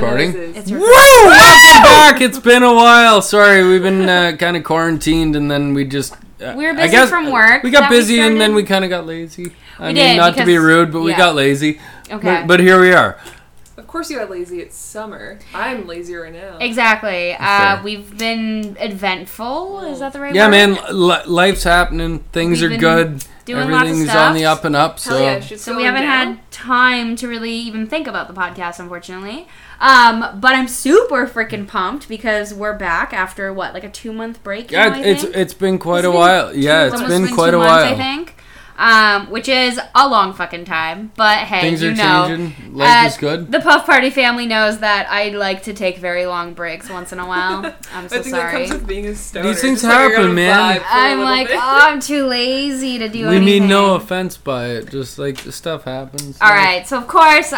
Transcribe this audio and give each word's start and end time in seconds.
Already 0.00 0.26
sound 0.26 0.32
recording? 0.32 0.32
noises. 0.32 0.56
It's 0.56 0.70
Woo! 0.70 0.80
Welcome 0.80 1.82
back. 1.82 2.20
It's 2.20 2.38
been 2.38 2.62
a 2.62 2.74
while. 2.74 3.22
Sorry, 3.22 3.66
we've 3.66 3.82
been 3.82 4.08
uh, 4.08 4.36
kind 4.38 4.56
of 4.56 4.64
quarantined, 4.64 5.36
and 5.36 5.50
then 5.50 5.74
we 5.74 5.84
just. 5.84 6.14
Uh, 6.40 6.54
We 6.56 6.64
were 6.66 6.72
I 6.78 6.88
guess 6.88 7.08
from 7.08 7.30
work 7.30 7.62
We 7.62 7.70
got 7.70 7.82
that 7.82 7.90
we 7.90 7.96
busy, 7.98 8.20
and 8.20 8.40
then 8.40 8.54
we 8.54 8.62
kind 8.64 8.84
of 8.84 8.90
got 8.90 9.06
lazy. 9.06 9.52
I 9.78 9.88
We 9.88 9.94
mean, 9.94 9.94
did, 9.96 10.16
not 10.16 10.36
to 10.36 10.44
be 10.46 10.58
rude, 10.58 10.92
but 10.92 11.00
we 11.02 11.14
got 11.14 11.34
lazy. 11.34 11.80
Okay. 12.10 12.22
But, 12.40 12.46
but 12.46 12.60
here 12.60 12.80
we 12.80 12.92
are. 12.92 13.18
Of 13.76 13.86
course 13.86 14.10
you 14.10 14.18
got 14.18 14.30
lazy. 14.30 14.60
It's 14.60 14.76
summer. 14.76 15.38
I'm 15.54 15.86
lazy 15.86 16.14
right 16.14 16.32
now. 16.32 16.58
exactly. 16.58 17.34
Uh, 17.38 17.82
we've 17.82 18.16
been 18.18 18.76
eventful. 18.80 19.80
Is 19.84 20.00
that 20.00 20.12
the 20.12 20.20
right 20.20 20.28
word? 20.30 20.36
Yeah, 20.36 20.46
word? 20.46 20.50
man. 20.50 20.78
Li- 20.90 21.24
life's 21.26 21.62
happening. 21.64 22.20
Things 22.32 22.60
We've 22.60 22.72
are 22.72 22.76
good. 22.76 23.24
doing 23.44 23.70
lots 23.70 23.82
of 23.84 23.88
Everything's 23.88 24.10
stuff. 24.10 24.28
on 24.30 24.34
the 24.34 24.44
up 24.46 24.64
and 24.64 24.76
up. 24.76 24.98
So 24.98 25.18
yeah, 25.20 25.40
So 25.40 25.76
we 25.76 25.84
haven't 25.84 26.02
down. 26.02 26.26
had 26.36 26.50
time 26.50 27.16
to 27.16 27.28
really 27.28 27.52
even 27.52 27.86
think 27.86 28.06
about 28.06 28.28
the 28.28 28.34
podcast, 28.34 28.78
unfortunately. 28.78 29.46
Um, 29.82 30.40
but 30.40 30.54
I'm 30.54 30.68
super 30.68 31.26
freaking 31.26 31.66
pumped 31.66 32.08
because 32.08 32.54
we're 32.54 32.76
back 32.78 33.12
after 33.12 33.52
what, 33.52 33.74
like 33.74 33.82
a 33.84 33.90
two 33.90 34.12
month 34.12 34.42
break? 34.44 34.70
now, 34.70 34.86
yeah, 34.86 34.94
I 34.94 35.00
it's 35.00 35.22
think? 35.24 35.36
it's 35.36 35.54
been 35.54 35.78
quite 35.78 35.98
It's 35.98 36.06
a 36.06 36.10
been 36.10 36.18
while. 36.18 36.54
Yeah, 36.56 36.84
it's 36.86 36.94
almost 36.94 37.10
been 37.10 37.34
quite 37.34 37.50
two 37.50 37.56
a 37.56 37.58
months, 37.58 37.84
while. 37.90 37.92
I 37.92 37.96
think. 37.96 38.34
Um, 38.78 39.30
which 39.30 39.48
is 39.48 39.78
a 39.94 40.08
long 40.08 40.32
fucking 40.32 40.64
time. 40.64 41.12
But 41.16 41.38
hey, 41.40 41.60
Things 41.60 41.82
you 41.82 41.90
are 41.90 41.94
know, 41.94 42.26
changing. 42.28 42.74
Life 42.74 43.04
uh, 43.04 43.06
is 43.08 43.16
good. 43.18 43.52
The 43.52 43.60
Puff 43.60 43.84
Party 43.86 44.08
family 44.10 44.46
knows 44.46 44.78
that 44.78 45.06
I 45.10 45.28
like 45.28 45.64
to 45.64 45.74
take 45.74 45.98
very 45.98 46.26
long 46.26 46.54
breaks 46.54 46.88
once 46.88 47.12
in 47.12 47.18
a 47.18 47.26
while. 47.26 47.64
I'm 47.92 48.08
so 48.08 48.18
I 48.18 48.22
think 48.22 48.34
sorry. 48.34 48.52
that 48.62 48.68
comes 48.70 48.80
with 48.80 48.86
being 48.88 49.06
a 49.06 49.14
stoner. 49.14 49.48
These 49.48 49.60
things 49.60 49.82
Just 49.82 49.92
like 49.92 49.98
happen, 50.12 50.22
gonna 50.22 50.32
man. 50.32 50.56
vibe 50.58 50.78
for 50.78 50.84
a 50.84 51.00
I'm 51.00 51.20
like, 51.20 51.48
bit. 51.48 51.56
oh, 51.58 51.60
I'm 51.82 52.00
too 52.00 52.26
lazy 52.26 52.98
to 52.98 53.08
do 53.08 53.26
anything. 53.26 53.28
we 53.28 53.36
anything. 53.36 53.60
mean 53.62 53.68
no 53.68 53.94
offense 53.94 54.36
by 54.36 54.68
it. 54.70 54.90
Just 54.90 55.18
like 55.18 55.38
stuff 55.38 55.84
happens. 55.84 56.38
All 56.40 56.50
right, 56.50 56.86
so 56.86 56.96
of 56.98 57.06
course, 57.06 57.52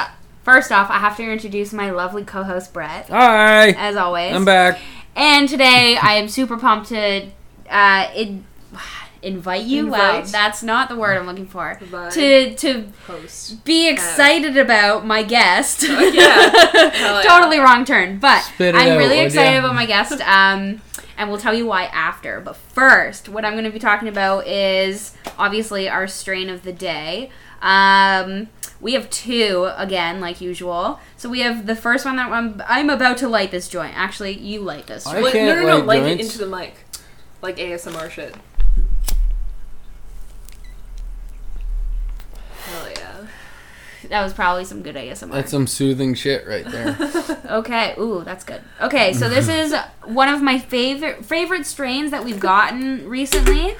first 0.45 0.71
off, 0.71 0.91
I 0.91 0.99
have 0.99 1.17
to 1.17 1.23
introduce 1.31 1.73
my 1.73 1.91
lovely 1.91 2.25
co-host 2.25 2.73
Brett, 2.73 3.09
Hi. 3.09 3.71
as 3.71 3.97
always. 3.97 4.35
I'm 4.35 4.45
back. 4.45 4.79
And 5.17 5.49
today, 5.49 5.97
I 6.01 6.15
am 6.15 6.29
super 6.29 6.57
pumped 6.57 6.89
to 6.91 7.27
uh, 7.71 8.11
in, 8.15 8.45
invite 9.23 9.63
you. 9.65 9.87
Wow, 9.89 10.17
Invite? 10.17 10.33
that's 10.33 10.63
not 10.63 10.89
the 10.89 10.97
word 10.97 11.17
I'm 11.17 11.27
looking 11.27 11.47
for. 11.47 11.79
Invite. 11.81 12.13
To 12.13 12.55
to 12.57 12.85
Host. 13.07 13.65
be 13.65 13.89
excited 13.89 14.57
about 14.57 15.07
my 15.07 15.23
guest. 15.23 15.83
yeah. 15.83 15.91
Hell 16.13 16.91
yeah. 16.93 17.23
totally 17.23 17.59
wrong 17.59 17.85
turn, 17.85 18.19
but 18.19 18.51
I'm 18.59 18.75
out, 18.75 18.99
really 18.99 19.17
would 19.19 19.27
excited 19.27 19.53
ya? 19.55 19.59
about 19.61 19.75
my 19.75 19.87
guest. 19.87 20.21
Um, 20.21 20.83
and 21.17 21.31
we'll 21.31 21.39
tell 21.39 21.55
you 21.55 21.65
why 21.67 21.85
after. 21.85 22.41
But 22.41 22.57
first, 22.57 23.29
what 23.29 23.45
I'm 23.45 23.53
going 23.53 23.65
to 23.65 23.71
be 23.71 23.79
talking 23.79 24.09
about 24.09 24.47
is 24.47 25.15
obviously 25.39 25.89
our 25.89 26.07
strain 26.09 26.51
of 26.51 26.63
the 26.65 26.73
day. 26.73 27.31
Um, 27.63 28.49
we 28.85 28.93
have 28.93 29.09
two 29.09 29.71
again, 29.79 30.21
like 30.21 30.43
usual. 30.43 31.01
So 31.17 31.31
we 31.31 31.41
have 31.41 31.65
the 31.65 31.75
first 31.75 32.05
one 32.05 32.17
that 32.17 32.31
I'm, 32.31 32.63
I'm 32.69 32.91
about 32.91 33.17
to 33.19 33.29
light 33.29 33.51
this 33.51 33.67
joint. 33.67 33.95
Actually, 33.97 34.33
you 34.33 34.61
light 34.61 34.87
this. 34.87 35.07
I 35.07 35.13
Joint. 35.13 35.25
Like, 35.25 35.33
can't 35.33 35.59
no, 35.59 35.63
no, 35.63 35.79
no. 35.79 35.85
light 35.87 36.03
Light 36.03 36.13
it 36.13 36.21
into 36.21 36.37
the 36.37 36.47
mic. 36.47 36.75
Like 37.41 37.57
ASMR 37.57 38.11
shit. 38.11 38.35
Hell 42.59 42.91
yeah. 42.91 43.27
That 44.11 44.23
was 44.23 44.35
probably 44.35 44.67
some 44.67 44.83
good 44.83 44.97
ASMR. 44.97 45.33
That's 45.33 45.51
some 45.51 45.67
soothing 45.67 46.15
shit 46.15 46.47
right 46.47 46.67
there. 46.71 46.97
Okay. 47.45 47.95
Ooh, 47.99 48.23
that's 48.25 48.43
good. 48.43 48.63
Okay, 48.81 49.13
so 49.13 49.29
this 49.29 49.49
is 49.49 49.75
one 50.03 50.29
of 50.29 50.43
my 50.43 50.59
favorite 50.59 51.25
favorite 51.25 51.67
strains 51.67 52.11
that 52.11 52.25
we've 52.25 52.41
gotten 52.41 53.09
recently. 53.09 53.77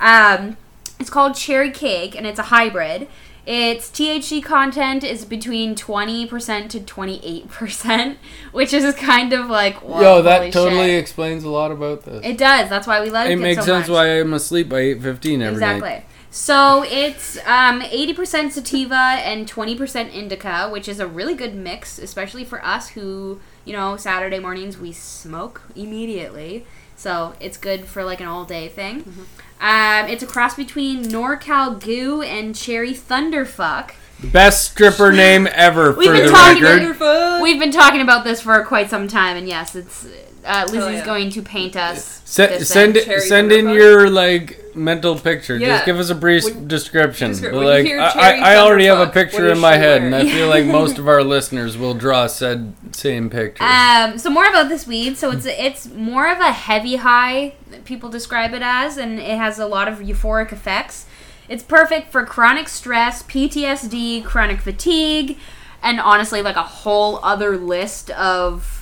Um, 0.00 0.56
it's 0.98 1.08
called 1.08 1.34
Cherry 1.34 1.70
Cake, 1.70 2.14
and 2.14 2.26
it's 2.26 2.38
a 2.38 2.44
hybrid. 2.44 3.08
Its 3.52 3.90
THC 3.90 4.44
content 4.44 5.02
is 5.02 5.24
between 5.24 5.74
twenty 5.74 6.24
percent 6.24 6.70
to 6.70 6.78
twenty 6.78 7.20
eight 7.24 7.48
percent, 7.48 8.16
which 8.52 8.72
is 8.72 8.94
kind 8.94 9.32
of 9.32 9.48
like 9.50 9.74
whoa, 9.82 10.00
Yo, 10.00 10.22
that 10.22 10.38
holy 10.38 10.50
totally 10.52 10.86
shit. 10.90 11.00
explains 11.00 11.42
a 11.42 11.48
lot 11.48 11.72
about 11.72 12.04
this. 12.04 12.24
It 12.24 12.38
does. 12.38 12.68
That's 12.70 12.86
why 12.86 13.00
we 13.00 13.10
love 13.10 13.26
it. 13.26 13.32
it 13.32 13.36
makes 13.40 13.58
so 13.62 13.66
sense 13.66 13.88
much. 13.88 13.94
why 13.94 14.20
I'm 14.20 14.32
asleep 14.34 14.68
by 14.68 14.82
8:15 14.82 15.42
every 15.42 15.48
Exactly. 15.54 15.88
night. 15.90 16.04
So 16.32 16.84
it's 16.84 17.38
um, 17.38 17.80
80% 17.80 18.52
sativa 18.52 18.94
and 18.94 19.50
20% 19.50 20.14
indica, 20.14 20.68
which 20.70 20.86
is 20.86 21.00
a 21.00 21.06
really 21.08 21.34
good 21.34 21.56
mix, 21.56 21.98
especially 21.98 22.44
for 22.44 22.64
us 22.64 22.90
who, 22.90 23.40
you 23.64 23.72
know, 23.72 23.96
Saturday 23.96 24.38
mornings 24.38 24.78
we 24.78 24.92
smoke 24.92 25.62
immediately. 25.74 26.66
So 26.94 27.34
it's 27.40 27.56
good 27.56 27.86
for 27.86 28.04
like 28.04 28.20
an 28.20 28.28
all 28.28 28.44
day 28.44 28.68
thing. 28.68 29.00
Mm-hmm. 29.02 29.22
Um, 29.60 30.08
it's 30.08 30.22
a 30.22 30.26
cross 30.26 30.54
between 30.54 31.04
NorCal 31.04 31.78
Goo 31.78 32.22
and 32.22 32.56
Cherry 32.56 32.94
Thunderfuck. 32.94 33.92
Best 34.22 34.72
stripper 34.72 35.12
name 35.12 35.48
ever 35.52 35.92
We've 35.92 36.08
for 36.08 36.14
been 36.14 36.26
the 36.26 36.32
talking 36.32 36.62
record. 36.62 37.42
We've 37.42 37.58
been 37.58 37.70
talking 37.70 38.00
about 38.00 38.24
this 38.24 38.40
for 38.40 38.64
quite 38.64 38.88
some 38.90 39.06
time, 39.06 39.36
and 39.36 39.46
yes, 39.48 39.74
it's 39.74 40.06
uh, 40.44 40.64
Lizzie's 40.70 40.98
yeah. 41.00 41.04
going 41.04 41.30
to 41.30 41.42
paint 41.42 41.76
us. 41.76 42.22
Se- 42.24 42.60
send 42.60 42.96
it, 42.96 43.22
send 43.22 43.52
in 43.52 43.68
your 43.68 44.08
like 44.08 44.74
mental 44.74 45.18
picture. 45.18 45.56
Yeah. 45.56 45.74
Just 45.76 45.86
give 45.86 45.98
us 45.98 46.10
a 46.10 46.14
brief 46.14 46.44
When- 46.44 46.68
description. 46.68 47.32
descri- 47.32 47.50
But, 47.50 47.64
when 47.64 47.86
you 47.86 47.98
like 47.98 48.16
I, 48.16 48.38
I, 48.38 48.54
I 48.54 48.56
already 48.58 48.86
have 48.86 49.00
a 49.00 49.10
picture 49.10 49.50
in 49.50 49.58
my 49.58 49.74
she 49.74 49.80
head, 49.80 50.02
and 50.02 50.14
I 50.14 50.28
feel 50.28 50.48
like 50.48 50.64
most 50.80 50.98
of 50.98 51.08
our 51.08 51.22
listeners 51.22 51.76
will 51.76 51.94
draw 51.94 52.26
said 52.26 52.72
same 52.92 53.30
picture. 53.30 53.62
Um, 53.62 54.18
so 54.18 54.30
more 54.30 54.46
about 54.46 54.68
this 54.68 54.86
weed. 54.86 55.16
So 55.16 55.30
it's 55.30 55.46
it's 55.46 55.88
more 55.88 56.30
of 56.30 56.38
a 56.38 56.52
heavy 56.52 56.96
high. 56.96 57.54
People 57.84 58.08
describe 58.08 58.52
it 58.54 58.62
as, 58.62 58.96
and 58.96 59.18
it 59.18 59.36
has 59.36 59.58
a 59.58 59.66
lot 59.66 59.88
of 59.88 59.98
euphoric 59.98 60.52
effects. 60.52 61.06
It's 61.48 61.64
perfect 61.64 62.12
for 62.12 62.24
chronic 62.24 62.68
stress, 62.68 63.24
PTSD, 63.24 64.24
chronic 64.24 64.60
fatigue, 64.60 65.36
and 65.82 66.00
honestly, 66.00 66.42
like 66.42 66.56
a 66.56 66.62
whole 66.62 67.18
other 67.24 67.56
list 67.56 68.10
of 68.10 68.79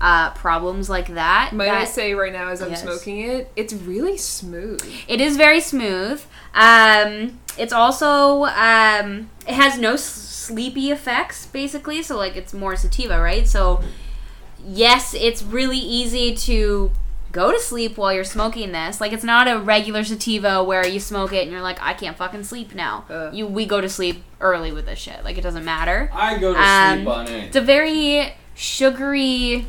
uh, 0.00 0.30
problems 0.30 0.88
like 0.88 1.08
that. 1.14 1.52
Might 1.52 1.68
I 1.70 1.84
say 1.84 2.14
right 2.14 2.32
now 2.32 2.48
as 2.48 2.62
I'm 2.62 2.70
Yes. 2.70 2.82
smoking 2.82 3.18
it, 3.20 3.50
it's 3.56 3.72
really 3.72 4.16
smooth. 4.16 4.80
It 5.08 5.20
is 5.20 5.36
very 5.36 5.60
smooth. 5.60 6.22
Um, 6.54 7.40
it's 7.56 7.72
also 7.72 8.44
um, 8.44 9.30
it 9.46 9.54
has 9.54 9.78
no 9.78 9.94
s- 9.94 10.04
sleepy 10.04 10.90
effects 10.90 11.46
basically. 11.46 12.02
So 12.02 12.16
like 12.16 12.36
it's 12.36 12.54
more 12.54 12.76
sativa, 12.76 13.20
right? 13.20 13.46
So 13.48 13.82
yes, 14.64 15.14
it's 15.14 15.42
really 15.42 15.78
easy 15.78 16.34
to 16.36 16.90
go 17.30 17.52
to 17.52 17.58
sleep 17.60 17.98
while 17.98 18.12
you're 18.12 18.24
smoking 18.24 18.72
this. 18.72 19.00
Like 19.00 19.12
it's 19.12 19.24
not 19.24 19.48
a 19.48 19.58
regular 19.58 20.02
sativa 20.04 20.62
where 20.64 20.86
you 20.86 20.98
smoke 21.00 21.32
it 21.32 21.42
and 21.42 21.50
you're 21.50 21.60
like 21.60 21.78
I 21.82 21.92
can't 21.94 22.16
fucking 22.16 22.44
sleep 22.44 22.74
now. 22.74 23.04
Uh. 23.10 23.30
you 23.32 23.46
we 23.46 23.66
go 23.66 23.80
to 23.80 23.88
sleep 23.88 24.22
early 24.40 24.72
with 24.72 24.86
this 24.86 24.98
shit. 24.98 25.24
Like 25.24 25.36
it 25.38 25.42
doesn't 25.42 25.64
matter. 25.64 26.10
I 26.14 26.38
go 26.38 26.54
to 26.54 26.60
um, 26.60 26.98
sleep 26.98 27.08
on 27.08 27.26
it. 27.28 27.44
It's 27.48 27.56
a 27.56 27.60
very 27.60 28.32
sugary 28.54 29.66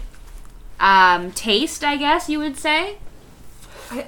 um, 0.79 1.31
taste, 1.31 1.83
I 1.83 1.97
guess 1.97 2.29
you 2.29 2.39
would 2.39 2.57
say. 2.57 2.97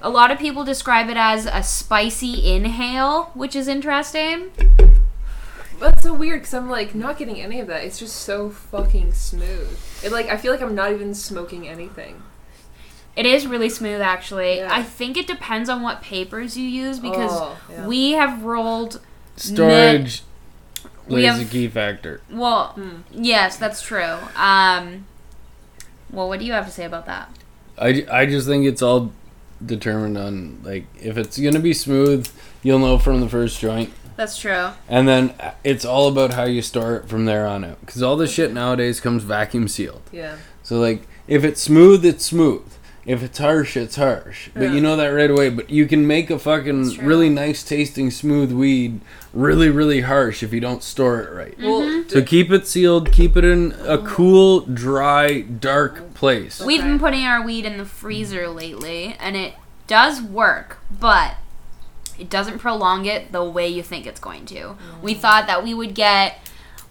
A 0.02 0.10
lot 0.10 0.30
of 0.32 0.38
people 0.38 0.64
describe 0.64 1.10
it 1.10 1.18
as 1.18 1.46
a 1.48 1.64
spicy 1.64 2.54
inhale, 2.54 3.32
which 3.34 3.56
is 3.56 3.68
interesting. 3.68 4.52
That's 5.80 6.04
so 6.04 6.14
weird 6.14 6.42
because 6.42 6.54
I'm 6.54 6.70
like 6.70 6.94
not 6.94 7.18
getting 7.18 7.42
any 7.42 7.60
of 7.60 7.66
that. 7.68 7.84
It's 7.84 7.98
just 7.98 8.16
so 8.18 8.52
fucking 8.52 9.14
smooth. 9.14 9.80
It 10.04 10.12
like 10.12 10.28
I 10.28 10.38
feel 10.38 10.52
like 10.52 10.62
I'm 10.62 10.76
not 10.76 10.92
even 10.92 11.16
smoking 11.16 11.68
anything. 11.68 12.22
It 13.16 13.26
is 13.26 13.48
really 13.48 13.68
smooth, 13.70 14.00
actually. 14.00 14.58
Yeah. 14.58 14.70
I 14.72 14.84
think 14.84 15.18
it 15.18 15.26
depends 15.28 15.68
on 15.70 15.82
what 15.82 16.02
papers 16.02 16.56
you 16.56 16.66
use 16.68 17.00
because 17.00 17.32
Oh, 17.34 17.58
yeah. 17.70 17.88
we 17.88 18.12
have 18.12 18.44
rolled. 18.44 19.02
Storage 19.36 20.22
we 21.08 21.16
plays 21.24 21.26
have- 21.26 21.42
a 21.42 21.46
key 21.46 21.68
factor. 21.68 22.22
Well, 22.30 22.68
Hmm. 22.74 23.02
yes, 23.12 23.58
that's 23.58 23.82
true. 23.82 24.18
Um, 24.36 25.08
well, 26.12 26.28
what 26.28 26.40
do 26.40 26.46
you 26.46 26.54
have 26.54 26.66
to 26.66 26.72
say 26.72 26.86
about 26.86 27.06
that? 27.06 27.30
I, 27.78 28.06
I 28.12 28.26
just 28.26 28.48
think 28.48 28.66
it's 28.66 28.82
all 28.82 29.12
determined 29.64 30.18
on 30.18 30.60
like 30.64 30.86
if 31.00 31.18
it's 31.18 31.38
gonna 31.40 31.60
be 31.60 31.74
smooth, 31.74 32.28
you'll 32.64 32.80
know 32.80 32.98
from 32.98 33.22
the 33.22 33.30
first 33.30 33.60
joint. 33.60 33.92
That's 34.18 34.38
true. 34.38 34.70
And 34.88 35.08
then 35.08 35.34
uh, 35.40 35.54
it's 35.64 35.86
all 35.86 36.08
about 36.08 36.34
how 36.34 36.44
you 36.44 36.62
start 36.62 37.10
from 37.10 37.26
there 37.26 37.48
on 37.48 37.64
out. 37.64 37.80
Because 37.80 38.04
all 38.04 38.18
the 38.18 38.28
shit 38.28 38.54
nowadays 38.54 39.00
comes 39.00 39.24
vacuum 39.24 39.68
sealed. 39.68 40.02
Yeah. 40.12 40.38
So 40.64 40.80
like, 40.80 41.08
if 41.28 41.44
it's 41.44 41.62
smooth, 41.62 42.06
it's 42.06 42.26
smooth. 42.26 42.71
If 43.06 43.24
it's 43.24 43.40
harsh, 43.40 43.76
it's 43.76 43.96
harsh. 43.96 44.50
But 44.54 44.72
you 44.72 44.82
know 44.82 44.96
that 44.96 45.08
right 45.08 45.30
away. 45.30 45.50
But 45.50 45.70
you 45.70 45.88
can 45.88 46.06
make 46.06 46.30
a 46.30 46.38
fucking 46.38 46.98
really 47.00 47.30
nice 47.30 47.64
tasting 47.64 48.12
smooth 48.12 48.52
weed 48.52 49.02
really, 49.34 49.70
really 49.70 50.02
harsh 50.02 50.44
if 50.44 50.54
you 50.54 50.60
don't 50.60 50.84
store 50.84 51.22
it 51.22 51.32
right. 51.34 51.58
Well, 51.58 51.82
Mm-hmm. 51.82 52.10
So 52.10 52.22
keep 52.22 52.52
it 52.52 52.68
sealed. 52.68 53.12
Keep 53.12 53.38
it 53.38 53.44
in 53.44 53.74
a 53.86 53.98
cool, 53.98 54.62
dry, 54.62 55.42
dark 55.42 56.14
place. 56.14 56.62
We've 56.62 56.82
been 56.84 57.00
putting 57.00 57.26
our 57.26 57.42
weed 57.44 57.66
in 57.66 57.78
the 57.78 57.86
freezer 57.86 58.48
lately, 58.50 59.16
and 59.20 59.36
it 59.36 59.56
does 59.88 60.22
work, 60.22 60.80
but 60.92 61.38
it 62.20 62.30
doesn't 62.30 62.60
prolong 62.60 63.06
it 63.06 63.32
the 63.32 63.44
way 63.44 63.68
you 63.68 63.82
think 63.82 64.06
it's 64.06 64.20
going 64.20 64.46
to. 64.48 64.76
We 65.02 65.14
thought 65.14 65.48
that 65.48 65.64
we 65.64 65.74
would 65.74 65.96
get 65.96 66.40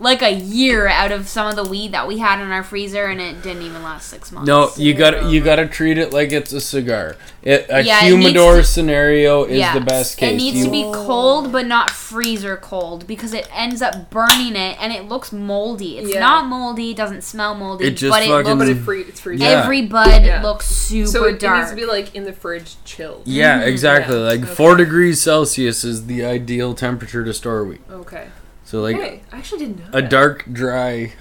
like 0.00 0.23
a 0.23 0.32
year 0.32 0.88
out 0.88 1.12
of 1.12 1.29
some 1.29 1.47
of 1.47 1.56
the 1.56 1.62
weed 1.62 1.93
that 1.93 2.08
we 2.08 2.19
had 2.19 2.41
in 2.43 2.50
our 2.50 2.62
freezer, 2.64 3.05
and 3.06 3.20
it 3.20 3.43
didn't 3.43 3.62
even 3.62 3.82
last 3.82 4.08
six 4.08 4.32
months. 4.32 4.49
No, 4.49 4.70
you 4.76 4.94
got 4.94 5.11
to 5.11 5.29
you 5.31 5.43
got 5.43 5.56
to 5.56 5.69
treat 5.69 5.99
it 5.99 6.12
like 6.12 6.32
it's 6.32 6.52
a 6.55 6.61
cigar. 6.61 7.17
It, 7.43 7.67
a 7.70 7.82
Yeah, 7.82 8.00
it 8.05 8.08
humidor 8.08 8.56
to- 8.56 8.64
scenario 8.64 9.44
is 9.44 9.58
Yeah. 9.58 9.75
the 9.75 9.81
best 9.81 10.17
case. 10.19 10.32
It 10.32 10.37
needs 10.37 10.56
You- 10.58 10.64
to 10.64 10.70
be 10.70 10.82
cold, 10.82 11.52
but 11.52 11.67
not 11.67 11.91
freezer 11.91 12.56
cold 12.56 13.06
because 13.06 13.32
it 13.35 13.47
ends 13.55 13.81
up 13.82 14.11
burning 14.11 14.56
it, 14.56 14.76
and 14.81 14.93
it 14.93 15.08
looks 15.08 15.32
moldy. 15.32 15.99
It's 15.99 16.12
Yeah. 16.14 16.20
not 16.20 16.46
moldy, 16.46 16.93
doesn't 16.94 17.23
smell 17.23 17.55
moldy, 17.55 17.87
It 17.87 17.91
just 17.96 18.11
but 18.11 18.23
it 18.23 18.29
fucking- 18.29 18.44
Well, 18.46 18.56
but 18.56 18.67
looks. 18.69 18.81
it 18.81 18.82
free, 18.85 19.00
it's 19.03 19.20
freezing. 19.20 19.46
Every 19.46 19.82
bud 19.82 20.25
Yeah. 20.25 20.43
looks 20.43 20.67
super 20.67 21.06
so 21.06 21.25
it, 21.25 21.43
it 21.43 21.50
needs 21.50 21.70
to 21.70 21.76
be 21.76 21.85
like 21.87 22.14
in 22.14 22.25
the 22.25 22.32
fridge, 22.32 22.76
chilled. 22.85 23.23
yeah, 23.26 23.58
mm-hmm. 23.61 23.69
exactly. 23.69 24.17
Yeah, 24.17 24.23
Like 24.25 24.43
okay. 24.44 24.55
four 24.55 24.76
degrees 24.76 25.20
Celsius 25.23 25.85
is 25.85 26.06
the 26.06 26.25
ideal 26.25 26.75
temperature 26.75 27.25
to 27.25 27.32
store 27.35 27.64
wheat. 27.64 27.81
Okay. 27.91 28.25
So 28.70 28.81
like 28.82 28.94
hey, 28.96 29.20
I 29.32 29.38
actually 29.38 29.67
didn't 29.67 29.78
know. 29.81 29.99
a 29.99 30.00
that. 30.02 30.11
dark, 30.11 30.44
dry, 30.52 31.12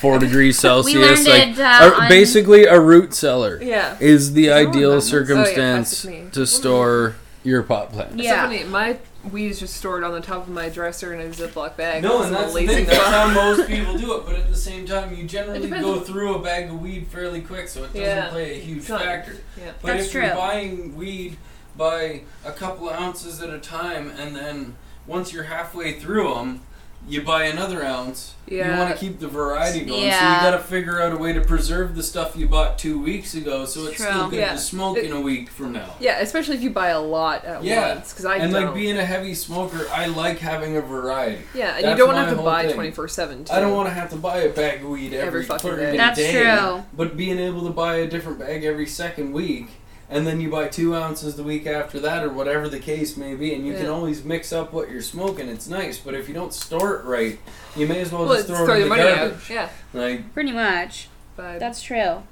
four 0.00 0.18
degrees 0.26 0.58
Celsius, 0.58 0.96
learned 1.26 1.26
like 1.26 1.48
it, 1.48 1.60
uh, 1.60 1.90
a- 1.92 2.02
on- 2.04 2.08
basically 2.08 2.64
a 2.64 2.80
root 2.80 3.12
cellar 3.12 3.60
Yeah. 3.62 3.96
is 4.00 4.32
the 4.32 4.50
ideal 4.50 4.64
remember. 4.72 4.86
Oh, 4.88 4.94
yeah, 4.94 5.00
circumstance 5.00 5.90
that's 6.02 6.04
me. 6.06 6.28
to 6.32 6.46
store 6.46 7.16
your 7.44 7.62
pot 7.62 7.92
plant. 7.92 8.12
It's 8.14 8.22
Yeah. 8.24 8.50
so. 8.50 8.66
My 8.68 8.96
weed 9.30 9.48
is 9.48 9.60
just 9.60 9.76
stored 9.76 10.02
on 10.02 10.12
the 10.12 10.22
top 10.22 10.46
of 10.46 10.48
my 10.48 10.70
dresser 10.70 11.12
in 11.12 11.20
a 11.20 11.24
Ziploc 11.30 11.76
bag. 11.76 12.02
No, 12.04 12.22
and 12.22 12.34
a 12.34 12.38
that's 12.38 12.54
the 12.54 12.66
thing. 12.66 12.86
That's 12.86 13.06
how 13.06 13.28
most 13.34 13.68
people 13.68 13.98
do 13.98 14.16
it. 14.16 14.24
But 14.24 14.36
at 14.36 14.48
the 14.48 14.56
same 14.56 14.86
time, 14.86 15.14
you 15.14 15.24
generally 15.24 15.68
go 15.68 16.00
through 16.00 16.36
a 16.36 16.38
bag 16.38 16.70
of 16.70 16.80
weed 16.80 17.06
fairly 17.08 17.42
quick, 17.42 17.68
so 17.68 17.80
it 17.84 17.88
doesn't 17.88 18.00
Yeah. 18.00 18.28
play 18.30 18.52
a 18.52 18.62
huge 18.62 18.78
It's 18.78 18.88
not- 18.88 19.02
factor. 19.02 19.36
Yeah. 19.58 19.72
But 19.82 19.88
That's 19.88 20.06
if 20.06 20.12
true. 20.12 20.22
you're 20.24 20.34
buying 20.34 20.96
weed 20.96 21.36
by 21.76 22.22
a 22.46 22.52
couple 22.52 22.88
of 22.88 22.96
ounces 22.98 23.42
at 23.42 23.50
a 23.50 23.58
time, 23.58 24.10
and 24.18 24.34
then 24.34 24.76
once 25.06 25.32
you're 25.32 25.44
halfway 25.44 25.92
through 25.98 26.34
them, 26.34 26.60
you 27.08 27.20
buy 27.20 27.44
another 27.46 27.84
ounce. 27.84 28.34
Yeah. 28.46 28.72
You 28.74 28.78
want 28.78 28.94
to 28.94 28.96
keep 29.00 29.18
the 29.18 29.26
variety 29.26 29.84
going, 29.84 30.04
Yeah. 30.04 30.20
so 30.40 30.46
you 30.46 30.52
got 30.52 30.56
to 30.56 30.62
figure 30.62 31.00
out 31.02 31.12
a 31.12 31.16
way 31.16 31.32
to 31.32 31.40
preserve 31.40 31.96
the 31.96 32.02
stuff 32.02 32.36
you 32.36 32.46
bought 32.46 32.78
two 32.78 33.00
weeks 33.00 33.34
ago, 33.34 33.64
so 33.64 33.86
it's 33.86 33.96
True. 33.96 34.06
still 34.06 34.28
good 34.30 34.38
Yeah. 34.38 34.52
to 34.52 34.58
smoke 34.58 34.98
It- 34.98 35.06
in 35.06 35.12
a 35.12 35.20
week 35.20 35.48
from 35.50 35.72
now. 35.72 35.94
Yeah, 35.98 36.20
especially 36.20 36.54
if 36.56 36.62
you 36.62 36.70
buy 36.70 36.88
a 36.90 37.00
lot 37.00 37.44
at 37.44 37.64
Yeah. 37.64 37.94
once. 37.94 38.12
Because 38.12 38.24
I 38.26 38.36
and 38.36 38.52
don't. 38.52 38.66
like 38.66 38.74
being 38.74 38.98
a 38.98 39.04
heavy 39.04 39.34
smoker, 39.34 39.84
I 39.92 40.06
like 40.06 40.38
having 40.38 40.76
a 40.76 40.80
variety. 40.80 41.42
yeah, 41.54 41.76
and 41.76 41.90
you 41.90 41.96
don't 41.96 42.06
want 42.14 42.18
to 42.18 42.24
have 42.28 42.36
to 42.36 42.42
buy 42.44 42.70
twenty 42.72 42.92
four 42.92 43.08
seven. 43.08 43.46
I 43.50 43.58
don't 43.58 43.74
want 43.74 43.88
to 43.88 43.94
have 43.94 44.10
to 44.10 44.16
buy 44.16 44.38
a 44.38 44.50
bag 44.50 44.82
of 44.82 44.88
weed 44.90 45.12
every, 45.12 45.26
Every 45.26 45.42
fucking 45.44 45.74
day. 45.76 45.96
That's 45.96 46.18
day, 46.18 46.44
true. 46.44 46.84
But 46.96 47.16
being 47.16 47.40
able 47.40 47.62
to 47.64 47.70
buy 47.70 47.96
a 47.96 48.06
different 48.06 48.38
bag 48.38 48.62
every 48.64 48.86
second 48.86 49.32
week, 49.32 49.70
and 50.12 50.26
then 50.26 50.40
you 50.40 50.50
buy 50.50 50.68
two 50.68 50.94
ounces 50.94 51.34
the 51.36 51.42
week 51.42 51.66
after 51.66 51.98
that, 52.00 52.22
or 52.22 52.28
whatever 52.30 52.68
the 52.68 52.78
case 52.78 53.16
may 53.16 53.34
be, 53.34 53.54
and 53.54 53.66
you 53.66 53.72
can 53.74 53.86
always 53.86 54.24
mix 54.24 54.52
up 54.52 54.72
what 54.72 54.90
you're 54.90 55.02
smoking. 55.02 55.48
It's 55.48 55.68
nice, 55.68 55.98
but 55.98 56.14
if 56.14 56.28
you 56.28 56.34
don't 56.34 56.52
store 56.54 56.96
it 56.98 57.04
right, 57.04 57.38
you 57.74 57.86
may 57.86 58.00
as 58.00 58.12
well, 58.12 58.26
Well, 58.26 58.34
just 58.36 58.46
throw, 58.48 58.64
throw 58.66 58.74
it 58.74 58.78
your 58.78 58.86
in 58.86 58.90
the 58.90 58.96
money 58.96 59.16
garbage. 59.16 59.34
out. 59.44 59.50
Yeah. 59.50 59.68
Like, 59.92 60.32
Pretty 60.34 60.52
much. 60.52 61.08
But 61.34 61.58
That's 61.58 61.82
true. 61.82 62.22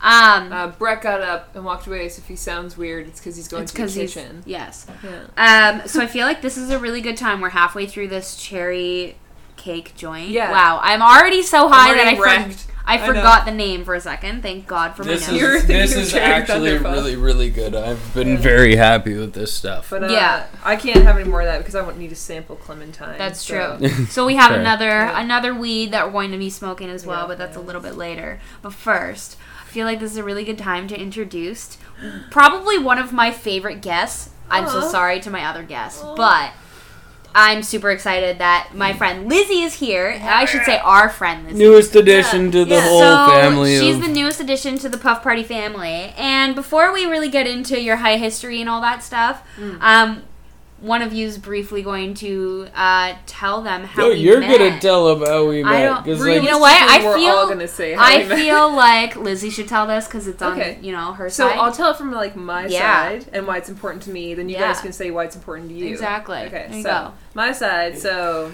Um, 0.00 0.52
uh, 0.52 0.68
Brett 0.78 1.02
got 1.02 1.22
up 1.22 1.56
and 1.56 1.64
walked 1.64 1.88
away. 1.88 2.08
So 2.08 2.20
if 2.20 2.28
he 2.28 2.36
sounds 2.36 2.76
weird, 2.76 3.08
it's 3.08 3.18
because 3.18 3.34
he's 3.36 3.48
going 3.48 3.64
it's 3.64 3.72
to 3.72 3.78
the 3.78 3.82
because 3.82 3.94
kitchen. 3.94 4.42
yes. 4.46 4.86
Yeah. 5.02 5.80
Um, 5.82 5.88
so 5.88 6.00
I 6.00 6.06
feel 6.06 6.24
like 6.26 6.40
this 6.40 6.56
is 6.56 6.70
a 6.70 6.78
really 6.78 7.00
good 7.00 7.16
time. 7.16 7.40
We're 7.40 7.48
halfway 7.48 7.86
through 7.86 8.08
this 8.08 8.36
cherry 8.36 9.16
cake 9.58 9.94
joint. 9.96 10.30
Yeah. 10.30 10.50
Wow, 10.50 10.80
I'm 10.82 11.02
already 11.02 11.42
so 11.42 11.68
high 11.68 11.94
that 11.94 12.06
I 12.06 12.14
already 12.14 12.16
for- 12.16 12.22
wrecked. 12.24 12.64
I 12.90 12.94
I 12.94 13.06
forgot 13.06 13.44
the 13.44 13.50
name 13.52 13.84
for 13.84 13.94
a 13.94 14.00
second. 14.00 14.40
Thank 14.40 14.66
God 14.66 14.96
for 14.96 15.04
my 15.04 15.10
this 15.10 15.28
notes. 15.30 15.42
Is 15.42 15.64
thinking 15.64 15.76
this 15.76 15.94
is 15.94 16.14
actually 16.14 16.78
really 16.78 17.16
really 17.16 17.50
good. 17.50 17.74
I've 17.74 18.14
been 18.14 18.28
Yeah. 18.28 18.36
very 18.38 18.76
happy 18.76 19.14
with 19.14 19.34
this 19.34 19.52
stuff. 19.52 19.90
But 19.90 20.04
uh, 20.04 20.06
Yeah. 20.08 20.46
I 20.64 20.76
can't 20.76 21.04
have 21.04 21.18
any 21.18 21.28
more 21.28 21.42
of 21.42 21.46
that 21.48 21.58
because 21.58 21.74
I 21.74 21.82
won't 21.82 21.98
need 21.98 22.08
to 22.08 22.16
sample 22.16 22.56
clementine. 22.56 23.18
That's 23.18 23.42
so- 23.44 23.76
true. 23.78 23.88
So 24.06 24.24
we 24.24 24.36
have 24.36 24.52
another 24.52 24.86
Yeah. 24.88 25.20
another 25.20 25.54
weed 25.54 25.92
that 25.92 26.06
we're 26.06 26.12
going 26.12 26.30
to 26.32 26.38
be 26.38 26.48
smoking 26.48 26.88
as 26.88 27.04
well, 27.04 27.22
Yeah, 27.22 27.26
but 27.26 27.36
that's 27.38 27.58
a 27.58 27.60
little 27.60 27.82
bit 27.82 27.96
later. 27.96 28.40
But 28.62 28.72
first, 28.72 29.36
I 29.62 29.66
feel 29.68 29.84
like 29.84 30.00
this 30.00 30.12
is 30.12 30.16
a 30.16 30.24
really 30.24 30.44
good 30.44 30.56
time 30.58 30.88
to 30.88 30.98
introduce 30.98 31.76
probably 32.30 32.78
one 32.78 32.96
of 32.98 33.12
my 33.12 33.30
favorite 33.32 33.82
guests. 33.82 34.30
I'm 34.50 34.66
so 34.66 34.80
sorry 34.80 35.20
to 35.20 35.30
my 35.30 35.44
other 35.44 35.62
guests, 35.62 36.02
Aw. 36.02 36.14
but 36.16 36.52
I'm 37.40 37.62
super 37.62 37.90
excited 37.92 38.38
that 38.38 38.70
my 38.74 38.92
friend 38.94 39.28
Lizzie 39.28 39.60
is 39.62 39.74
here. 39.74 40.18
I 40.20 40.44
should 40.44 40.64
say 40.64 40.78
our 40.78 41.08
friend 41.08 41.46
Lizzie. 41.46 41.58
Newest 41.58 41.94
addition 41.94 42.46
Yeah. 42.46 42.50
to 42.50 42.64
the 42.64 42.74
Yeah. 42.74 42.88
whole 42.88 42.98
so 43.00 43.26
family. 43.30 43.78
she's 43.78 43.94
of, 43.94 44.02
the 44.02 44.08
newest 44.08 44.40
addition 44.40 44.76
to 44.78 44.88
the 44.88 44.98
Puff 44.98 45.22
Party 45.22 45.44
family. 45.44 46.12
And 46.18 46.56
before 46.56 46.92
we 46.92 47.06
really 47.06 47.28
get 47.28 47.46
into 47.46 47.80
your 47.80 47.96
high 47.98 48.16
history 48.16 48.60
and 48.60 48.68
all 48.68 48.80
that 48.80 49.04
stuff, 49.04 49.42
Mm. 49.56 49.78
um, 49.80 50.22
one 50.80 51.02
of 51.02 51.12
you's 51.12 51.38
briefly 51.38 51.82
going 51.82 52.14
to 52.14 52.68
uh, 52.74 53.14
tell 53.26 53.62
them 53.62 53.82
how 53.84 54.02
no, 54.04 54.08
we 54.10 54.14
you're 54.16 54.38
met. 54.38 54.58
gonna 54.58 54.80
tell 54.80 55.06
them 55.16 55.26
how 55.28 55.44
we 55.48 55.60
I 55.64 55.70
met. 55.70 55.82
don't 55.84 56.04
'cause, 56.04 56.20
really 56.20 56.38
like, 56.40 56.50
know 56.50 56.58
what? 56.58 56.76
I 56.80 57.04
we're 57.04 57.10
all 57.12 57.18
feel- 57.18 57.48
gonna 57.48 57.66
say 57.66 57.94
how 57.94 58.02
I 58.04 58.18
we 58.18 58.24
met. 58.28 58.38
feel 58.38 58.72
like 58.76 59.16
Lizzie 59.16 59.50
should 59.50 59.66
tell 59.66 59.86
this 59.88 60.06
because 60.06 60.28
it's 60.28 60.40
on 60.40 60.52
Okay. 60.52 60.78
you 60.80 60.92
know 60.92 61.12
her 61.14 61.28
side. 61.28 61.34
So 61.44 61.48
side. 61.48 61.58
I'll 61.58 61.72
tell 61.72 61.90
it 61.90 61.96
from 61.96 62.12
like 62.12 62.36
my 62.36 62.66
Yeah. 62.66 62.78
side 63.08 63.26
and 63.32 63.46
why 63.46 63.56
it's 63.56 63.68
important 63.68 64.04
to 64.04 64.10
me. 64.10 64.34
Then 64.34 64.48
you 64.48 64.54
Yeah. 64.56 64.68
guys 64.72 64.80
can 64.80 64.92
say 64.92 65.10
why 65.10 65.24
it's 65.24 65.34
important 65.36 65.68
to 65.70 65.74
you. 65.74 65.88
Exactly. 65.88 66.38
Okay. 66.38 66.66
There 66.68 66.76
you 66.76 66.82
so 66.84 66.88
go. 66.90 67.12
my 67.34 67.50
side. 67.52 67.98
So, 67.98 68.52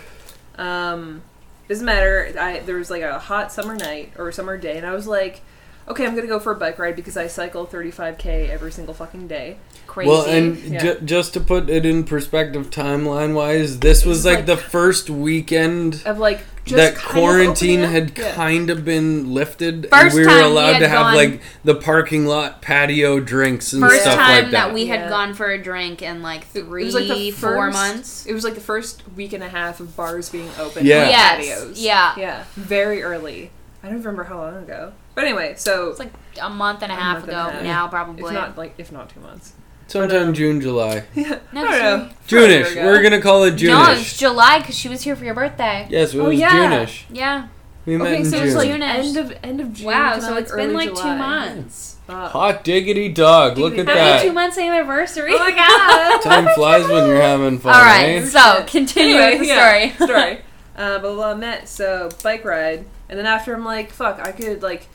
um, 0.56 1.22
doesn't 1.68 1.84
matter. 1.84 2.32
I 2.38 2.60
there 2.60 2.76
was 2.76 2.90
like 2.90 3.02
a 3.02 3.18
hot 3.18 3.52
summer 3.52 3.74
night 3.76 4.12
or 4.18 4.30
summer 4.32 4.56
day, 4.56 4.76
and 4.78 4.86
I 4.86 4.94
was 4.94 5.06
like, 5.06 5.42
okay, 5.88 6.06
I'm 6.06 6.14
gonna 6.14 6.26
go 6.26 6.38
for 6.38 6.52
a 6.52 6.56
bike 6.56 6.78
ride 6.78 6.96
because 6.96 7.16
I 7.16 7.26
cycle 7.26 7.66
35k 7.66 8.48
every 8.50 8.72
single 8.72 8.94
fucking 8.94 9.28
day. 9.28 9.56
Crazy. 9.94 10.10
Well, 10.10 10.24
and 10.24 10.56
Yeah. 10.58 10.80
ju- 10.82 10.98
just 11.04 11.34
to 11.34 11.40
put 11.40 11.70
it 11.70 11.86
in 11.86 12.02
perspective, 12.02 12.68
timeline 12.70 13.32
wise, 13.32 13.78
this 13.78 14.04
was 14.04 14.24
like, 14.24 14.38
like- 14.38 14.46
the 14.46 14.56
first 14.56 15.08
weekend 15.08 16.02
Of 16.04 16.18
like 16.18 16.40
just 16.64 16.76
that 16.76 16.96
quarantine 16.96 17.80
had. 17.84 18.18
Yeah. 18.18 18.32
kind 18.34 18.70
of 18.70 18.84
been 18.84 19.32
lifted, 19.32 19.86
First 19.90 20.02
and 20.06 20.14
we 20.14 20.20
were 20.22 20.26
time 20.30 20.38
we 20.38 20.42
allowed 20.50 20.72
had 20.72 20.78
to 20.80 20.88
have 20.88 20.98
gone- 20.98 21.14
like 21.14 21.40
the 21.62 21.76
parking 21.76 22.26
lot 22.26 22.60
patio 22.60 23.20
drinks 23.20 23.72
and 23.72 23.82
First 23.84 24.00
stuff 24.02 24.16
time 24.16 24.30
like 24.42 24.44
that. 24.46 24.50
That 24.50 24.74
we 24.74 24.86
had 24.86 25.00
Yeah. 25.02 25.08
gone 25.10 25.32
for 25.32 25.46
a 25.52 25.62
drink 25.62 26.02
in 26.02 26.22
like 26.22 26.42
It- 26.54 26.64
three, 26.64 26.82
it 26.82 26.86
was 26.86 26.94
like 26.96 27.06
the 27.08 27.30
four 27.30 27.50
first- 27.70 27.76
months. 27.78 28.26
It 28.26 28.32
was 28.34 28.42
like 28.42 28.54
the 28.56 28.60
first 28.60 29.02
week 29.16 29.32
and 29.32 29.44
a 29.44 29.48
half 29.48 29.78
of 29.78 29.96
bars 29.96 30.28
being 30.28 30.50
open. 30.58 30.84
Yeah. 30.84 31.08
Yes, 31.08 31.36
Patios. 31.46 31.78
yeah. 31.78 32.14
Yeah. 32.16 32.42
Very 32.56 33.00
early. 33.04 33.52
I 33.84 33.88
don't 33.88 33.98
remember 33.98 34.24
how 34.24 34.38
long 34.38 34.56
ago. 34.56 34.90
But 35.14 35.22
anyway, 35.24 35.54
so 35.56 35.90
It's 35.90 36.00
like 36.00 36.12
a 36.42 36.50
month 36.50 36.82
and 36.82 36.90
a 36.90 36.96
A 36.96 36.98
half 36.98 37.22
ago 37.22 37.32
a 37.32 37.52
half. 37.52 37.62
now, 37.62 37.84
if 37.84 37.90
probably. 37.92 38.32
not 38.34 38.58
like 38.58 38.74
if 38.78 38.90
not 38.90 39.08
two 39.14 39.20
months. 39.20 39.52
Sometime 39.86 40.32
June, 40.34 40.60
July, 40.60 41.04
Yeah. 41.14 41.38
No, 41.52 41.64
I 41.66 41.78
don't 41.78 41.80
know. 42.08 42.10
June-ish. 42.26 42.68
Forever. 42.72 42.88
We're 42.90 43.02
gonna 43.02 43.20
call 43.20 43.44
it 43.44 43.50
no, 43.50 43.54
it's 43.54 43.60
June-ish. 43.62 44.16
July 44.18 44.58
because 44.58 44.76
she 44.76 44.88
was 44.88 45.02
here 45.02 45.14
for 45.14 45.24
your 45.24 45.34
birthday. 45.34 45.86
yes, 45.90 46.14
it 46.14 46.18
Oh, 46.18 46.24
was 46.30 46.38
yeah. 46.38 46.50
June-ish. 46.50 47.06
Yeah. 47.10 47.48
We 47.86 47.96
met 47.98 48.06
Okay, 48.08 48.16
in 48.20 48.24
so 48.24 48.38
June. 48.38 48.46
it's 48.46 48.56
like 48.56 48.68
June-ish. 48.68 49.06
end 49.06 49.16
of 49.18 49.38
end 49.44 49.60
of 49.60 49.72
June. 49.74 49.86
Wow, 49.86 50.18
so 50.18 50.30
like, 50.32 50.42
it's 50.44 50.52
been 50.52 50.70
early 50.70 50.74
like 50.88 50.94
two 50.94 51.14
months. 51.16 51.96
Uh, 52.08 52.28
Hot 52.28 52.64
diggity 52.64 53.08
dog! 53.10 53.56
Look 53.58 53.78
at 53.78 53.86
Happy 53.86 53.98
Happy 53.98 54.10
that. 54.18 54.22
two 54.28 54.32
months 54.32 54.58
anniversary. 54.58 55.32
Oh 55.34 55.38
my 55.38 55.50
god! 55.54 56.20
Time 56.22 56.48
flies 56.54 56.86
when 56.88 57.06
you're 57.06 57.20
having 57.20 57.58
fun. 57.58 57.74
All 57.74 57.80
right, 57.82 58.16
eh? 58.16 58.24
so 58.26 58.56
Shit. 58.58 58.66
continue 58.68 59.16
Anyway, 59.16 59.38
with 59.38 59.48
the 59.48 59.54
yeah, 59.54 59.94
story. 59.94 60.06
story. 60.08 60.38
Uh, 60.76 60.98
but 60.98 61.16
well, 61.16 61.22
I 61.22 61.34
met 61.34 61.68
so 61.68 62.08
bike 62.22 62.44
ride, 62.44 62.84
and 63.08 63.18
then 63.18 63.24
after 63.26 63.54
I'm 63.54 63.64
like, 63.64 63.90
fuck, 63.90 64.18
I 64.20 64.32
could 64.32 64.62
like, 64.62 64.86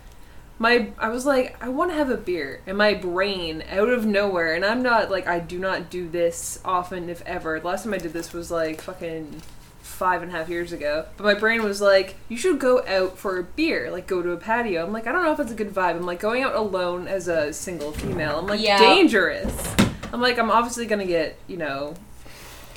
my 0.60 0.92
I 1.00 1.10
was 1.10 1.26
like, 1.26 1.56
I 1.64 1.70
want 1.70 1.92
to 1.92 1.96
have 1.96 2.10
a 2.10 2.18
beer, 2.18 2.62
and 2.68 2.78
my 2.78 2.94
brain 2.94 3.64
out 3.72 3.90
of 3.90 4.06
nowhere, 4.06 4.54
and 4.54 4.64
I'm 4.66 4.84
not 4.84 5.10
like 5.10 5.26
I 5.28 5.40
do 5.40 5.58
not 5.58 5.90
do 5.90 6.08
this 6.08 6.60
often, 6.64 7.10
if 7.10 7.22
ever. 7.26 7.60
The 7.60 7.68
last 7.68 7.86
time 7.86 7.94
I 7.94 7.98
did 7.98 8.14
this 8.14 8.34
was 8.34 8.52
like 8.52 8.82
fucking 8.82 9.42
five 9.82 10.22
and 10.22 10.32
a 10.32 10.36
half 10.36 10.48
years 10.50 10.72
ago. 10.72 11.06
But 11.18 11.24
my 11.26 11.34
brain 11.34 11.64
was 11.64 11.82
like, 11.82 12.16
you 12.30 12.38
should 12.38 12.60
go 12.60 12.86
out 12.88 13.18
for 13.18 13.38
a 13.40 13.44
beer, 13.44 13.90
like 13.92 14.08
go 14.08 14.22
to 14.22 14.32
a 14.32 14.38
patio. 14.38 14.86
I'm 14.86 14.94
like, 14.94 15.08
I 15.08 15.12
don't 15.12 15.24
know 15.24 15.32
if 15.34 15.40
it's 15.40 15.52
a 15.52 15.56
good 15.56 15.74
vibe. 15.74 15.96
I'm 15.98 16.06
like 16.06 16.20
going 16.20 16.44
out 16.44 16.56
alone 16.56 17.08
as 17.08 17.28
a 17.28 17.52
single 17.52 17.92
female. 17.92 18.38
I'm 18.40 18.48
like 18.48 18.62
Yeah. 18.62 18.78
dangerous. 18.80 19.76
I'm 20.14 20.22
like, 20.22 20.38
I'm 20.40 20.52
obviously 20.52 20.86
gonna 20.86 21.06
get, 21.06 21.38
you 21.48 21.58
know, 21.58 21.96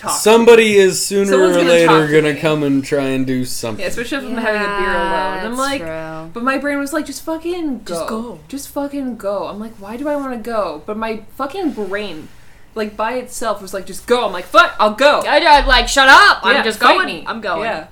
talked 0.03 0.17
to. 0.17 0.21
Somebody 0.21 0.75
is 0.77 1.05
sooner 1.05 1.27
Someone's 1.31 1.57
or 1.57 1.61
gonna 1.61 1.71
later 1.71 1.87
talk 1.87 2.07
to 2.09 2.13
gonna 2.21 2.35
me. 2.35 2.41
come 2.41 2.63
and 2.63 2.85
try 2.85 3.05
and 3.05 3.27
do 3.27 3.45
something. 3.45 3.81
Yeah, 3.83 3.89
especially 3.89 4.19
if 4.19 4.25
I'm 4.25 4.37
having 4.37 4.61
a 4.61 4.65
beer 4.65 4.91
alone. 4.91 5.39
I'm 5.39 5.51
that's 5.51 5.59
like, 5.59 5.81
true. 5.81 6.31
but 6.35 6.43
my 6.43 6.59
brain 6.59 6.79
was 6.79 6.93
like, 6.93 7.07
just 7.07 7.23
fucking 7.25 7.79
go. 7.85 7.95
Just 7.95 8.09
go. 8.09 8.41
Just 8.49 8.69
fucking 8.69 9.17
go. 9.17 9.47
I'm 9.47 9.59
like, 9.59 9.73
why 9.77 9.97
do 9.97 10.09
I 10.09 10.17
want 10.17 10.33
to 10.33 10.51
go? 10.51 10.83
But 10.85 10.97
my 10.97 11.23
fucking 11.37 11.73
brain, 11.73 12.29
like 12.75 12.97
by 12.97 13.15
itself, 13.15 13.63
was 13.63 13.73
like, 13.73 13.87
just 13.87 14.07
go. 14.07 14.27
I'm 14.27 14.33
like, 14.33 14.45
fuck, 14.47 14.75
I'll 14.79 14.95
go. 14.95 15.21
I, 15.27 15.39
I 15.39 15.65
like 15.67 15.89
shut 15.89 16.09
up. 16.09 16.45
Yeah, 16.45 16.51
I'm 16.51 16.65
just 16.65 16.81
fight 16.81 16.95
going. 16.97 17.07
me. 17.07 17.25
I'm 17.27 17.41
going. 17.41 17.63
Yeah. 17.63 17.87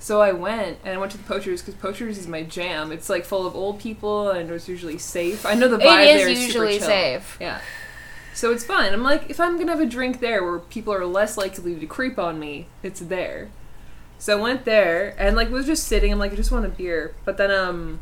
So 0.00 0.20
I 0.20 0.32
went 0.32 0.76
and 0.84 0.94
I 0.94 0.98
went 0.98 1.12
to 1.12 1.18
the 1.18 1.24
Poachers 1.24 1.62
because 1.62 1.74
Poachers 1.76 2.18
is 2.18 2.28
my 2.28 2.42
jam. 2.42 2.92
It's 2.92 3.08
like 3.08 3.24
full 3.24 3.46
of 3.46 3.56
old 3.56 3.78
people 3.80 4.28
and 4.32 4.50
it's 4.50 4.68
usually 4.68 4.98
safe. 4.98 5.46
I 5.46 5.54
know 5.54 5.66
the 5.66 5.78
vibe 5.78 6.02
It 6.02 6.18
there 6.18 6.28
is 6.28 6.38
is 6.40 6.44
usually 6.46 6.72
super 6.74 6.78
chill. 6.80 6.88
safe. 6.88 7.38
Yeah. 7.40 7.60
So 8.34 8.50
it's 8.52 8.64
fine. 8.64 8.92
I'm 8.92 9.02
like, 9.02 9.30
if 9.30 9.38
I'm 9.40 9.56
gonna 9.58 9.70
have 9.72 9.80
a 9.80 9.86
drink 9.86 10.20
there 10.20 10.42
where 10.44 10.58
people 10.58 10.92
are 10.92 11.06
less 11.06 11.36
likely 11.36 11.76
to 11.78 11.86
creep 11.86 12.18
on 12.18 12.38
me, 12.40 12.66
it's 12.82 13.00
there. 13.00 13.50
So 14.18 14.38
I 14.38 14.40
went 14.40 14.64
there 14.64 15.14
and 15.18 15.36
like 15.36 15.50
was 15.50 15.66
just 15.66 15.84
sitting. 15.86 16.12
I'm 16.12 16.18
like, 16.18 16.32
I 16.32 16.36
just 16.36 16.50
want 16.50 16.64
a 16.66 16.68
beer. 16.68 17.14
But 17.24 17.36
then 17.36 17.50
um, 17.50 18.00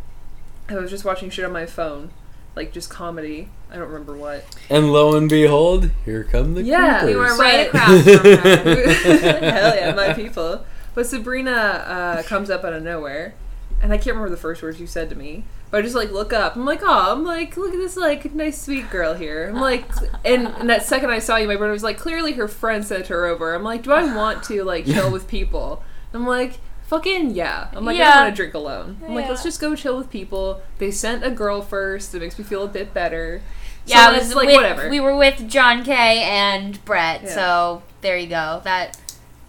I 0.69 0.75
was 0.77 0.91
just 0.91 1.05
watching 1.05 1.31
shit 1.31 1.45
on 1.45 1.53
my 1.53 1.67
phone, 1.67 2.11
like 2.57 2.73
just 2.73 2.89
comedy. 2.91 3.51
I 3.71 3.77
don't 3.77 3.89
remember 3.89 4.15
what. 4.17 4.45
And 4.71 4.93
lo 4.93 5.15
and 5.17 5.29
behold, 5.29 5.91
here 6.05 6.25
come 6.25 6.55
the 6.55 6.62
Yeah, 6.62 7.05
we 7.05 7.12
creepers. 7.12 7.31
were 7.31 7.37
right 7.39 7.67
across 7.67 8.03
from 8.05 8.12
her. 8.25 8.93
Hell 9.51 9.77
yeah, 9.77 9.95
my 9.95 10.12
people. 10.15 10.65
But 10.95 11.07
Sabrina 11.07 11.51
uh, 11.53 12.23
comes 12.25 12.51
up 12.51 12.65
out 12.65 12.75
of 12.75 12.83
nowhere, 12.83 13.35
and 13.83 13.93
I 13.93 13.97
can't 13.97 14.15
remember 14.17 14.31
the 14.31 14.37
first 14.41 14.62
words 14.62 14.81
you 14.81 14.87
said 14.87 15.11
to 15.11 15.17
me. 15.17 15.45
But 15.71 15.79
I 15.79 15.83
just 15.83 15.95
like 15.95 16.11
look 16.12 16.33
up. 16.33 16.55
I'm 16.57 16.65
like, 16.65 16.81
oh, 16.83 17.12
I'm 17.12 17.25
like, 17.25 17.57
look 17.57 17.73
at 17.73 17.79
this 17.79 17.97
like 17.97 18.35
nice 18.35 18.61
sweet 18.61 18.91
girl 18.91 19.15
here. 19.15 19.49
I'm 19.49 19.61
like, 19.61 19.85
and, 20.25 20.47
and 20.49 20.71
that 20.71 20.85
second 20.85 21.11
I 21.11 21.19
saw 21.19 21.37
you, 21.37 21.49
my 21.49 21.57
brother 21.57 21.73
was 21.73 21.83
like, 21.83 21.99
clearly 21.99 22.33
her 22.35 22.47
friend 22.49 22.85
sent 22.85 23.09
her 23.09 23.27
over. 23.27 23.55
I'm 23.55 23.62
like, 23.65 23.83
do 23.83 23.93
I 23.93 24.15
want 24.15 24.43
to 24.45 24.65
like 24.65 24.87
chill 24.87 25.11
with 25.11 25.27
people? 25.29 25.83
I'm 26.15 26.27
like, 26.27 26.59
fucking 26.89 27.31
yeah. 27.31 27.69
I'm 27.73 27.85
like, 27.87 27.97
I 27.97 27.99
Yeah. 28.01 28.15
don't 28.15 28.23
want 28.25 28.33
to 28.35 28.37
drink 28.37 28.55
alone. 28.55 28.99
I'm 29.07 29.15
like, 29.15 29.25
Yeah. 29.25 29.31
let's 29.31 29.43
just 29.43 29.61
go 29.61 29.75
chill 29.75 29.97
with 29.97 30.11
people. 30.11 30.61
They 30.79 30.91
sent 30.91 31.25
a 31.25 31.31
girl 31.31 31.62
first. 31.62 32.15
It 32.15 32.21
makes 32.21 32.39
me 32.39 32.45
feel 32.45 32.65
a 32.65 32.69
bit 32.69 32.93
better. 32.93 33.41
So 33.87 33.95
Yeah, 33.95 34.12
it 34.12 34.17
it's 34.19 34.27
was 34.27 34.35
like 34.37 34.47
with, 34.49 34.57
whatever. 34.57 34.91
We 34.91 35.01
were 35.01 35.17
with 35.17 35.49
John 35.49 35.83
K 35.85 35.93
and 36.23 36.85
Brett, 36.85 37.23
Yeah. 37.25 37.29
so 37.35 37.83
there 38.03 38.17
you 38.19 38.27
go. 38.29 38.61
That 38.65 38.99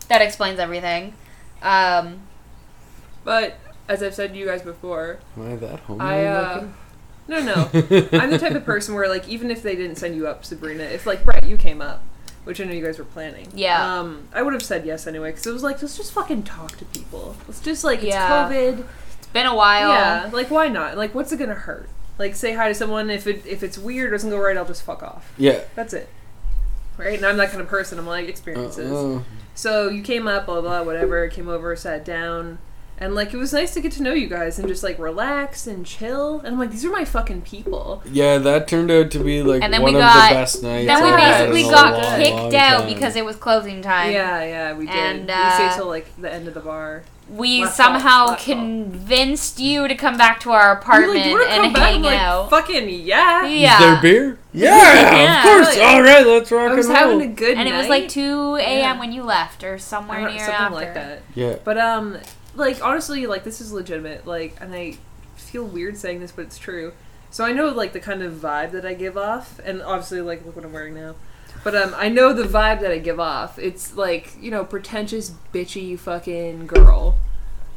that 0.07 0.21
explains 0.21 0.57
everything. 0.57 1.13
Um, 1.61 2.21
but 3.23 3.57
as 3.89 4.01
I've 4.03 4.13
said 4.15 4.33
to 4.33 4.39
you 4.39 4.45
guys 4.45 4.61
before, 4.61 5.19
Am 5.37 5.51
I 5.51 5.55
that 5.57 5.79
homely 5.81 6.05
I 6.05 6.25
uh, 6.25 6.53
looking? 6.53 6.73
no 7.27 7.43
no. 7.43 7.69
I'm 8.19 8.29
the 8.31 8.37
type 8.39 8.53
of 8.55 8.65
person 8.65 8.95
where 8.95 9.07
like 9.09 9.27
even 9.27 9.51
if 9.51 9.61
they 9.63 9.75
didn't 9.75 9.97
send 9.97 10.15
you 10.15 10.27
up, 10.27 10.45
Sabrina, 10.45 10.83
if 10.83 11.05
like 11.05 11.23
Brett, 11.23 11.45
you 11.45 11.57
came 11.57 11.81
up, 11.81 12.03
which 12.43 12.59
I 12.61 12.65
know 12.65 12.73
you 12.73 12.83
guys 12.83 12.97
were 12.99 13.05
planning. 13.05 13.47
Yeah. 13.53 13.99
Um, 13.99 14.27
I 14.33 14.41
would 14.41 14.53
have 14.53 14.63
said 14.63 14.85
yes 14.85 15.07
anyway 15.07 15.31
because 15.31 15.45
it 15.47 15.51
was 15.53 15.63
like 15.63 15.81
let's 15.81 15.97
just 15.97 16.11
fucking 16.13 16.43
talk 16.43 16.77
to 16.77 16.85
people. 16.85 17.35
Let's 17.47 17.61
just 17.61 17.83
like 17.83 17.99
it's 17.99 18.07
Yeah. 18.07 18.49
COVID. 18.49 18.85
it's 19.19 19.27
been 19.27 19.45
a 19.45 19.55
while. 19.55 19.89
Yeah. 19.89 20.29
Like 20.31 20.49
why 20.51 20.67
not? 20.67 20.97
Like 20.97 21.13
what's 21.15 21.31
it 21.31 21.37
gonna 21.37 21.53
hurt? 21.53 21.89
Like 22.19 22.35
say 22.35 22.53
hi 22.53 22.67
to 22.67 22.75
someone. 22.75 23.09
If 23.09 23.25
it 23.27 23.45
if 23.45 23.63
it's 23.63 23.77
weird 23.77 24.11
doesn't 24.11 24.29
go 24.29 24.37
right, 24.37 24.55
I'll 24.57 24.65
just 24.65 24.83
fuck 24.83 25.01
off. 25.03 25.31
Yeah. 25.37 25.61
That's 25.75 25.93
it. 25.93 26.07
Right. 26.97 27.17
And 27.17 27.25
I'm 27.25 27.37
that 27.37 27.49
kind 27.49 27.61
of 27.61 27.67
person. 27.67 27.97
I'm 27.99 28.05
like 28.07 28.27
experiences. 28.27 28.91
Uh, 28.91 29.23
So 29.55 29.87
you 29.89 30.01
came 30.03 30.27
up, 30.27 30.45
blah 30.45 30.61
blah, 30.61 30.83
whatever. 30.83 31.27
Came 31.27 31.47
over, 31.47 31.75
sat 31.75 32.03
down, 32.05 32.57
and 32.99 33.15
like 33.15 33.33
it 33.33 33.37
was 33.37 33.51
nice 33.53 33.73
to 33.73 33.81
get 33.81 33.91
to 33.93 34.03
know 34.03 34.13
you 34.13 34.27
guys 34.27 34.59
and 34.59 34.67
just 34.67 34.83
like 34.83 34.97
relax 34.99 35.67
and 35.67 35.85
chill. 35.85 36.39
And 36.39 36.49
I'm 36.49 36.59
like, 36.59 36.71
these 36.71 36.85
are 36.85 36.91
my 36.91 37.05
fucking 37.05 37.41
people. 37.41 38.01
yeah, 38.09 38.37
that 38.37 38.67
turned 38.67 38.91
out 38.91 39.11
to 39.11 39.19
be 39.19 39.41
like 39.43 39.61
And 39.63 39.73
then 39.73 39.81
one 39.81 39.93
we 39.95 39.99
of 39.99 40.05
the 40.05 40.19
best 40.33 40.63
nights. 40.63 40.87
Then 40.87 41.03
we 41.03 41.09
I've 41.09 41.19
had 41.19 41.37
basically 41.49 41.61
in 41.61 41.67
a 41.67 41.71
got 41.71 41.93
long, 41.93 42.19
kicked 42.19 42.35
long 42.35 42.55
out 42.55 42.77
time. 42.81 42.93
because 42.93 43.15
it 43.15 43.25
was 43.25 43.35
closing 43.35 43.81
time. 43.81 44.11
yeah, 44.11 44.43
yeah, 44.43 44.73
we 44.73 44.85
did. 44.85 44.95
And, 44.95 45.27
we 45.27 45.33
uh, 45.33 45.55
stayed 45.55 45.75
till 45.75 45.87
like 45.87 46.07
the 46.21 46.31
end 46.31 46.47
of 46.47 46.53
the 46.53 46.59
bar. 46.59 47.03
We 47.29 47.63
Last 47.63 47.77
somehow 47.77 48.25
call, 48.25 48.27
last 48.33 48.45
call. 48.45 48.55
convinced 48.55 49.57
you 49.59 49.87
to 49.87 49.95
come 49.95 50.17
back 50.17 50.41
to 50.41 50.51
our 50.51 50.65
You're 50.65 50.73
apartment 50.73 51.15
like, 51.15 51.25
"You 51.25 51.31
wanna 51.31 51.45
come 51.47 51.65
and 51.65 51.73
back?" 51.73 51.83
hang 51.83 51.95
I'm 51.95 52.01
like, 52.03 52.19
out. 52.19 52.49
Fucking 52.49 52.89
yeah. 52.89 53.45
yeah. 53.45 53.73
Is 53.73 53.79
there 53.79 54.01
beer? 54.01 54.39
Yeah, 54.51 54.93
Yeah. 55.23 55.37
of 55.37 55.43
course. 55.65 55.77
Yeah. 55.77 55.83
All 55.85 56.01
right, 56.03 56.27
let's 56.27 56.51
rock 56.51 56.71
I 56.71 56.75
was 56.75 56.85
and 56.87 56.95
roll. 56.95 57.09
having 57.11 57.31
a 57.31 57.33
good 57.33 57.57
and 57.57 57.67
it 57.67 57.73
was 57.73 57.87
like 57.87 58.09
2 58.09 58.55
a.m. 58.57 58.77
Yeah. 58.79 58.99
when 58.99 59.13
you 59.13 59.23
left 59.23 59.63
or 59.63 59.77
somewhere 59.79 60.19
don't 60.19 60.35
near 60.35 60.45
something 60.45 60.61
after. 60.63 60.75
like 60.75 60.93
that. 60.93 61.21
yeah. 61.33 61.55
But 61.63 61.77
um, 61.77 62.17
like 62.55 62.83
honestly, 62.83 63.25
like 63.27 63.43
this 63.43 63.61
is 63.61 63.71
legitimate. 63.71 64.25
Like, 64.27 64.57
and 64.59 64.73
I 64.73 64.97
feel 65.35 65.63
weird 65.63 65.97
saying 65.97 66.19
this, 66.19 66.31
but 66.31 66.45
it's 66.45 66.57
true. 66.57 66.93
So 67.29 67.43
I 67.43 67.51
know 67.51 67.69
like 67.69 67.93
the 67.93 67.99
kind 67.99 68.21
of 68.21 68.33
vibe 68.33 68.71
that 68.71 68.85
I 68.85 68.93
give 68.93 69.17
off, 69.17 69.59
and 69.63 69.81
obviously 69.81 70.21
like 70.21 70.45
look 70.45 70.55
what 70.55 70.65
I'm 70.65 70.73
wearing 70.73 70.93
now. 70.93 71.15
But 71.63 71.75
um, 71.75 71.93
I 71.95 72.09
know 72.09 72.33
the 72.33 72.43
vibe 72.43 72.81
that 72.81 72.91
I 72.91 72.99
give 72.99 73.19
off. 73.19 73.57
It's 73.57 73.95
like 73.95 74.35
you 74.39 74.51
know 74.51 74.63
pretentious, 74.63 75.31
bitchy, 75.53 75.97
fucking 75.97 76.67
girl. 76.67 77.17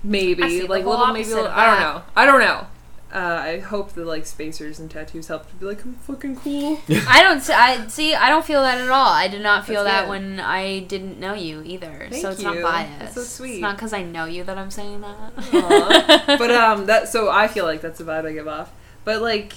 Maybe 0.02 0.42
I 0.42 0.48
see 0.48 0.60
the 0.60 0.66
like 0.66 0.84
little, 0.84 1.06
maybe 1.08 1.28
little, 1.28 1.48
I 1.48 1.66
don't 1.66 1.80
know. 1.80 2.02
I 2.14 2.26
don't 2.26 2.40
know. 2.40 2.66
Uh, 3.14 3.18
I 3.18 3.58
hope 3.60 3.92
the 3.92 4.04
like 4.04 4.26
spacers 4.26 4.80
and 4.80 4.90
tattoos 4.90 5.28
help 5.28 5.48
to 5.48 5.54
be 5.54 5.64
like 5.64 5.84
I'm 5.84 5.94
fucking 5.94 6.36
cool. 6.36 6.80
I 7.08 7.22
don't 7.22 7.40
see, 7.40 7.52
I 7.52 7.86
see. 7.86 8.14
I 8.14 8.28
don't 8.28 8.44
feel 8.44 8.62
that 8.62 8.78
at 8.80 8.88
all. 8.88 9.08
I 9.12 9.28
did 9.28 9.42
not 9.42 9.64
feel 9.64 9.84
That's 9.84 9.94
that 9.94 10.02
good. 10.04 10.10
when 10.10 10.40
I 10.40 10.80
didn't 10.80 11.20
know 11.20 11.32
you 11.34 11.62
either. 11.64 12.08
Thank 12.10 12.20
so 12.22 12.30
it's 12.30 12.42
not 12.42 12.56
you. 12.56 12.62
biased. 12.62 12.98
That's 12.98 13.14
so 13.14 13.22
sweet. 13.22 13.52
It's 13.52 13.60
not 13.60 13.76
because 13.76 13.92
I 13.92 14.02
know 14.02 14.24
you 14.24 14.42
that 14.44 14.58
I'm 14.58 14.70
saying 14.72 15.02
that. 15.02 16.26
But 16.38 16.50
um 16.50 16.86
that 16.86 17.08
so 17.08 17.30
I 17.30 17.46
feel 17.48 17.64
like 17.64 17.80
that's 17.80 17.98
the 17.98 18.04
vibe 18.04 18.26
I 18.26 18.32
give 18.32 18.48
off. 18.48 18.72
But 19.04 19.22
like 19.22 19.52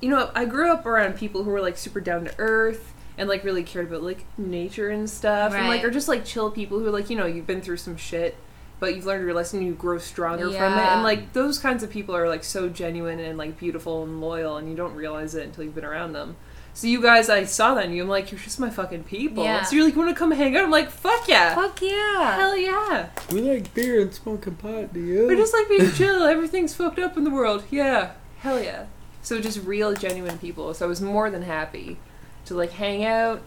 you 0.00 0.08
know, 0.08 0.30
I 0.34 0.44
grew 0.44 0.70
up 0.72 0.86
around 0.86 1.14
people 1.16 1.42
who 1.44 1.50
were 1.50 1.60
like 1.60 1.76
super 1.76 2.00
down 2.00 2.24
to 2.24 2.34
earth 2.38 2.92
and 3.18 3.28
like 3.28 3.44
really 3.44 3.62
cared 3.62 3.88
about 3.88 4.02
like 4.02 4.24
nature 4.38 4.90
and 4.90 5.08
stuff. 5.10 5.52
And 5.54 5.66
like 5.68 5.82
Right. 5.82 5.84
are 5.84 5.90
just 5.90 6.08
like 6.08 6.24
chill 6.24 6.50
people 6.50 6.78
who 6.78 6.86
are 6.86 6.90
like, 6.90 7.10
you 7.10 7.16
know, 7.16 7.26
you've 7.26 7.46
been 7.46 7.60
through 7.60 7.76
some 7.76 7.96
shit, 7.96 8.36
but 8.82 8.96
you've 8.96 9.06
learned 9.06 9.22
your 9.22 9.32
lesson 9.32 9.62
you 9.62 9.74
grow 9.74 9.96
stronger 9.96 10.50
from 10.50 10.72
it. 10.72 10.82
And 10.82 11.04
like 11.04 11.34
those 11.34 11.60
kinds 11.60 11.84
of 11.84 11.90
people 11.90 12.16
are 12.16 12.28
like 12.28 12.42
so 12.42 12.68
genuine 12.68 13.20
and 13.20 13.38
like 13.38 13.56
beautiful 13.56 14.02
and 14.02 14.20
loyal 14.20 14.56
and 14.56 14.68
you 14.68 14.74
don't 14.74 14.96
realize 14.96 15.36
it 15.36 15.44
until 15.44 15.62
you've 15.62 15.76
been 15.76 15.84
around 15.84 16.14
them. 16.14 16.34
So 16.74 16.88
you 16.88 17.00
guys, 17.00 17.28
I 17.28 17.44
saw 17.44 17.74
that 17.74 17.84
in 17.84 17.92
you. 17.92 18.02
I'm 18.02 18.08
like, 18.08 18.32
you're 18.32 18.40
just 18.40 18.58
my 18.58 18.70
fucking 18.70 19.04
people. 19.04 19.44
Yeah. 19.44 19.62
So 19.62 19.76
you're 19.76 19.84
like, 19.84 19.94
want 19.94 20.08
to 20.08 20.16
come 20.16 20.32
hang 20.32 20.56
out? 20.56 20.64
I'm 20.64 20.72
like, 20.72 20.90
fuck 20.90 21.28
yeah, 21.28 21.54
Fuck 21.54 21.80
yeah. 21.80 22.34
hell 22.34 22.56
yeah. 22.56 23.10
We 23.30 23.42
like 23.42 23.72
beer 23.72 24.00
and 24.00 24.12
smoking 24.12 24.56
pot. 24.56 24.92
Do 24.92 24.98
you? 24.98 25.28
We're 25.28 25.36
just 25.36 25.54
like 25.54 25.68
being 25.68 25.92
chill. 25.92 26.24
Everything's 26.24 26.74
fucked 26.74 26.98
up 26.98 27.16
in 27.16 27.22
the 27.22 27.30
world. 27.30 27.62
Yeah. 27.70 28.14
Hell 28.38 28.60
yeah. 28.60 28.86
So 29.22 29.40
just 29.40 29.64
real, 29.64 29.94
genuine 29.94 30.38
people. 30.38 30.74
So 30.74 30.86
I 30.86 30.88
was 30.88 31.00
more 31.00 31.30
than 31.30 31.42
happy 31.42 31.98
to 32.46 32.56
like 32.56 32.72
hang 32.72 33.04
out. 33.04 33.42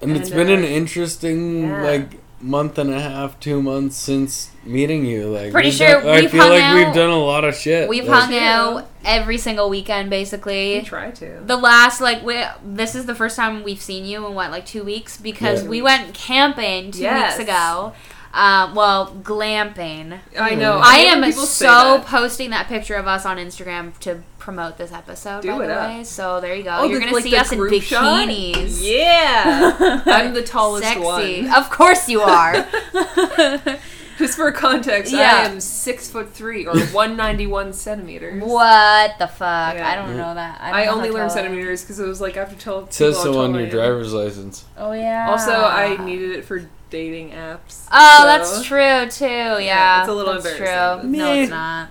and 0.00 0.12
it's 0.12 0.30
and, 0.30 0.38
been 0.38 0.48
an 0.48 0.64
uh, 0.64 0.66
interesting 0.66 1.64
yeah. 1.64 1.82
like 1.82 2.12
month 2.40 2.78
and 2.78 2.90
a 2.90 3.00
half, 3.00 3.38
two 3.40 3.60
months 3.60 3.96
since 3.96 4.50
meeting 4.64 5.04
you. 5.04 5.26
Like, 5.28 5.50
Pretty 5.52 5.70
sure 5.72 6.00
done- 6.00 6.08
I 6.08 6.20
we've 6.20 6.30
feel 6.30 6.40
hung 6.42 6.50
like 6.52 6.62
out- 6.62 6.74
we've 6.76 6.94
done 6.94 7.10
a 7.10 7.18
lot 7.18 7.44
of 7.44 7.54
shit. 7.56 7.88
We've 7.88 8.06
Like, 8.06 8.24
hung 8.30 8.38
out 8.38 8.86
every 9.04 9.38
single 9.38 9.68
weekend, 9.68 10.08
basically. 10.10 10.78
We 10.78 10.82
try 10.84 11.10
to. 11.10 11.40
The 11.44 11.56
last 11.56 12.00
like 12.00 12.22
we 12.22 12.42
this 12.64 12.94
is 12.94 13.06
the 13.06 13.14
first 13.14 13.34
time 13.36 13.64
we've 13.64 13.80
seen 13.82 14.04
you 14.04 14.24
in 14.26 14.34
what 14.34 14.50
like 14.50 14.66
two 14.66 14.84
weeks 14.84 15.16
because 15.16 15.62
Yeah. 15.64 15.68
we 15.68 15.82
went 15.82 16.14
camping 16.14 16.92
two 16.92 17.00
Yes. 17.00 17.38
weeks 17.38 17.48
ago. 17.48 17.92
Um, 18.34 18.74
well, 18.74 19.16
glamping. 19.22 20.18
I 20.38 20.54
know. 20.54 20.78
I 20.78 20.98
hate 20.98 21.06
when 21.14 21.24
am 21.24 21.30
people 21.30 21.46
so 21.46 21.64
that. 21.66 22.06
posting 22.06 22.50
that 22.50 22.68
picture 22.68 22.94
of 22.94 23.08
us 23.08 23.24
on 23.24 23.38
Instagram 23.38 23.98
to 24.00 24.22
promote 24.48 24.78
this 24.78 24.92
episode. 24.92 25.42
Do 25.42 25.58
by 25.58 25.64
it 25.64 25.66
the 25.66 25.74
up. 25.78 25.88
way, 25.90 26.04
so 26.04 26.40
there 26.40 26.54
you 26.54 26.62
go. 26.62 26.70
Oh, 26.78 26.84
You're 26.84 27.00
the- 27.00 27.04
gonna 27.04 27.14
like 27.16 27.24
see 27.24 27.36
us 27.36 27.52
in 27.52 27.58
group 27.58 27.82
shot? 27.82 28.26
bikinis. 28.28 28.80
Yeah. 28.82 30.02
I'm 30.06 30.32
the 30.32 30.42
tallest 30.42 30.84
Sexy. 30.86 31.02
one. 31.02 31.52
Of 31.54 31.68
course 31.68 32.08
you 32.08 32.22
are. 32.22 32.54
Just 34.16 34.36
for 34.36 34.50
context, 34.50 35.12
Yeah. 35.12 35.42
I 35.42 35.48
am 35.48 35.60
six 35.60 36.08
foot 36.10 36.32
three 36.32 36.64
or 36.66 36.72
191 36.92 37.74
centimeters. 37.74 38.42
what 38.42 39.18
the 39.18 39.26
fuck? 39.28 39.74
Yeah. 39.74 39.86
I 39.88 39.94
don't 39.94 40.16
know 40.16 40.34
that. 40.34 40.60
I, 40.62 40.82
I 40.82 40.84
know 40.86 40.92
only 40.92 41.10
learned 41.10 41.30
tall 41.30 41.38
I 41.38 41.40
am. 41.42 41.46
centimeters 41.50 41.82
because 41.82 42.00
it 42.00 42.06
was 42.08 42.20
like 42.22 42.36
after 42.38 42.56
tell. 42.56 42.84
It 42.84 42.92
says 42.94 43.16
so 43.20 43.38
on 43.40 43.50
your 43.52 43.60
I 43.60 43.64
am. 43.64 43.70
driver's 43.70 44.14
license. 44.14 44.64
Oh 44.78 44.92
yeah. 44.92 45.28
Also, 45.30 45.52
I 45.52 46.02
needed 46.04 46.30
it 46.30 46.44
for 46.46 46.66
dating 46.90 47.32
apps. 47.32 47.86
Oh, 47.92 48.18
so- 48.20 48.24
that's 48.24 48.64
true 48.64 49.08
too. 49.10 49.62
Yeah, 49.62 50.00
it's 50.00 50.08
a 50.08 50.14
little 50.14 50.32
that's 50.32 50.46
embarrassing, 50.46 51.02
True. 51.02 51.10
No, 51.18 51.32
it's 51.34 51.50
not. 51.50 51.88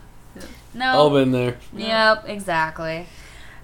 Yeah. 0.78 0.92
No. 0.94 1.00
All 1.00 1.10
been 1.10 1.32
there. 1.32 1.58
Yep, 1.76 2.26
exactly. 2.28 3.08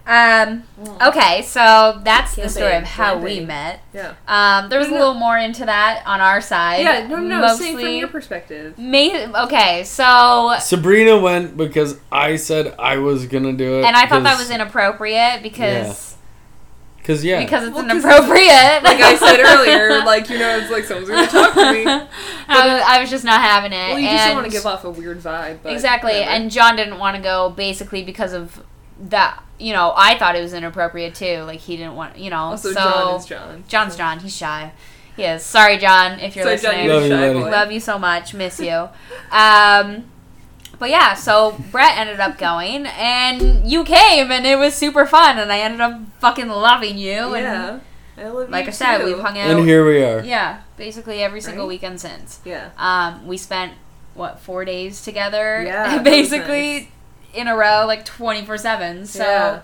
Um, 0.05 0.63
okay, 1.01 1.43
so 1.43 2.01
that's 2.03 2.35
the 2.35 2.49
story 2.49 2.75
of 2.75 2.83
Camping, 2.83 2.91
how 2.91 3.17
we 3.19 3.39
met. 3.39 3.79
Yeah. 3.93 4.15
Um, 4.27 4.67
there 4.69 4.77
was 4.77 4.89
a 4.89 4.91
No, 4.91 4.97
no. 4.97 5.01
little 5.05 5.19
more 5.19 5.37
into 5.37 5.65
that 5.65 6.03
on 6.05 6.19
our 6.19 6.41
side. 6.41 6.81
Yeah. 6.81 7.07
No, 7.07 7.17
no. 7.19 7.39
Mostly. 7.39 7.67
Say 7.67 7.73
from 7.75 7.93
your 7.93 8.07
perspective. 8.09 8.77
Ma- 8.77 9.43
okay, 9.45 9.83
so 9.85 10.55
Sabrina 10.59 11.17
went 11.17 11.55
because 11.55 11.97
I 12.11 12.35
said 12.35 12.75
I 12.77 12.97
was 12.97 13.27
gonna 13.27 13.53
do 13.53 13.79
it. 13.79 13.85
and 13.85 13.95
I 13.95 14.05
thought 14.05 14.23
that 14.23 14.37
was 14.37 14.49
inappropriate 14.51 15.41
because 15.41 16.12
Cause 17.03 17.23
yeah, 17.23 17.39
because 17.43 17.65
it's 17.65 17.73
Well, 17.75 17.83
'cause 17.83 17.91
inappropriate. 18.03 18.83
Like 18.83 19.01
I 19.01 19.15
said 19.17 19.39
earlier, 19.41 19.99
like 20.05 20.29
you 20.29 20.39
know, 20.39 20.57
it's 20.57 20.71
like 20.71 20.85
someone's 20.85 21.09
gonna 21.09 21.27
talk 21.27 21.53
to 21.53 21.71
me. 21.73 21.85
I, 22.47 22.67
was, 22.73 22.83
I 22.87 23.01
was 23.01 23.09
just 23.09 23.25
not 23.25 23.41
having 23.41 23.73
it. 23.73 23.89
Well, 23.89 23.99
you 23.99 24.07
just 24.09 24.25
don't 24.25 24.35
want 24.35 24.45
to 24.47 24.51
give 24.51 24.65
off 24.65 24.85
a 24.85 24.89
weird 24.89 25.19
vibe. 25.19 25.59
But 25.63 25.73
exactly 25.73 26.13
whatever. 26.13 26.29
and 26.31 26.49
john 26.51 26.75
didn't 26.77 26.99
want 26.99 27.15
to 27.17 27.21
go 27.21 27.49
basically 27.49 28.03
because 28.03 28.31
of 28.33 28.63
that 28.99 29.43
you 29.59 29.73
know 29.73 29.93
i 29.97 30.17
thought 30.17 30.35
it 30.35 30.41
was 30.41 30.53
inappropriate 30.53 31.13
too 31.15 31.39
like 31.43 31.59
he 31.59 31.75
didn't 31.75 31.95
want 31.95 32.17
you 32.17 32.29
know 32.29 32.37
also 32.37 32.69
so 32.71 32.75
John 32.75 33.15
is 33.19 33.25
John. 33.25 33.63
john's 33.67 33.95
john 33.97 34.19
he's 34.19 34.35
shy 34.35 34.71
he 35.17 35.37
sorry 35.39 35.77
john 35.77 36.19
if 36.19 36.35
you're 36.35 36.45
Sorry, 36.45 36.57
John, 36.57 36.71
listening 36.71 36.85
you're 36.85 36.93
Love 36.95 37.03
a 37.03 37.07
you, 37.07 37.11
shy 37.11 37.27
buddy. 37.33 37.39
boy. 37.39 37.49
love 37.51 37.71
you 37.71 37.79
so 37.79 37.99
much 37.99 38.33
miss 38.33 38.59
you 38.59 38.87
um 39.31 40.05
but 40.83 40.89
yeah 40.89 41.13
so 41.13 41.57
brett 41.71 41.97
ended 41.97 42.19
up 42.19 42.37
going 42.37 42.85
and 42.87 43.71
you 43.71 43.85
came 43.85 44.29
and 44.31 44.45
it 44.45 44.57
was 44.57 44.73
super 44.73 45.05
fun 45.05 45.39
and 45.39 45.49
i 45.49 45.59
ended 45.59 45.79
up 45.79 45.97
fucking 46.19 46.49
loving 46.49 46.97
you 46.97 47.33
and 47.35 47.43
Yeah. 47.45 47.79
I 48.25 48.27
love 48.27 48.49
like 48.49 48.65
you 48.65 48.69
i 48.69 48.73
said 48.73 48.97
too. 48.97 49.05
we've 49.05 49.19
hung 49.19 49.37
out 49.37 49.49
and 49.51 49.65
here 49.65 49.85
we 49.85 50.03
are. 50.03 50.19
yeah 50.25 50.59
basically 50.75 51.23
every 51.23 51.39
single 51.39 51.63
Right? 51.63 51.69
weekend 51.69 52.01
since 52.01 52.41
Yeah. 52.43 52.71
um, 52.77 53.25
we 53.27 53.37
spent 53.37 53.71
what 54.13 54.41
four 54.41 54.65
days 54.65 55.01
together, 55.03 55.63
Yeah, 55.65 56.01
basically 56.15 56.73
nice. 56.73 56.87
in 57.33 57.47
a 57.47 57.55
row, 57.55 57.85
like 57.87 58.03
twenty 58.05 58.45
four 58.45 58.57
seven. 58.57 59.05
So 59.07 59.23
Yeah. 59.23 59.61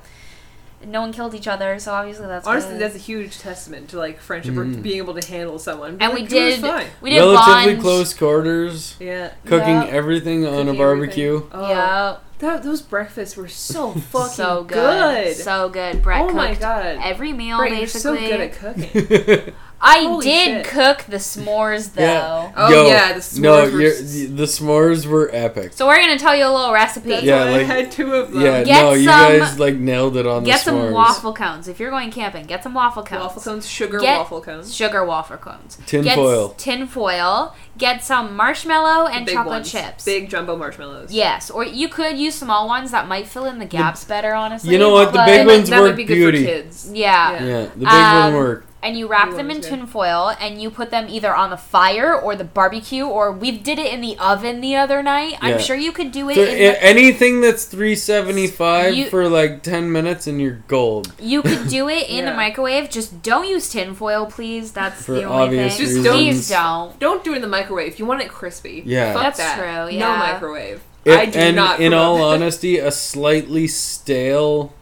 No 0.86 1.02
one 1.02 1.12
killed 1.14 1.34
each 1.36 1.48
other. 1.48 1.78
So 1.80 1.94
obviously 1.94 2.28
that's 2.28 2.48
Honestly, 2.48 2.72
good. 2.74 2.82
that's 2.82 2.96
a 2.96 3.00
huge 3.00 3.38
testament 3.40 3.90
to 3.90 3.98
like 3.98 4.20
friendship 4.20 4.56
or 4.58 4.66
Mhm. 4.66 4.82
being 4.82 4.98
able 4.98 5.14
to 5.20 5.28
handle 5.28 5.60
someone. 5.60 5.98
Be 5.98 6.06
and 6.06 6.14
like, 6.14 6.30
we 6.30 6.38
"It 6.38 6.44
was 6.46 6.54
did 6.56 6.62
fine." 6.62 6.86
we 7.02 7.10
did 7.12 7.20
Relatively 7.20 7.74
bond. 7.74 7.82
close 7.82 8.14
quarters, 8.14 8.96
Yeah. 9.00 9.32
cooking 9.46 9.68
Yeah. 9.82 9.86
everything 9.90 10.46
on 10.46 10.54
a 10.54 10.64
Cooking 10.66 10.78
barbecue. 10.78 11.42
Oh, 11.52 11.70
Yeah, 11.70 12.16
that, 12.40 12.64
those 12.64 12.82
breakfasts 12.82 13.36
were 13.36 13.48
so 13.50 13.92
fucking 13.92 14.30
so 14.30 14.64
good. 14.64 15.26
good. 15.26 15.36
so 15.36 15.70
good. 15.70 16.02
Brett 16.02 16.22
oh 16.22 16.26
cooked 16.26 16.36
my 16.38 16.54
god. 16.56 17.00
every 17.04 17.34
meal 17.34 17.58
Brett, 17.58 17.78
you're 17.78 17.88
so 17.88 18.16
good 18.16 18.40
at 18.40 18.54
cooking. 18.54 19.54
I 19.82 20.00
Holy 20.04 20.26
did 20.26 20.66
shit. 20.66 20.74
cook 20.74 21.06
the 21.08 21.18
s'mores 21.18 21.94
though. 21.94 22.02
Yeah. 22.04 22.52
Oh 22.58 22.70
Yo, 22.70 22.88
yeah, 22.88 23.14
the 23.14 23.20
s'mores 23.20 23.40
no, 23.40 23.52
were 23.64 23.82
you're, 23.82 23.94
the 23.96 24.44
s'mores 24.44 25.06
were 25.06 25.30
epic. 25.34 25.72
So 25.74 25.88
we're 25.88 26.00
gonna 26.00 26.20
tell 26.20 26.36
you 26.36 26.46
a 26.46 26.52
little 26.52 26.74
recipe. 26.74 27.10
That's 27.10 27.24
Yeah, 27.24 27.46
why 27.46 27.52
like- 27.52 27.62
I 27.62 27.64
had 27.64 27.92
two 27.92 28.14
of 28.14 28.32
them. 28.34 28.42
Yeah, 28.42 28.64
Get 28.64 28.82
no, 28.84 28.94
you 28.94 29.08
guys 29.08 29.58
like 29.58 29.76
nailed 29.76 30.18
it 30.18 30.28
on 30.28 30.44
Get 30.44 30.60
the 30.60 30.72
some 30.72 30.92
waffle 30.92 31.34
cones. 31.34 31.68
If 31.70 31.80
you're 31.80 31.92
going 31.92 32.12
camping, 32.12 32.46
get 32.46 32.62
some 32.64 32.74
waffle 32.74 33.04
cones. 33.04 33.22
Waffle 33.22 33.42
cones, 33.42 33.68
sugar 33.70 34.00
Get- 34.00 34.18
waffle 34.18 34.42
cones. 34.42 34.76
Sugar 34.76 35.06
waffle 35.06 35.38
cones. 35.38 35.78
Tin 35.86 36.04
get 36.04 36.16
foil. 36.16 36.50
Tin 36.58 36.86
foil. 36.86 37.56
Get 37.78 38.04
some 38.04 38.36
marshmallow 38.36 39.08
and 39.08 39.26
Big 39.26 39.36
chocolate 39.36 39.54
ones. 39.60 39.72
chips. 39.72 40.04
Big 40.04 40.30
jumbo 40.30 40.58
marshmallows. 40.58 41.14
Yes, 41.14 41.50
or 41.50 41.64
you 41.64 41.88
could 41.88 42.18
use 42.18 42.36
small 42.36 42.68
ones 42.68 42.92
that 42.92 43.08
might 43.08 43.28
fill 43.28 43.46
in 43.46 43.60
the 43.60 43.66
gaps 43.66 44.04
better, 44.04 44.34
honestly. 44.34 44.74
You 44.74 44.78
know 44.80 44.90
what? 44.92 45.14
The 45.14 45.20
but- 45.20 45.26
big 45.28 45.48
That, 45.48 45.48
ones 45.48 45.70
that 45.70 45.80
work 45.80 45.88
would 45.88 45.96
be 45.96 46.04
good 46.04 46.16
beauty. 46.16 46.40
for 46.44 46.50
kids. 46.52 46.92
Yeah. 46.94 47.32
Yeah. 47.32 47.46
Yeah, 47.46 47.62
the 47.64 47.80
big 47.80 47.88
Um, 47.88 48.24
one 48.26 48.34
work. 48.36 48.66
And 48.82 48.98
you 48.98 49.08
wrap 49.08 49.28
Big 49.30 49.36
them 49.38 49.50
in 49.52 49.58
ones, 49.58 49.66
yeah. 49.70 49.76
tin 49.76 49.88
foil 49.88 50.34
and 50.40 50.62
you 50.62 50.70
put 50.70 50.90
them 50.90 51.08
either 51.10 51.36
on 51.36 51.50
the 51.50 51.58
fire 51.58 52.14
or 52.18 52.36
the 52.38 52.46
barbecue 52.46 53.06
or 53.06 53.30
we 53.30 53.52
did 53.52 53.78
it 53.78 53.92
in 53.94 54.00
the 54.00 54.18
oven 54.18 54.62
the 54.62 54.78
other 54.78 55.04
night. 55.04 55.32
Yeah. 55.34 55.40
I'm 55.42 55.60
sure 55.60 55.76
you 55.76 55.92
could 55.92 56.14
do 56.14 56.30
it 56.30 56.36
So, 56.36 56.44
in 56.44 56.58
the, 56.58 56.82
anything 56.84 57.42
that's 57.42 57.66
three 57.66 57.96
seventy 57.96 58.48
five 58.48 58.94
You- 58.96 59.10
for 59.10 59.28
like 59.28 59.64
ten 59.64 59.92
minutes 59.92 60.28
and 60.28 60.40
you're 60.42 60.64
gold. 60.70 61.12
You 61.20 61.42
could 61.42 61.68
do 61.68 61.90
it 61.90 62.10
in 62.10 62.24
the 62.24 62.34
microwave. 62.34 62.90
Just 62.90 63.22
don't 63.22 63.48
use 63.50 63.70
tin 63.70 63.94
foil, 63.96 64.26
please. 64.28 64.72
That's 64.72 65.04
For 65.06 65.12
the 65.12 65.24
only 65.26 65.44
obvious 65.60 65.76
thing. 65.78 65.86
Just 65.86 65.98
reasons. 65.98 66.16
Please 66.16 66.50
don't. 66.50 67.00
Don't 67.00 67.24
do 67.24 67.34
it 67.34 67.36
in 67.36 67.42
the 67.42 67.48
microwave. 67.50 68.00
You 68.00 68.06
want 68.06 68.22
it 68.22 68.30
crispy. 68.30 68.82
Yeah. 68.86 69.12
Fuck 69.12 69.24
That's 69.24 69.38
that. 69.40 69.58
true, 69.90 69.98
No 70.00 70.16
microwave. 70.16 70.82
It- 71.04 71.18
I 71.20 71.26
do 71.26 71.38
and 71.40 71.56
not. 71.58 71.82
in 71.82 71.94
all 71.94 72.18
that. 72.18 72.24
honesty, 72.36 72.78
a 72.78 72.92
slightly 72.92 73.68
stale 73.68 74.74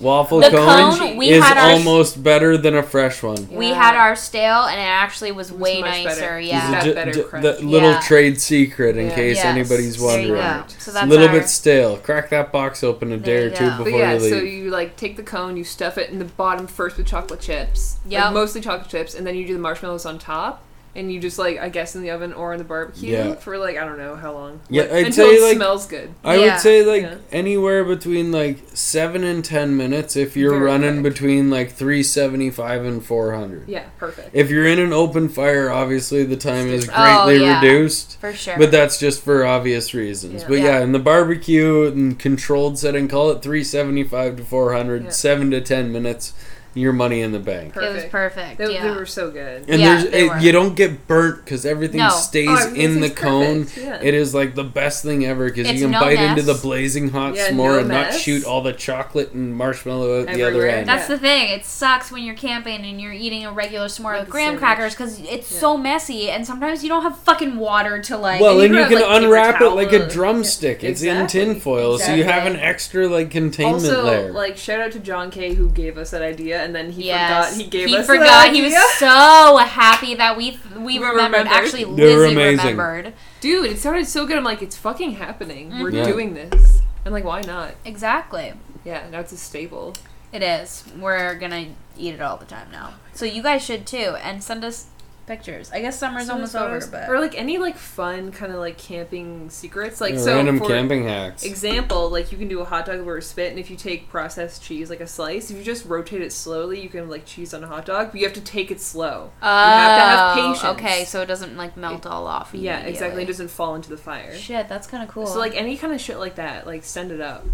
waffle 0.00 0.40
The 0.40 0.50
cone, 0.50 0.98
cone, 0.98 1.16
we 1.16 1.28
is 1.30 1.42
had 1.44 1.56
our- 1.56 1.70
almost 1.72 2.22
better 2.22 2.56
than 2.56 2.74
a 2.74 2.82
fresh 2.82 3.22
one. 3.22 3.48
We 3.50 3.68
had 3.68 3.94
our 3.94 4.16
stale 4.16 4.62
and 4.64 4.78
it 4.80 4.82
actually 4.84 5.32
was, 5.32 5.52
was 5.52 5.60
way 5.60 5.80
nicer. 5.80 6.08
better. 6.20 6.40
Yeah. 6.40 6.70
Got 6.72 6.84
Ju- 6.84 6.94
better 6.94 7.12
ju- 7.12 7.22
crunch. 7.24 7.42
the 7.42 7.52
little 7.64 7.90
Yeah. 7.92 8.00
trade 8.00 8.40
secret 8.40 8.96
in 8.96 9.06
Yeah. 9.08 9.14
case 9.14 9.36
Yes. 9.36 9.44
anybody's 9.46 9.98
wondering. 10.00 10.34
go. 10.34 10.64
So 10.68 10.74
It's 10.76 10.84
that's 10.86 11.04
a 11.04 11.06
little 11.06 11.28
our, 11.28 11.32
bit 11.32 11.48
stale. 11.48 11.96
Crack 11.98 12.30
that 12.30 12.50
box 12.50 12.82
open 12.82 13.12
a 13.12 13.16
There 13.16 13.24
day 13.36 13.42
or 13.46 13.50
you 13.50 13.56
two 13.56 13.64
go. 13.70 13.74
But 13.78 13.84
before 13.84 14.00
yeah, 14.00 14.12
you 14.14 14.18
leave. 14.18 14.30
so 14.30 14.36
you 14.38 14.70
like 14.70 14.96
take 14.96 15.16
the 15.16 15.22
cone, 15.22 15.56
you 15.56 15.64
stuff 15.64 15.96
it 15.98 16.10
in 16.10 16.18
the 16.18 16.24
bottom 16.24 16.66
first 16.66 16.96
with 16.96 17.06
chocolate 17.06 17.40
chips. 17.40 17.96
yeah, 18.08 18.24
Like, 18.26 18.34
mostly 18.34 18.60
chocolate 18.60 18.90
chips, 18.90 19.14
and 19.14 19.26
then 19.26 19.34
you 19.36 19.46
do 19.46 19.54
the 19.54 19.60
marshmallows 19.60 20.04
on 20.06 20.18
top. 20.18 20.62
And 20.96 21.12
you 21.12 21.18
just 21.18 21.38
like 21.38 21.58
I 21.58 21.68
guess 21.70 21.96
in 21.96 22.02
the 22.02 22.10
oven 22.12 22.32
or 22.32 22.52
in 22.52 22.58
the 22.58 22.64
barbecue 22.64 23.10
Yeah. 23.12 23.34
for 23.34 23.58
like 23.58 23.76
I 23.76 23.84
don't 23.84 23.98
know 23.98 24.14
how 24.14 24.32
long. 24.32 24.60
Yeah, 24.68 24.82
Like, 24.82 24.92
I'd 24.92 25.06
until 25.06 25.26
say, 25.28 25.34
it 25.36 25.42
like- 25.42 25.56
smells 25.56 25.86
good. 25.86 26.10
I 26.24 26.36
Yeah. 26.36 26.52
would 26.54 26.60
say 26.60 26.84
like 26.84 27.02
Yeah. 27.02 27.14
anywhere 27.32 27.82
between 27.84 28.30
like 28.30 28.58
seven 28.74 29.24
and 29.24 29.44
ten 29.44 29.76
minutes 29.76 30.14
if 30.16 30.36
you're 30.36 30.52
Very 30.52 30.62
running 30.64 31.00
quick. 31.00 31.14
between 31.14 31.50
like 31.50 31.72
three 31.72 32.02
seventy 32.04 32.50
five 32.50 32.84
and 32.84 33.04
four 33.04 33.34
hundred. 33.34 33.64
Yeah, 33.68 33.84
perfect. 33.98 34.30
If 34.32 34.50
you're 34.50 34.66
in 34.66 34.78
an 34.78 34.92
open 34.92 35.28
fire, 35.28 35.68
obviously 35.70 36.22
the 36.22 36.36
time 36.36 36.68
is 36.68 36.88
Oh, 36.94 37.24
greatly 37.26 37.44
yeah. 37.44 37.60
reduced. 37.60 38.20
for 38.20 38.32
sure. 38.32 38.54
But 38.56 38.70
that's 38.70 38.98
just 38.98 39.22
for 39.24 39.44
obvious 39.44 39.94
reasons. 39.94 40.42
Yeah. 40.42 40.48
But 40.48 40.58
Yeah. 40.58 40.64
yeah, 40.78 40.80
in 40.84 40.92
the 40.92 40.98
barbecue 41.00 41.86
and 41.86 42.18
controlled 42.18 42.78
setting, 42.78 43.08
call 43.08 43.30
it 43.30 43.42
375 43.42 44.36
to 44.36 44.44
400, 44.44 45.04
Yeah. 45.04 45.10
7 45.10 45.50
to 45.50 45.60
10 45.60 45.90
minutes, 45.92 46.32
your 46.74 46.92
money 46.92 47.20
in 47.22 47.30
the 47.32 47.38
bank. 47.38 47.76
it 47.76 47.80
was 47.80 48.04
Perfect. 48.04 48.10
perfect. 48.10 48.58
They, 48.58 48.74
yeah. 48.74 48.82
they 48.88 48.90
were 48.96 49.06
so 49.06 49.30
good. 49.30 49.68
And 49.68 49.80
Yeah, 49.80 49.98
there's 50.00 50.10
they 50.10 50.24
it, 50.26 50.28
were. 50.28 50.38
you 50.38 50.50
don't 50.52 50.74
get 50.74 51.06
burnt 51.06 51.44
because 51.44 51.64
everything 51.64 51.98
No. 52.00 52.10
stays 52.10 52.48
Oh, 52.50 52.74
in 52.74 53.00
the 53.00 53.10
cone. 53.10 53.66
yeah. 53.80 54.00
It 54.02 54.14
is 54.14 54.34
like 54.34 54.54
the 54.54 54.64
best 54.64 55.02
thing 55.04 55.24
ever 55.24 55.46
because 55.48 55.70
you 55.70 55.78
can 55.80 55.90
no 55.92 56.00
bite 56.00 56.18
into 56.18 56.42
the 56.42 56.54
blazing 56.54 57.10
hot 57.10 57.36
Yeah, 57.36 57.48
s'more 57.50 57.74
no 57.74 57.78
and 57.78 57.88
not 57.88 58.12
shoot 58.14 58.44
all 58.44 58.60
the 58.62 58.72
chocolate 58.72 59.32
and 59.32 59.54
marshmallow 59.54 60.22
out 60.22 60.28
the 60.34 60.42
other 60.42 60.66
end. 60.66 60.88
That's 60.88 61.08
Yeah. 61.08 61.14
the 61.16 61.18
thing. 61.20 61.48
It 61.50 61.64
sucks 61.64 62.10
when 62.10 62.24
you're 62.24 62.34
camping 62.34 62.84
and 62.84 63.00
you're 63.00 63.12
eating 63.12 63.46
a 63.46 63.52
regular 63.52 63.86
s'more 63.86 64.04
Like 64.12 64.18
with 64.20 64.26
the 64.26 64.32
graham 64.32 64.46
sandwich. 64.46 64.60
crackers 64.60 64.92
because 64.94 65.20
it's 65.20 65.52
Yeah. 65.52 65.58
so 65.60 65.76
messy 65.76 66.30
and 66.30 66.44
sometimes 66.46 66.82
you 66.82 66.88
don't 66.88 67.02
have 67.02 67.16
fucking 67.18 67.56
water 67.56 68.00
to 68.00 68.16
like. 68.16 68.40
well, 68.40 68.60
and 68.60 68.60
you 68.60 68.64
and 68.64 68.74
you 68.74 68.80
have, 68.80 68.88
can 69.06 69.12
like, 69.12 69.22
unwrap 69.22 69.60
it 69.60 69.70
like 69.70 69.92
a 69.92 70.08
drumstick. 70.08 70.82
Yeah, 70.82 70.90
It's 70.90 71.02
in 71.02 71.16
exactly. 71.18 71.44
tin 71.44 71.60
foil, 71.60 71.98
so 71.98 72.14
you 72.14 72.24
have 72.24 72.46
an 72.46 72.56
extra 72.56 73.06
like 73.06 73.30
containment 73.30 73.84
also, 73.84 74.32
like 74.32 74.56
shout 74.56 74.80
out 74.80 74.92
to 74.92 74.98
John 74.98 75.30
K 75.30 75.54
who 75.54 75.68
gave 75.70 75.96
us 75.98 76.10
that 76.10 76.22
idea, 76.22 76.63
and 76.64 76.74
then 76.74 76.90
he 76.90 77.04
yes, 77.06 77.50
forgot 77.50 77.62
he 77.62 77.70
gave 77.70 77.88
he 77.88 77.96
us. 77.98 78.06
forgot. 78.06 78.24
That 78.26 78.54
He 78.54 78.62
was 78.62 78.74
so 78.98 79.56
happy 79.58 80.14
that 80.14 80.36
we 80.36 80.58
we, 80.76 80.80
We 80.80 80.98
remembered. 80.98 81.14
remembered. 81.40 81.46
Actually, 81.52 81.84
They 81.84 82.14
were 82.16 82.22
Lizzie 82.22 82.32
amazing. 82.32 82.58
remembered 82.76 83.12
Dude, 83.40 83.70
it 83.72 83.78
sounded 83.78 84.06
so 84.06 84.26
good. 84.26 84.36
I'm 84.38 84.44
like, 84.44 84.62
it's 84.62 84.76
fucking 84.76 85.12
happening. 85.12 85.70
We're 85.70 85.88
mm-hmm. 85.90 85.96
Yeah. 85.96 86.04
doing 86.06 86.34
this. 86.34 86.80
And 87.04 87.12
like, 87.12 87.24
why 87.24 87.42
not? 87.42 87.74
exactly. 87.84 88.54
Yeah, 88.84 89.08
now 89.10 89.20
it's 89.20 89.32
a 89.32 89.36
staple. 89.36 89.94
It 90.32 90.42
is. 90.42 90.84
We're 90.98 91.34
gonna 91.36 91.66
eat 91.96 92.14
it 92.14 92.20
all 92.22 92.36
the 92.38 92.46
time 92.46 92.68
now. 92.72 92.94
So 93.12 93.24
you 93.24 93.42
guys 93.42 93.64
should 93.64 93.86
too, 93.86 94.16
and 94.22 94.42
send 94.42 94.64
us 94.64 94.86
pictures. 95.26 95.70
I 95.72 95.80
guess 95.80 95.98
summer's 95.98 96.26
Send 96.26 96.32
almost 96.32 96.56
over, 96.56 96.86
but 96.90 97.08
or 97.08 97.20
like 97.20 97.36
any 97.36 97.58
like 97.58 97.76
fun 97.76 98.32
kind 98.32 98.52
of 98.52 98.58
like 98.58 98.78
camping 98.78 99.50
secrets. 99.50 100.00
Like 100.00 100.14
Yeah, 100.14 100.20
so 100.20 100.34
random 100.34 100.58
for 100.58 100.68
camping 100.68 101.04
hacks. 101.04 101.44
example, 101.44 102.10
like 102.10 102.32
you 102.32 102.38
can 102.38 102.48
do 102.48 102.60
a 102.60 102.64
hot 102.64 102.86
dog 102.86 102.98
over 102.98 103.16
a 103.16 103.22
spit, 103.22 103.50
and 103.50 103.58
if 103.58 103.70
you 103.70 103.76
take 103.76 104.08
processed 104.08 104.62
cheese 104.62 104.90
like 104.90 105.00
a 105.00 105.06
slice, 105.06 105.50
if 105.50 105.56
you 105.56 105.62
just 105.62 105.86
rotate 105.86 106.22
it 106.22 106.32
slowly, 106.32 106.80
you 106.80 106.88
can 106.88 107.08
like 107.08 107.24
cheese 107.24 107.54
on 107.54 107.64
a 107.64 107.66
hot 107.66 107.86
dog. 107.86 108.12
But 108.12 108.20
you 108.20 108.26
have 108.26 108.34
to 108.34 108.40
take 108.40 108.70
it 108.70 108.80
slow. 108.80 109.30
oh, 109.42 109.46
have 109.46 109.98
to 109.98 110.04
have 110.04 110.38
oh, 110.38 110.52
patience. 110.52 110.64
Okay, 110.78 111.04
so 111.04 111.22
it 111.22 111.26
doesn't 111.26 111.56
like 111.56 111.76
melt 111.76 112.06
all 112.06 112.26
off. 112.26 112.50
Yeah, 112.54 112.80
exactly. 112.80 113.22
It 113.22 113.26
doesn't 113.26 113.48
fall 113.48 113.74
into 113.74 113.90
the 113.90 113.96
fire. 113.96 114.36
Shit, 114.36 114.68
that's 114.68 114.86
kind 114.86 115.02
of 115.02 115.08
cool. 115.08 115.26
So 115.26 115.38
like 115.38 115.54
any 115.54 115.76
kind 115.76 115.92
of 115.92 116.00
shit 116.00 116.18
like 116.18 116.36
that, 116.36 116.66
like 116.66 116.84
send 116.84 117.10
it 117.10 117.20
up. 117.20 117.44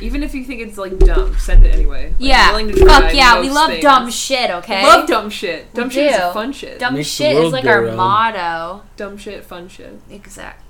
Even 0.00 0.22
if 0.22 0.34
you 0.34 0.44
think 0.44 0.60
it's 0.60 0.76
like 0.76 0.98
dumb, 0.98 1.36
send 1.38 1.64
it 1.64 1.74
anyway. 1.74 2.10
Like, 2.10 2.16
yeah, 2.18 2.52
to 2.52 2.86
fuck 2.86 3.14
yeah, 3.14 3.40
we 3.40 3.48
love 3.48 3.70
things. 3.70 3.82
dumb 3.82 4.10
shit. 4.10 4.50
Okay, 4.50 4.82
Love 4.82 5.06
dumb 5.08 5.30
shit. 5.30 5.72
Dumb 5.72 5.88
We 5.88 5.94
shit 5.94 6.12
is 6.12 6.32
fun 6.32 6.52
shit. 6.52 6.78
Dumb 6.78 6.94
Makes 6.94 7.08
shit 7.08 7.36
is 7.36 7.52
like 7.52 7.64
our 7.64 7.84
round. 7.84 7.96
motto. 7.96 8.82
Dumb 8.96 9.16
shit, 9.16 9.44
fun 9.44 9.68
shit. 9.68 9.98
Exact. 10.10 10.62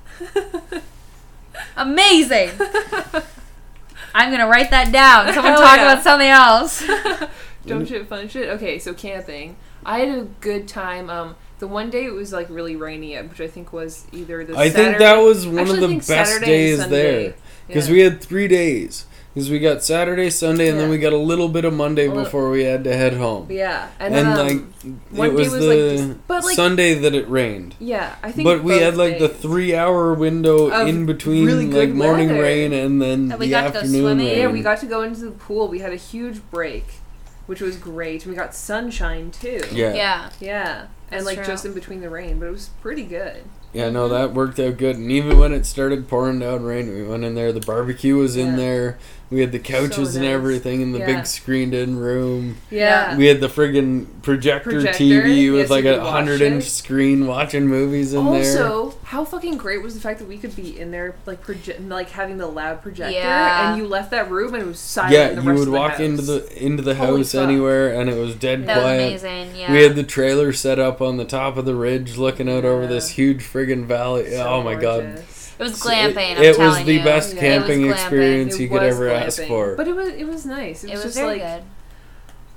Amazing. 1.76 2.50
I'm 4.14 4.30
gonna 4.30 4.46
write 4.46 4.70
that 4.70 4.92
down. 4.92 5.26
Someone 5.34 5.54
talk 5.54 5.76
yeah. 5.76 5.92
about 5.92 6.02
something 6.04 6.28
else. 6.28 6.84
Dumb 7.66 7.84
shit, 7.86 8.06
fun 8.06 8.28
shit. 8.28 8.48
Okay, 8.50 8.78
so 8.78 8.92
camping. 8.94 9.56
I 9.84 10.00
had 10.00 10.18
a 10.18 10.22
good 10.40 10.68
time. 10.68 11.10
Um, 11.10 11.36
the 11.58 11.66
one 11.66 11.90
day 11.90 12.04
it 12.04 12.12
was 12.12 12.32
like 12.32 12.48
really 12.50 12.76
rainy, 12.76 13.16
which 13.16 13.40
I 13.40 13.48
think 13.48 13.72
was 13.72 14.06
either 14.12 14.44
the 14.44 14.54
I 14.56 14.68
Saturday. 14.68 14.84
think 14.90 14.98
that 14.98 15.16
was 15.16 15.46
one 15.46 15.58
Actually, 15.60 15.84
of 15.84 15.90
the 15.90 15.96
best 15.96 16.06
Saturday 16.06 16.46
days 16.46 16.78
Sunday. 16.80 17.22
there 17.22 17.34
because 17.66 17.88
Yeah. 17.88 17.92
we 17.94 18.00
had 18.00 18.20
three 18.20 18.48
days. 18.48 19.06
Because 19.34 19.50
we 19.50 19.58
got 19.58 19.82
Saturday, 19.82 20.30
Sunday, 20.30 20.68
and 20.68 20.78
then 20.78 20.88
we 20.88 20.96
got 20.98 21.12
a 21.12 21.16
little 21.18 21.48
bit 21.48 21.64
of 21.64 21.72
Monday 21.74 22.04
A 22.06 22.08
little- 22.08 22.22
before 22.22 22.50
we 22.50 22.62
had 22.62 22.84
to 22.84 22.94
head 22.96 23.14
home. 23.14 23.48
Yeah, 23.50 23.88
and, 23.98 24.14
And, 24.14 24.28
um, 24.28 24.72
like 25.12 25.30
it 25.32 25.34
was, 25.34 25.50
was, 25.50 25.52
the 25.60 25.66
like, 25.66 25.98
just- 25.98 26.26
but, 26.28 26.44
like- 26.44 26.54
Sunday 26.54 26.94
that 26.94 27.14
it 27.16 27.28
rained. 27.28 27.74
yeah, 27.80 28.14
I 28.22 28.30
think. 28.30 28.46
But 28.46 28.62
we 28.62 28.78
had 28.78 28.96
like 28.96 29.18
the 29.18 29.28
three-hour 29.28 30.14
window 30.14 30.68
Of 30.70 30.86
in 30.86 31.04
between 31.04 31.46
really 31.46 31.64
like 31.66 31.72
good 31.88 31.94
morning 31.96 32.28
rain 32.28 32.72
and 32.72 33.02
then 33.02 33.32
And 33.32 33.40
we 33.40 33.46
the 33.46 33.50
got 33.50 33.62
to 33.66 33.70
go 33.72 33.78
afternoon 33.80 34.00
swimming. 34.02 34.26
rain. 34.28 34.38
Yeah, 34.38 34.46
we 34.52 34.60
got 34.62 34.78
to 34.80 34.86
go 34.86 35.02
into 35.02 35.22
the 35.24 35.32
pool. 35.32 35.66
We 35.66 35.80
had 35.80 35.92
a 35.92 35.96
huge 35.96 36.40
break, 36.52 36.84
which 37.46 37.60
was 37.60 37.74
great. 37.76 38.24
We 38.26 38.36
got 38.36 38.54
sunshine 38.54 39.32
too. 39.32 39.62
Yeah. 39.72 39.94
yeah. 39.94 40.30
Yeah. 40.38 40.80
And 41.10 41.20
That's 41.20 41.24
like 41.26 41.38
true. 41.38 41.46
just 41.46 41.64
in 41.66 41.72
between 41.74 42.00
the 42.02 42.08
rain, 42.08 42.38
but 42.38 42.46
it 42.46 42.52
was 42.52 42.70
pretty 42.80 43.04
good. 43.04 43.42
Yeah, 43.72 43.90
no, 43.90 44.08
that 44.08 44.32
worked 44.32 44.60
out 44.60 44.76
good. 44.78 44.96
And 44.96 45.10
even 45.10 45.36
when 45.38 45.52
it 45.52 45.66
started 45.66 46.06
pouring 46.06 46.38
down 46.38 46.62
rain, 46.62 46.88
we 46.94 47.02
went 47.02 47.24
in 47.24 47.34
there. 47.34 47.52
The 47.52 47.60
barbecue 47.60 48.16
was 48.16 48.36
in 48.36 48.50
Yeah. 48.52 48.56
there. 48.56 48.98
We 49.30 49.40
had 49.40 49.52
the 49.52 49.58
couches 49.58 50.12
So 50.12 50.18
and 50.20 50.28
everything 50.28 50.80
in 50.82 50.92
the 50.92 50.98
Yeah. 51.00 51.06
big 51.06 51.26
screened-in 51.26 51.98
room. 51.98 52.56
Yeah. 52.70 53.16
We 53.16 53.26
had 53.26 53.40
the 53.40 53.48
friggin' 53.48 54.06
projector, 54.22 54.70
Projector, 54.70 54.98
TV 55.04 55.50
with 55.50 55.62
yes, 55.62 55.70
like 55.70 55.84
a 55.86 56.04
hundred 56.08 56.40
inch 56.42 56.64
screen 56.64 57.26
watching 57.26 57.66
movies 57.66 58.12
in 58.12 58.24
there. 58.26 58.34
also, 58.34 58.94
how 59.04 59.24
fucking 59.24 59.56
great 59.56 59.82
was 59.82 59.94
the 59.94 60.00
fact 60.00 60.18
that 60.20 60.28
we 60.28 60.36
could 60.36 60.54
be 60.54 60.78
in 60.78 60.90
there, 60.90 61.14
like 61.26 61.44
proje- 61.44 61.88
like 61.88 62.10
having 62.10 62.36
the 62.38 62.46
loud 62.46 62.82
projector, 62.82 63.12
Yeah. 63.18 63.70
and 63.72 63.78
you 63.80 63.88
left 63.88 64.10
that 64.12 64.30
room 64.30 64.54
and 64.54 64.62
it 64.62 64.66
was 64.66 64.78
silent. 64.78 65.14
Yeah, 65.14 65.28
the 65.30 65.42
you 65.42 65.48
rest 65.48 65.58
would 65.60 65.68
of 65.68 65.72
the 65.72 65.78
walk 65.80 65.90
house. 65.92 66.00
into 66.00 66.22
the 66.22 66.62
into 66.64 66.82
the 66.82 66.94
Holy 66.94 67.18
house 67.18 67.32
fuck. 67.32 67.48
anywhere, 67.48 67.92
and 67.98 68.08
it 68.10 68.16
was 68.18 68.34
dead 68.34 68.66
That 68.66 68.76
was 68.76 68.84
quiet. 68.84 69.08
amazing. 69.24 69.56
Yeah. 69.58 69.72
We 69.72 69.82
had 69.82 69.96
the 69.96 70.02
trailer 70.04 70.52
set 70.52 70.78
up 70.78 71.00
on 71.00 71.16
the 71.16 71.24
top 71.24 71.56
of 71.56 71.64
the 71.64 71.74
ridge, 71.74 72.16
looking 72.18 72.48
out 72.48 72.64
over 72.64 72.86
this 72.86 73.08
huge 73.10 73.42
friggin' 73.42 73.86
valley. 73.86 74.30
So 74.30 74.46
oh 74.46 74.62
my 74.62 74.74
god! 74.74 75.22
Gorgeous. 75.58 75.84
it 75.84 75.84
was 75.86 75.94
glamping. 75.94 76.32
It, 76.32 76.38
I'm 76.38 76.44
it 76.44 76.48
was 76.48 76.56
telling 76.56 76.86
the 76.86 76.92
you. 76.94 77.04
best 77.04 77.34
Yeah. 77.34 77.40
camping 77.40 77.82
It 77.82 77.86
was 77.86 77.94
glamping. 77.96 78.00
experience 78.02 78.54
It 78.54 78.60
you 78.62 78.68
could 78.68 78.82
was 78.82 78.94
ever 78.94 79.10
ask 79.10 79.40
glamping. 79.42 79.48
for. 79.48 79.76
But 79.76 79.88
it 79.88 79.94
was 79.96 80.08
it 80.08 80.26
was 80.26 80.46
nice. 80.46 80.84
It 80.84 80.90
was, 80.90 80.92
It 80.92 80.94
was 80.94 81.02
just 81.04 81.16
very 81.16 81.38
like 81.38 81.42
good. 81.42 81.62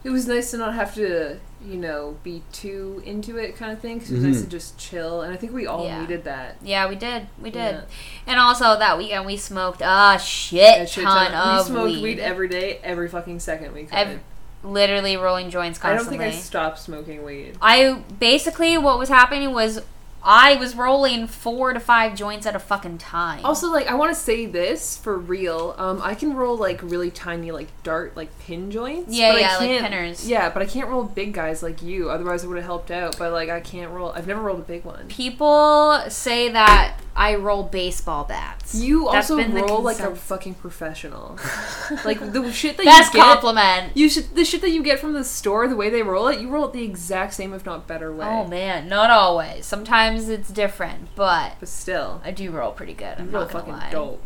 it 0.03 0.09
was 0.09 0.27
nice 0.27 0.51
to 0.51 0.57
not 0.57 0.73
have 0.73 0.93
to 0.95 1.37
you 1.65 1.75
know 1.75 2.15
be 2.23 2.43
too 2.51 3.01
into 3.05 3.37
it 3.37 3.57
kind 3.57 3.71
of 3.71 3.79
thing. 3.79 3.99
'cause 3.99 4.11
it 4.11 4.15
was 4.15 4.23
Mhm. 4.23 4.27
nice 4.33 4.41
to 4.41 4.47
just 4.47 4.77
chill, 4.77 5.21
and 5.23 5.33
I 5.33 5.37
think 5.37 5.53
we 5.53 5.65
all 5.65 5.85
Yeah. 5.85 6.01
needed 6.01 6.23
that. 6.25 6.57
Yeah, 6.63 6.87
we 6.87 6.95
did. 6.95 7.27
We 7.41 7.49
did. 7.49 7.75
Yeah. 7.75 7.81
And 8.27 8.39
also 8.39 8.77
that 8.77 8.97
weekend 8.97 9.25
we 9.25 9.37
smoked 9.37 9.81
a 9.83 10.19
shit 10.23 10.81
A 10.81 10.87
shit 10.87 11.03
ton, 11.03 11.31
ton. 11.31 11.33
of 11.59 11.65
we 11.67 11.71
smoked 11.73 11.85
weed. 11.93 12.03
weed. 12.03 12.19
every 12.19 12.47
day, 12.47 12.79
every 12.83 13.09
fucking 13.09 13.39
second 13.39 13.73
we 13.73 13.83
could. 13.83 13.93
Ev- 13.97 14.19
Literally 14.63 15.15
rolling 15.15 15.49
joints 15.51 15.77
constantly 15.77 16.17
I 16.17 16.19
don't 16.25 16.31
think 16.31 16.41
I 16.41 16.45
stopped 16.45 16.79
smoking 16.79 17.23
weed. 17.23 17.55
I 17.61 17.99
basically 18.19 18.77
what 18.77 18.97
was 18.99 19.07
happening 19.07 19.53
was 19.53 19.81
I 20.23 20.55
was 20.55 20.75
rolling 20.75 21.27
four 21.27 21.71
to 21.73 21.79
five 21.79 22.15
joints 22.15 22.45
at 22.45 22.55
a 22.55 22.59
fucking 22.59 22.97
time. 22.97 23.45
Also, 23.45 23.71
like, 23.71 23.87
I 23.87 23.93
want 23.95 24.13
to 24.13 24.19
say 24.19 24.45
this 24.45 24.97
for 24.97 25.17
real. 25.17 25.73
Um, 25.77 26.01
I 26.03 26.15
can 26.15 26.33
roll 26.35 26.57
like 26.57 26.81
really 26.83 27.11
tiny, 27.11 27.51
like 27.51 27.67
dart, 27.83 28.17
like 28.17 28.37
pin 28.39 28.71
joints. 28.71 29.13
Yeah, 29.15 29.31
but 29.31 29.37
I 29.37 29.39
yeah, 29.39 29.57
like 29.57 29.59
can't- 29.69 29.83
pinners. 29.85 30.27
Yeah, 30.27 30.49
but 30.49 30.61
I 30.61 30.65
can't 30.65 30.89
roll 30.89 31.03
big 31.03 31.33
guys 31.33 31.63
like 31.63 31.81
you. 31.81 32.09
Otherwise, 32.09 32.43
it 32.43 32.47
would 32.47 32.57
have 32.57 32.65
helped 32.65 32.91
out. 32.91 33.17
But 33.17 33.31
like, 33.31 33.49
I 33.49 33.59
can't 33.61 33.91
roll. 33.91 34.11
I've 34.11 34.27
never 34.27 34.41
rolled 34.41 34.59
a 34.59 34.63
big 34.63 34.83
one. 34.83 35.07
people 35.07 36.01
say 36.09 36.49
that 36.49 36.97
I 37.17 37.33
roll 37.35 37.63
baseball 37.63 38.25
bats. 38.25 38.75
You 38.75 39.05
That's 39.11 39.31
also 39.31 39.37
been 39.43 39.53
roll 39.55 39.81
like 39.81 39.99
a 39.99 40.15
fucking 40.15 40.53
professional. 40.53 41.37
like 42.05 42.19
the 42.19 42.51
shit 42.51 42.77
that 42.77 42.85
Best 42.85 43.13
you 43.13 43.19
get. 43.19 43.25
compliment. 43.25 43.97
You 43.97 44.07
should 44.07 44.35
the 44.35 44.45
shit 44.45 44.61
that 44.61 44.69
you 44.69 44.83
get 44.83 44.99
from 44.99 45.13
the 45.13 45.23
store, 45.23 45.67
the 45.67 45.75
way 45.75 45.89
they 45.89 46.03
roll 46.03 46.27
it, 46.27 46.39
you 46.39 46.47
roll 46.47 46.65
it 46.67 46.73
the 46.73 46.83
exact 46.83 47.33
same, 47.33 47.53
if 47.53 47.65
not 47.65 47.87
better 47.87 48.13
way. 48.15 48.27
Oh 48.27 48.45
man, 48.47 48.87
not 48.87 49.09
always. 49.09 49.65
Sometimes 49.65 50.29
it's 50.29 50.49
different, 50.49 51.07
but 51.15 51.53
But 51.59 51.69
still, 51.69 52.21
I 52.23 52.29
do 52.31 52.51
roll 52.51 52.71
pretty 52.71 52.93
good. 52.93 53.15
I'm 53.17 53.31
roll 53.31 53.43
not 53.45 53.51
gonna 53.51 53.65
fucking 53.65 53.73
lie. 53.73 53.89
dope. 53.89 54.23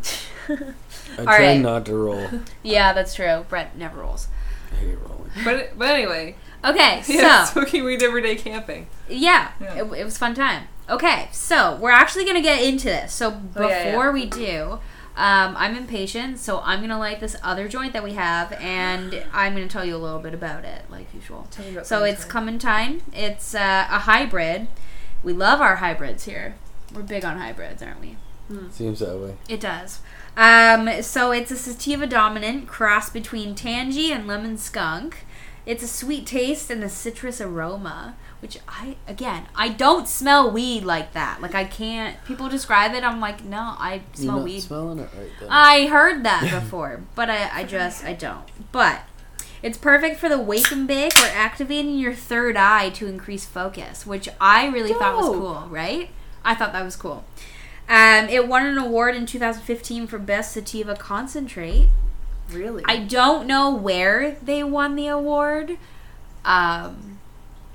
I 0.48 1.18
All 1.20 1.24
try 1.24 1.38
right. 1.38 1.60
not 1.60 1.86
to 1.86 1.96
roll. 1.96 2.28
Yeah, 2.62 2.92
that's 2.92 3.14
true. 3.14 3.46
Brett 3.48 3.76
never 3.76 4.00
rolls. 4.00 4.28
I 4.72 4.76
hate 4.76 4.98
rolling. 5.00 5.30
But 5.44 5.78
but 5.78 5.88
anyway, 5.88 6.36
Okay, 6.64 7.02
yeah, 7.08 7.44
so 7.44 7.52
smoking 7.60 7.84
weed 7.84 8.02
every 8.02 8.22
day 8.22 8.36
camping. 8.36 8.86
yeah, 9.08 9.52
Yeah. 9.60 9.74
It, 9.82 9.92
it 9.94 10.04
was 10.04 10.16
fun 10.18 10.34
time. 10.34 10.64
Okay, 10.90 11.28
so 11.32 11.76
we're 11.76 11.90
actually 11.90 12.24
gonna 12.24 12.42
get 12.42 12.62
into 12.62 12.84
this. 12.86 13.12
So 13.12 13.30
before 13.30 13.64
Oh, 13.64 13.68
yeah, 13.68 13.92
yeah. 13.92 14.10
we 14.10 14.26
do, 14.26 14.72
um, 15.16 15.54
I'm 15.56 15.76
impatient, 15.76 16.38
so 16.38 16.60
I'm 16.64 16.80
gonna 16.80 16.98
light 16.98 17.20
this 17.20 17.36
other 17.42 17.68
joint 17.68 17.92
that 17.92 18.02
we 18.02 18.14
have, 18.14 18.52
and 18.54 19.24
I'm 19.32 19.54
gonna 19.54 19.68
tell 19.68 19.84
you 19.84 19.96
a 19.96 19.98
little 19.98 20.18
bit 20.18 20.34
about 20.34 20.64
it, 20.64 20.82
like 20.90 21.06
usual. 21.14 21.46
Tell 21.50 21.64
me 21.64 21.72
about 21.72 21.86
So 21.86 22.04
it's 22.04 22.24
Clementine. 22.24 23.00
Clementine. 23.00 23.24
It's 23.30 23.54
uh, 23.54 23.86
a 23.90 24.00
hybrid. 24.00 24.68
We 25.22 25.32
love 25.32 25.60
our 25.60 25.76
hybrids 25.76 26.24
here. 26.24 26.56
We're 26.92 27.02
big 27.02 27.24
on 27.24 27.38
hybrids, 27.38 27.82
aren't 27.82 28.00
we? 28.00 28.16
Seems 28.70 28.98
that 28.98 29.16
way. 29.16 29.34
It 29.48 29.60
does. 29.60 30.00
Um, 30.36 31.02
so 31.02 31.30
it's 31.30 31.50
a 31.50 31.56
sativa 31.56 32.06
dominant 32.06 32.66
cross 32.68 33.08
between 33.08 33.54
Tangie 33.54 34.10
and 34.10 34.26
lemon 34.26 34.58
skunk. 34.58 35.24
It's 35.64 35.82
a 35.82 35.88
sweet 35.88 36.26
taste 36.26 36.70
and 36.70 36.82
a 36.84 36.88
citrus 36.90 37.40
aroma, 37.40 38.14
which 38.42 38.58
I 38.68 38.96
again 39.06 39.46
I 39.54 39.68
don't 39.68 40.06
smell 40.08 40.50
weed 40.50 40.82
like 40.84 41.12
that. 41.14 41.40
Like 41.40 41.54
I 41.54 41.64
can't. 41.64 42.22
People 42.24 42.48
describe 42.48 42.92
it. 42.92 43.04
I'm 43.04 43.20
like, 43.20 43.44
no, 43.44 43.76
I 43.78 43.94
You're 43.94 44.02
smell 44.14 44.36
not 44.36 44.44
weed. 44.44 44.60
smelling 44.60 44.98
it 44.98 45.08
right 45.16 45.30
then. 45.40 45.48
I 45.50 45.86
heard 45.86 46.24
that 46.24 46.42
before, 46.50 47.00
but 47.14 47.30
I, 47.30 47.60
I 47.60 47.64
just 47.64 48.04
I 48.04 48.12
don't. 48.14 48.44
But 48.72 49.02
it's 49.62 49.78
perfect 49.78 50.18
for 50.18 50.28
the 50.28 50.40
wake 50.40 50.72
and 50.72 50.88
bake 50.88 51.16
or 51.16 51.26
activating 51.32 51.96
your 51.96 52.14
third 52.14 52.56
eye 52.56 52.90
to 52.90 53.06
increase 53.06 53.44
focus, 53.44 54.04
which 54.04 54.28
I 54.40 54.66
really 54.66 54.92
thought 54.92 55.16
was 55.16 55.26
cool, 55.26 55.68
right? 55.70 56.10
I 56.44 56.56
thought 56.56 56.72
that 56.72 56.84
was 56.84 56.96
cool. 56.96 57.24
Um, 57.88 58.28
it 58.28 58.48
won 58.48 58.66
an 58.66 58.76
award 58.78 59.14
in 59.14 59.24
2015 59.26 60.08
for 60.08 60.18
best 60.18 60.52
sativa 60.52 60.96
concentrate. 60.96 61.88
really. 62.50 62.82
I 62.86 62.96
don't 62.96 63.46
know 63.46 63.72
where 63.72 64.36
they 64.42 64.64
won 64.64 64.96
the 64.96 65.06
award. 65.06 65.78
Um, 66.44 67.11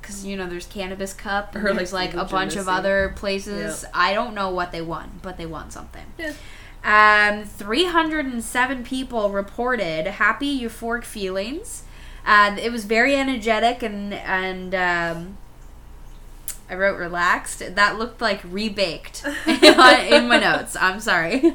because 0.08 0.26
you 0.26 0.38
know 0.38 0.48
there's 0.48 0.66
Cannabis 0.66 1.14
Cup 1.14 1.54
Or, 1.54 1.74
there's 1.74 1.92
like 1.92 2.14
a 2.14 2.24
bunch 2.24 2.56
of 2.56 2.70
other 2.70 3.14
places. 3.18 3.84
I 3.94 4.14
don't 4.14 4.34
know 4.34 4.50
what 4.50 4.72
they 4.72 4.82
won, 4.82 5.20
but 5.22 5.38
they 5.38 5.46
won 5.46 5.70
something. 5.70 6.06
Yeah. 6.18 6.34
Um, 6.84 7.44
307 7.44 8.84
people 8.86 9.32
reported 9.32 10.08
happy 10.08 10.58
euphoric 10.62 11.04
feelings. 11.04 11.84
Uh, 12.26 12.56
it 12.62 12.72
was 12.72 12.86
very 12.86 13.18
energetic 13.18 13.84
and 13.84 14.14
and 14.14 14.74
um, 14.74 15.38
I 16.70 16.76
wrote 16.76 16.98
relaxed. 17.00 17.64
That 17.76 17.98
looked 17.98 18.20
like 18.22 18.42
rebaked 18.44 19.24
in 19.48 20.28
my 20.28 20.38
notes. 20.40 20.76
I'm 20.80 21.00
sorry. 21.00 21.54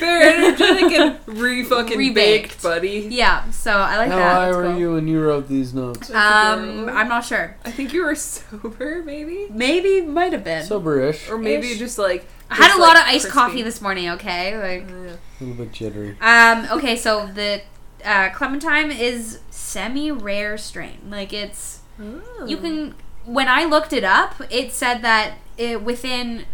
Very 0.00 0.34
energetic 0.44 0.90
and 0.92 1.18
re 1.26 1.62
fucking 1.64 1.96
Rebaked. 1.98 2.48
baked, 2.50 2.62
buddy. 2.62 3.06
yeah, 3.10 3.48
so 3.50 3.70
I 3.72 3.96
like 3.96 4.10
How 4.10 4.16
that. 4.16 4.34
high 4.34 4.50
were 4.52 4.64
cool. 4.64 4.78
you 4.78 4.92
when 4.94 5.06
you 5.06 5.22
wrote 5.22 5.48
these 5.48 5.72
notes? 5.72 6.10
Um. 6.10 6.88
I'm 6.88 7.08
not 7.08 7.24
sure. 7.24 7.56
I 7.64 7.70
think 7.70 7.92
you 7.92 8.02
were 8.02 8.14
sober, 8.16 9.02
maybe, 9.04 9.46
Maybe 9.50 10.00
might 10.00 10.32
have 10.32 10.42
been. 10.44 10.64
Soberish. 10.66 11.30
or 11.30 11.38
maybe 11.38 11.72
Ish. 11.72 11.78
just 11.78 11.98
like. 11.98 12.26
I 12.50 12.56
had 12.56 12.66
just, 12.68 12.78
a 12.78 12.82
lot 12.82 12.96
of 12.96 13.02
iced 13.04 13.26
crispy. 13.26 13.30
coffee 13.32 13.62
this 13.62 13.80
morning. 13.80 14.08
Okay, 14.10 14.56
like 14.56 14.88
Yeah. 14.90 15.16
A 15.16 15.44
little 15.44 15.64
bit 15.64 15.72
jittery. 15.72 16.16
um. 16.20 16.66
Okay, 16.72 16.96
so 16.96 17.28
the 17.32 17.62
uh, 18.04 18.30
clementine 18.30 18.90
is 18.90 19.38
semi-rare 19.50 20.58
strain. 20.58 20.98
Like 21.08 21.32
it's 21.32 21.80
Oh. 22.02 22.46
you 22.46 22.56
can. 22.56 22.94
When 23.24 23.48
I 23.48 23.64
looked 23.64 23.92
it 23.92 24.04
up, 24.04 24.34
it 24.50 24.72
said 24.72 25.02
that 25.02 25.34
it 25.56 25.82
within 25.82 26.44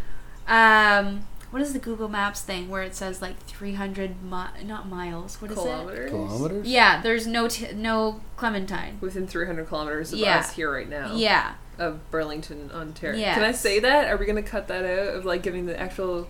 um. 0.47 1.27
What 1.51 1.63
is 1.63 1.73
the 1.73 1.79
Google 1.79 2.09
Maps 2.09 2.43
thing 2.43 2.69
where 2.69 2.83
it 2.83 2.95
says 2.95 3.23
like 3.23 3.39
300 3.47 4.23
mi- 4.23 4.65
not 4.65 4.89
miles? 4.89 5.41
What 5.41 5.51
is 5.53 5.57
it? 5.57 5.61
kilometers. 5.63 6.11
Kilometers? 6.11 6.67
Yeah, 6.67 7.01
there's 7.01 7.27
no 7.27 7.49
t- 7.49 7.73
no 7.73 8.21
clementine. 8.37 8.99
Within 9.01 9.27
300 9.27 9.67
kilometers 9.69 10.13
of 10.13 10.19
Yeah. 10.19 10.39
us 10.41 10.53
here 10.53 10.71
right 10.71 10.89
now. 10.89 11.15
Yeah. 11.15 11.55
Of 11.79 12.11
Burlington, 12.11 12.71
Ontario. 12.75 13.19
Yes. 13.19 13.37
Can 13.37 13.45
I 13.45 13.53
say 13.53 13.79
that? 13.79 14.09
Are 14.09 14.17
we 14.17 14.27
gonna 14.27 14.43
cut 14.43 14.67
that 14.69 14.85
out 14.85 15.15
of 15.15 15.25
like 15.25 15.43
giving 15.43 15.65
the 15.67 15.81
actual 15.81 16.29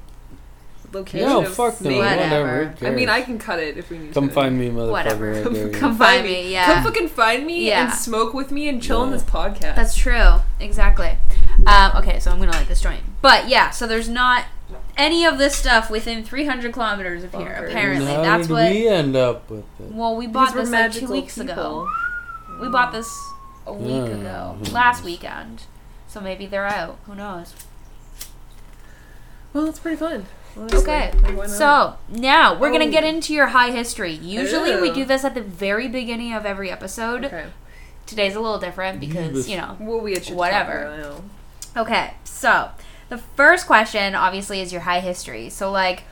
location? 0.92 1.28
No, 1.28 1.42
of 1.42 1.54
fuck 1.54 1.80
no. 1.80 1.96
Whatever. 1.96 2.66
Whatever. 2.66 2.86
I 2.86 2.90
mean. 2.90 3.08
I 3.08 3.22
can 3.22 3.38
cut 3.38 3.58
it 3.58 3.76
if 3.76 3.90
we 3.90 3.98
need 3.98 4.08
to. 4.08 4.14
Come 4.14 4.28
to. 4.28 4.34
find 4.34 4.58
me, 4.58 4.68
motherfucker. 4.70 4.90
Whatever. 4.90 5.34
I 5.34 5.42
dare 5.44 5.66
you. 5.66 5.72
Come 5.72 5.96
find 5.96 6.24
me, 6.24 6.52
yeah. 6.52 6.66
Come 6.66 6.84
fucking 6.84 7.08
find 7.08 7.46
me 7.46 7.68
Yeah. 7.68 7.84
and 7.90 7.92
smoke 7.94 8.34
with 8.34 8.50
me 8.52 8.68
and 8.68 8.82
chill 8.82 9.00
on 9.00 9.10
this 9.10 9.22
podcast. 9.22 9.74
That's 9.76 9.94
true. 9.96 10.36
Exactly. 10.60 11.18
Um, 11.66 11.92
okay, 11.96 12.18
so 12.20 12.30
I'm 12.30 12.38
gonna 12.38 12.52
like 12.52 12.68
this 12.68 12.80
joint. 12.80 13.02
But 13.22 13.48
yeah, 13.48 13.70
so 13.70 13.86
there's 13.86 14.08
not 14.08 14.44
any 14.96 15.24
of 15.24 15.38
this 15.38 15.54
stuff 15.56 15.90
within 15.90 16.24
300 16.24 16.72
kilometers 16.72 17.22
of 17.24 17.32
here. 17.34 17.48
Bonkers. 17.60 17.68
Apparently, 17.70 18.12
how 18.12 18.22
that's 18.22 18.46
did 18.46 18.52
what. 18.52 18.70
we 18.72 18.88
end 18.88 19.16
up 19.16 19.48
with 19.50 19.64
it? 19.80 19.92
Well, 19.92 20.16
we 20.16 20.26
bought 20.26 20.54
we're 20.54 20.62
this 20.62 20.70
like 20.70 20.92
two 20.92 21.00
magical 21.00 21.12
weeks 21.12 21.38
ago. 21.38 21.52
people. 21.54 21.88
We 22.60 22.68
bought 22.68 22.92
this 22.92 23.08
a 23.66 23.72
week 23.72 23.88
Yeah. 23.90 24.04
ago, 24.04 24.56
last 24.72 25.04
weekend. 25.04 25.64
So 26.08 26.20
maybe 26.20 26.46
they're 26.46 26.66
out. 26.66 26.98
Who 27.06 27.14
knows? 27.14 27.54
Well, 29.52 29.66
it's 29.66 29.78
pretty 29.78 29.96
fun. 29.96 30.26
Honestly. 30.56 30.78
Okay, 30.80 31.12
Like, 31.22 31.48
so 31.48 31.96
now 32.08 32.58
we're 32.58 32.70
gonna 32.72 32.86
Oh. 32.86 32.90
get 32.90 33.04
into 33.04 33.34
your 33.34 33.48
high 33.48 33.70
history. 33.70 34.12
Usually 34.12 34.80
we 34.80 34.90
do 34.92 35.04
this 35.04 35.24
at 35.24 35.34
the 35.34 35.42
very 35.42 35.88
beginning 35.88 36.32
of 36.32 36.46
every 36.46 36.70
episode. 36.70 37.24
Okay. 37.26 37.46
Today's 38.06 38.36
a 38.36 38.40
little 38.40 38.58
different 38.58 39.00
because 39.00 39.48
you 39.48 39.56
know 39.56 39.76
Well, 39.80 40.00
we 40.00 40.12
had 40.12 40.18
shit 40.24 40.28
to 40.28 40.30
talk 40.32 40.38
Whatever. 40.38 40.84
about, 40.86 41.22
Okay, 41.86 42.14
so 42.24 42.70
the 43.08 43.18
first 43.18 43.66
question 43.66 44.14
obviously 44.14 44.60
is 44.60 44.72
your 44.72 44.82
high 44.82 45.00
history. 45.00 45.48
So 45.50 45.70
like 45.70 46.04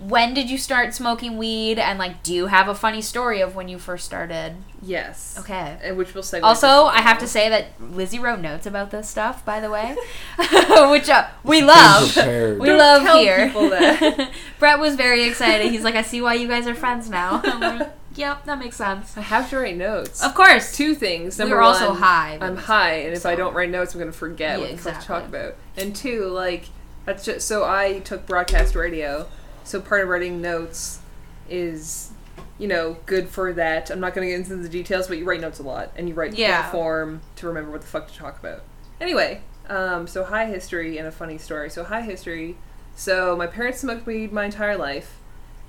when 0.00 0.32
did 0.34 0.48
you 0.48 0.56
start 0.58 0.94
smoking 0.94 1.36
weed 1.36 1.78
and 1.78 1.98
like 1.98 2.22
do 2.22 2.32
you 2.32 2.46
have 2.46 2.68
a 2.68 2.74
funny 2.74 3.02
story 3.02 3.40
of 3.40 3.54
when 3.54 3.68
you 3.68 3.78
first 3.78 4.04
started? 4.06 4.56
Yes. 4.82 5.36
Okay. 5.38 5.78
And 5.82 5.96
which 5.98 6.14
will 6.14 6.22
segue. 6.22 6.42
Also, 6.42 6.86
I 6.86 7.00
have 7.02 7.18
to 7.18 7.28
say 7.28 7.48
that 7.50 7.66
Lizzie 7.80 8.18
wrote 8.18 8.40
notes 8.40 8.64
about 8.66 8.90
this 8.90 9.08
stuff, 9.08 9.44
by 9.44 9.60
the 9.60 9.70
way, 9.70 9.94
which 10.90 11.08
uh, 11.10 11.28
we 11.44 11.60
love. 11.62 12.16
We 12.16 12.22
Don't 12.66 12.78
love 12.78 13.02
tell 13.02 13.18
here. 13.18 13.46
people 13.48 13.68
that. 13.70 14.30
Brett 14.58 14.78
was 14.78 14.96
very 14.96 15.24
excited. 15.24 15.70
He's 15.70 15.84
like, 15.84 15.96
"I 15.96 16.02
see 16.02 16.22
why 16.22 16.34
you 16.34 16.48
guys 16.48 16.66
are 16.66 16.74
friends 16.74 17.10
now." 17.10 17.42
Like, 17.42 17.90
yep, 18.14 18.44
that 18.46 18.58
makes 18.58 18.76
sense. 18.76 19.16
I 19.18 19.20
have 19.20 19.50
to 19.50 19.58
write 19.58 19.76
notes. 19.76 20.22
Of 20.22 20.34
course, 20.34 20.74
Two 20.74 20.94
things. 20.94 21.38
Number 21.38 21.56
we 21.56 21.60
Number 21.60 21.62
were 21.62 21.62
also 21.62 21.90
one, 21.90 21.98
high. 22.00 22.38
I'm 22.40 22.56
high, 22.56 22.94
and 23.00 23.14
if 23.14 23.26
I 23.26 23.34
don't 23.34 23.52
write 23.54 23.70
notes, 23.70 23.94
I'm 23.94 24.00
gonna 24.00 24.12
forget 24.12 24.58
Yeah, 24.58 24.64
what 24.66 24.70
the 24.76 24.78
fuck 24.78 25.00
to 25.00 25.06
talk 25.06 25.24
about. 25.24 25.56
And 25.76 25.94
two, 25.94 26.24
like 26.26 26.68
that's 27.04 27.24
just 27.24 27.46
so 27.46 27.64
I 27.64 27.98
took 28.00 28.26
broadcast 28.26 28.74
radio, 28.74 29.26
so 29.64 29.80
part 29.80 30.02
of 30.02 30.08
writing 30.08 30.40
notes 30.40 31.00
is, 31.48 32.10
you 32.58 32.68
know, 32.68 32.96
good 33.06 33.28
for 33.28 33.52
that. 33.52 33.90
I'm 33.90 34.00
not 34.00 34.14
gonna 34.14 34.26
get 34.28 34.36
into 34.36 34.56
the 34.56 34.68
details, 34.68 35.08
but 35.08 35.18
you 35.18 35.24
write 35.24 35.40
notes 35.40 35.58
a 35.58 35.62
lot, 35.62 35.92
and 35.96 36.08
you 36.08 36.14
write 36.14 36.34
Yeah. 36.34 36.62
point 36.62 36.72
form 36.72 37.20
to 37.36 37.46
remember 37.46 37.70
what 37.70 37.80
the 37.80 37.86
fuck 37.86 38.08
to 38.08 38.16
talk 38.16 38.38
about. 38.38 38.62
Anyway, 39.00 39.42
um, 39.68 40.06
so 40.06 40.24
high 40.24 40.46
history 40.46 40.98
and 40.98 41.06
a 41.06 41.12
funny 41.12 41.38
story. 41.38 41.70
So 41.70 41.84
high 41.84 42.02
history. 42.02 42.56
So 42.96 43.36
my 43.36 43.46
parents 43.46 43.80
smoked 43.80 44.06
weed 44.06 44.32
my 44.32 44.44
entire 44.44 44.76
life, 44.76 45.16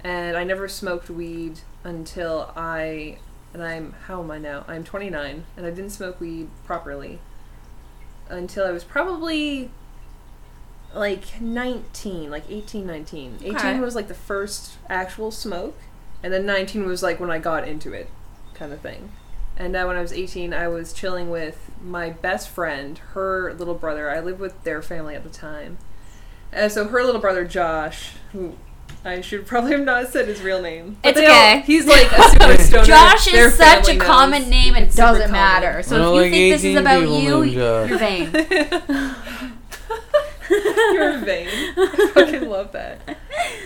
and 0.04 0.36
I 0.36 0.44
never 0.44 0.68
smoked 0.68 1.10
weed 1.10 1.60
until 1.84 2.52
I 2.56 3.18
and 3.54 3.62
I'm 3.64 3.94
how 4.08 4.22
am 4.22 4.32
I 4.32 4.38
now? 4.38 4.64
I'm 4.68 4.84
29 4.84 5.44
and 5.58 5.66
I 5.66 5.70
didn't 5.72 5.90
smoke 5.90 6.22
weed 6.22 6.48
properly 6.66 7.20
until 8.30 8.66
I 8.66 8.72
was 8.72 8.84
probably 8.86 9.72
like 10.94 11.40
19, 11.42 12.30
like 12.30 12.44
18, 12.50 12.86
19. 12.86 13.38
18 13.42 13.56
Okay. 13.56 13.80
was 13.80 13.96
like 13.96 14.08
the 14.08 14.14
first 14.14 14.74
actual 14.90 15.32
smoke, 15.32 15.78
and 16.24 16.32
then 16.34 16.46
19 16.46 16.86
was 16.86 17.02
like 17.04 17.20
when 17.20 17.32
I 17.32 17.40
got 17.40 17.68
into 17.68 17.94
it, 17.94 18.10
kind 18.54 18.72
of 18.74 18.82
thing. 18.82 19.12
And 19.58 19.76
uh, 19.76 19.86
when 19.86 19.96
I 19.98 20.02
was 20.02 20.14
18, 20.14 20.54
I 20.54 20.68
was 20.68 20.94
chilling 20.94 21.30
with 21.30 21.72
my 21.84 22.10
best 22.10 22.50
friend, 22.50 22.98
her 23.14 23.54
little 23.54 23.76
brother. 23.76 24.10
I 24.10 24.20
lived 24.20 24.40
with 24.40 24.64
their 24.64 24.82
family 24.82 25.14
at 25.16 25.24
the 25.24 25.30
time. 25.30 25.78
Uh, 26.56 26.68
so 26.70 26.88
her 26.88 27.04
little 27.04 27.22
brother 27.22 27.46
Josh, 27.46 28.12
who 28.32 28.56
I 29.06 29.22
should 29.22 29.46
probably 29.48 29.72
have 29.72 29.82
not 29.82 30.08
said 30.10 30.28
his 30.28 30.42
real 30.42 30.62
name. 30.62 30.98
but 31.04 31.10
It's 31.10 31.20
they 31.20 31.26
all- 31.28 31.32
okay. 31.34 31.62
he's 31.66 31.86
like 31.86 32.12
a 32.12 32.22
super 32.30 32.58
stoner. 32.64 32.86
Josh 32.86 33.28
is 33.34 33.56
such 33.56 33.80
a 33.80 33.84
family 33.84 33.98
knows. 33.98 34.08
common 34.08 34.50
name; 34.50 34.76
it 34.76 34.84
It's 34.84 34.96
doesn't 34.96 35.32
matter. 35.32 35.82
So 35.84 35.98
know, 35.98 36.10
if 36.10 36.16
you 36.16 36.22
like 36.24 36.32
think 36.32 36.54
this 36.54 36.64
is 36.64 36.76
about 36.78 37.08
you, 37.08 37.44
you're 37.44 37.88
Josh. 37.88 39.20
you're 40.94 41.18
vain. 41.26 41.48
I 41.78 42.12
fucking 42.14 42.50
love 42.50 42.72
that. 42.74 43.18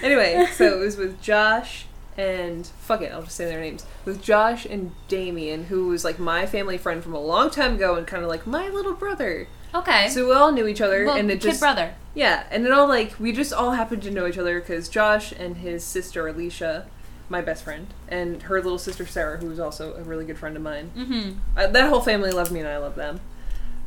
Anyway, 0.02 0.46
so 0.54 0.66
it 0.66 0.80
was 0.80 0.98
with 0.98 1.22
Josh 1.22 1.86
and 2.18 2.66
fuck 2.80 3.02
it, 3.02 3.12
I'll 3.12 3.24
just 3.24 3.36
say 3.36 3.46
their 3.46 3.60
names. 3.60 3.86
With 4.06 4.22
Josh 4.22 4.66
and 4.66 4.92
Damien, 5.08 5.66
who 5.66 5.88
was 5.88 6.06
like 6.06 6.18
my 6.18 6.46
family 6.46 6.78
friend 6.78 7.04
from 7.04 7.14
a 7.14 7.20
long 7.20 7.50
time 7.50 7.76
ago 7.76 7.96
and 7.96 8.08
kind 8.08 8.24
of 8.24 8.30
like 8.30 8.48
my 8.48 8.70
little 8.70 8.94
brother. 8.94 9.48
Okay. 9.74 10.08
So 10.10 10.28
we 10.28 10.34
all 10.34 10.52
knew 10.52 10.68
each 10.68 10.80
other, 10.80 11.06
well, 11.06 11.18
and 11.18 11.30
it 11.30 11.42
kid 11.42 11.50
just 11.50 11.60
brother. 11.60 11.96
yeah, 12.14 12.46
and 12.50 12.66
it 12.66 12.72
all 12.72 12.88
like 12.88 13.20
we 13.20 13.34
just 13.34 13.52
all 13.52 13.72
happened 13.72 14.04
to 14.04 14.12
know 14.12 14.26
each 14.26 14.38
other 14.38 14.60
because 14.62 14.88
Josh 14.88 15.34
and 15.34 15.58
his 15.58 15.84
sister 15.84 16.26
Alicia, 16.28 16.88
my 17.28 17.42
best 17.42 17.66
friend, 17.66 17.88
and 18.08 18.44
her 18.44 18.62
little 18.62 18.78
sister 18.80 19.06
Sarah, 19.06 19.38
who 19.38 19.48
was 19.48 19.60
also 19.60 19.94
a 19.96 20.04
really 20.04 20.24
good 20.24 20.38
friend 20.38 20.56
of 20.56 20.64
mine. 20.64 20.92
Mm-hmm. 20.96 21.40
I, 21.58 21.66
that 21.66 21.90
whole 21.90 22.00
family 22.02 22.32
loved 22.32 22.54
me 22.54 22.62
and 22.62 22.70
I 22.70 22.78
love 22.78 22.96
them. 22.96 23.20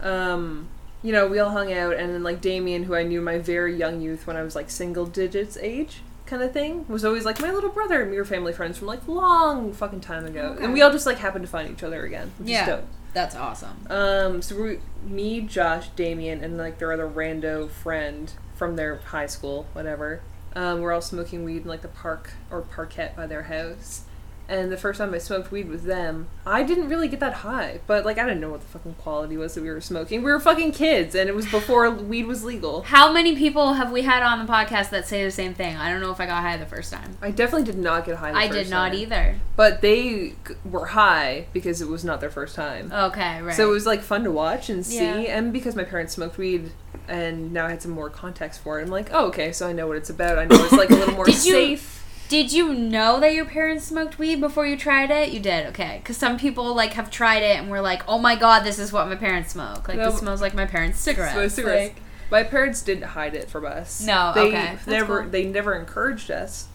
Um, 0.01 0.69
you 1.03 1.13
know, 1.13 1.27
we 1.27 1.39
all 1.39 1.51
hung 1.51 1.73
out, 1.73 1.95
and 1.95 2.13
then 2.13 2.23
like 2.23 2.41
Damien, 2.41 2.85
who 2.85 2.95
I 2.95 3.03
knew 3.03 3.19
in 3.19 3.25
my 3.25 3.39
very 3.39 3.75
young 3.77 4.01
youth 4.01 4.27
when 4.27 4.37
I 4.37 4.43
was 4.43 4.55
like 4.57 4.71
single 4.71 5.07
digits 5.07 5.57
age, 5.59 6.03
kind 6.27 6.43
of 6.43 6.53
thing, 6.53 6.85
was 6.89 7.05
always 7.05 7.25
like 7.25 7.41
my 7.41 7.51
little 7.51 7.71
brother, 7.71 8.03
and 8.03 8.11
we 8.11 8.17
were 8.17 8.25
family 8.25 8.53
friends 8.53 8.79
from 8.79 8.87
like 8.89 9.07
long 9.09 9.73
fucking 9.73 10.01
time 10.01 10.27
ago, 10.27 10.55
Okay. 10.57 10.65
and 10.65 10.73
we 10.73 10.83
all 10.83 10.91
just 10.91 11.07
like 11.07 11.19
happened 11.19 11.45
to 11.45 11.51
find 11.51 11.71
each 11.71 11.83
other 11.83 12.05
again, 12.05 12.33
which 12.39 12.49
Yeah. 12.49 12.63
is 12.63 12.67
dope. 12.69 12.85
That's 13.15 13.35
awesome. 13.35 13.87
Um, 13.89 14.43
so 14.43 14.61
we, 14.61 14.79
me, 15.03 15.41
Josh, 15.41 15.89
Damien, 15.97 16.45
and 16.45 16.59
like 16.59 16.79
their 16.79 16.93
other 16.93 17.09
rando 17.09 17.71
friend 17.71 18.31
from 18.55 18.77
their 18.77 18.97
high 18.97 19.27
school, 19.27 19.67
whatever. 19.73 20.21
Um, 20.55 20.81
we're 20.81 20.93
all 20.93 21.01
smoking 21.01 21.45
weed 21.45 21.63
in 21.63 21.69
like 21.69 21.83
the 21.83 21.89
park 21.89 22.33
or 22.51 22.61
parkette 22.63 23.15
by 23.17 23.27
their 23.27 23.45
house. 23.45 24.03
And 24.51 24.73
the 24.73 24.79
first 24.79 24.99
time 24.99 25.13
I 25.13 25.19
smoked 25.19 25.51
weed 25.51 25.69
with 25.69 25.85
them, 25.85 26.29
I 26.47 26.63
didn't 26.63 26.89
really 26.89 27.07
get 27.07 27.21
that 27.21 27.35
high. 27.35 27.81
But 27.87 28.07
like 28.07 28.17
I 28.17 28.25
didn't 28.25 28.41
know 28.41 28.49
what 28.49 28.61
the 28.63 28.67
fucking 28.67 28.95
quality 28.95 29.37
was 29.37 29.55
that 29.55 29.63
we 29.63 29.69
were 29.69 29.81
smoking. 29.83 30.23
We 30.23 30.33
were 30.33 30.41
fucking 30.41 30.73
kids, 30.73 31.15
and 31.15 31.29
it 31.29 31.35
was 31.35 31.47
before 31.51 31.91
weed 31.91 32.27
was 32.27 32.45
legal. 32.45 32.81
How 32.83 33.13
many 33.13 33.37
people 33.37 33.75
have 33.75 33.93
we 33.93 34.03
had 34.03 34.23
on 34.23 34.39
the 34.45 34.51
podcast 34.51 34.89
that 34.91 35.07
say 35.07 35.23
the 35.23 35.31
same 35.31 35.53
thing? 35.53 35.77
I 35.77 35.91
don't 35.91 36.01
know 36.01 36.11
if 36.11 36.19
I 36.21 36.25
got 36.27 36.43
high 36.43 36.57
the 36.57 36.65
first 36.65 36.91
time. 36.91 37.19
I 37.21 37.31
definitely 37.31 37.67
did 37.71 37.79
not 37.79 38.07
get 38.07 38.17
high. 38.17 38.33
The 38.33 38.39
I 38.39 38.49
did 38.49 38.71
not 38.71 38.93
time. 38.93 38.99
either. 39.01 39.41
But 39.55 39.83
they 39.83 40.33
were 40.65 40.87
high 40.87 41.47
because 41.53 41.83
it 41.83 41.89
was 41.89 42.03
not 42.03 42.21
their 42.21 42.31
first 42.31 42.55
time. 42.55 42.91
Okay, 42.91 43.43
right. 43.43 43.55
So 43.55 43.69
it 43.69 43.73
was 43.73 43.85
like 43.85 44.01
fun 44.01 44.25
to 44.25 44.31
watch 44.31 44.71
and 44.71 44.85
see, 44.87 44.97
Yeah. 44.97 45.37
and 45.37 45.53
because 45.53 45.77
my 45.77 45.85
parents 45.85 46.15
smoked 46.15 46.39
weed, 46.39 46.71
and 47.07 47.53
now 47.53 47.67
I 47.67 47.71
had 47.71 47.83
some 47.83 47.91
more 47.91 48.09
context 48.09 48.61
for 48.61 48.79
it. 48.81 48.85
I'm 48.85 48.89
like, 48.89 49.11
oh, 49.13 49.27
okay, 49.27 49.53
so 49.53 49.69
I 49.69 49.73
know 49.75 49.87
what 49.87 49.97
it's 49.99 50.09
about. 50.11 50.39
I 50.39 50.47
know 50.47 50.63
it's 50.65 50.73
like 50.73 50.89
a 50.91 50.95
little 50.95 51.15
more 51.17 51.29
safe. 51.31 51.98
Did 52.29 52.53
you 52.53 52.75
know 52.75 53.21
that 53.21 53.33
your 53.33 53.47
parents 53.47 53.87
smoked 53.87 54.19
weed 54.19 54.41
before 54.41 54.67
you 54.67 54.77
tried 54.77 55.11
it? 55.11 55.31
You 55.31 55.41
did, 55.41 55.67
okay. 55.69 55.99
Because 56.03 56.19
some 56.19 56.39
people 56.39 56.75
like 56.75 56.93
have 56.93 57.11
tried 57.11 57.43
it 57.43 57.57
and 57.59 57.71
were 57.71 57.81
like, 57.81 58.03
"Oh 58.07 58.19
my 58.19 58.37
god, 58.37 58.65
this 58.65 58.79
is 58.79 58.93
what 58.93 59.09
my 59.09 59.17
parents 59.17 59.53
smoke. 59.53 59.89
Like 59.89 59.97
No. 59.97 60.11
this 60.11 60.19
smells 60.21 60.41
like 60.43 60.55
my 60.55 60.67
parents' 60.67 61.01
cigarettes." 61.01 61.55
Cigarettes. 61.55 61.95
Like, 61.95 62.03
My 62.31 62.43
parents 62.43 62.83
didn't 62.83 63.05
hide 63.05 63.35
it 63.35 63.49
from 63.49 63.65
us. 63.65 64.03
No, 64.03 64.33
they 64.35 64.49
okay, 64.49 64.79
never 64.87 65.23
cool. 65.23 65.31
they 65.31 65.45
never 65.47 65.75
encouraged 65.75 66.31
us, 66.31 66.69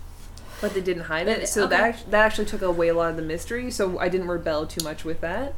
but 0.59 0.73
they 0.73 0.81
didn't 0.81 1.03
hide 1.03 1.27
it. 1.27 1.47
So 1.47 1.65
okay. 1.65 1.77
that 1.77 2.03
that 2.09 2.25
actually 2.25 2.45
took 2.45 2.63
away 2.63 2.87
a 2.87 2.93
lot 2.95 3.11
of 3.11 3.17
the 3.17 3.21
mystery. 3.21 3.69
So 3.69 3.99
I 3.99 4.09
didn't 4.09 4.27
rebel 4.29 4.65
too 4.65 4.83
much 4.83 5.05
with 5.05 5.21
that. 5.21 5.53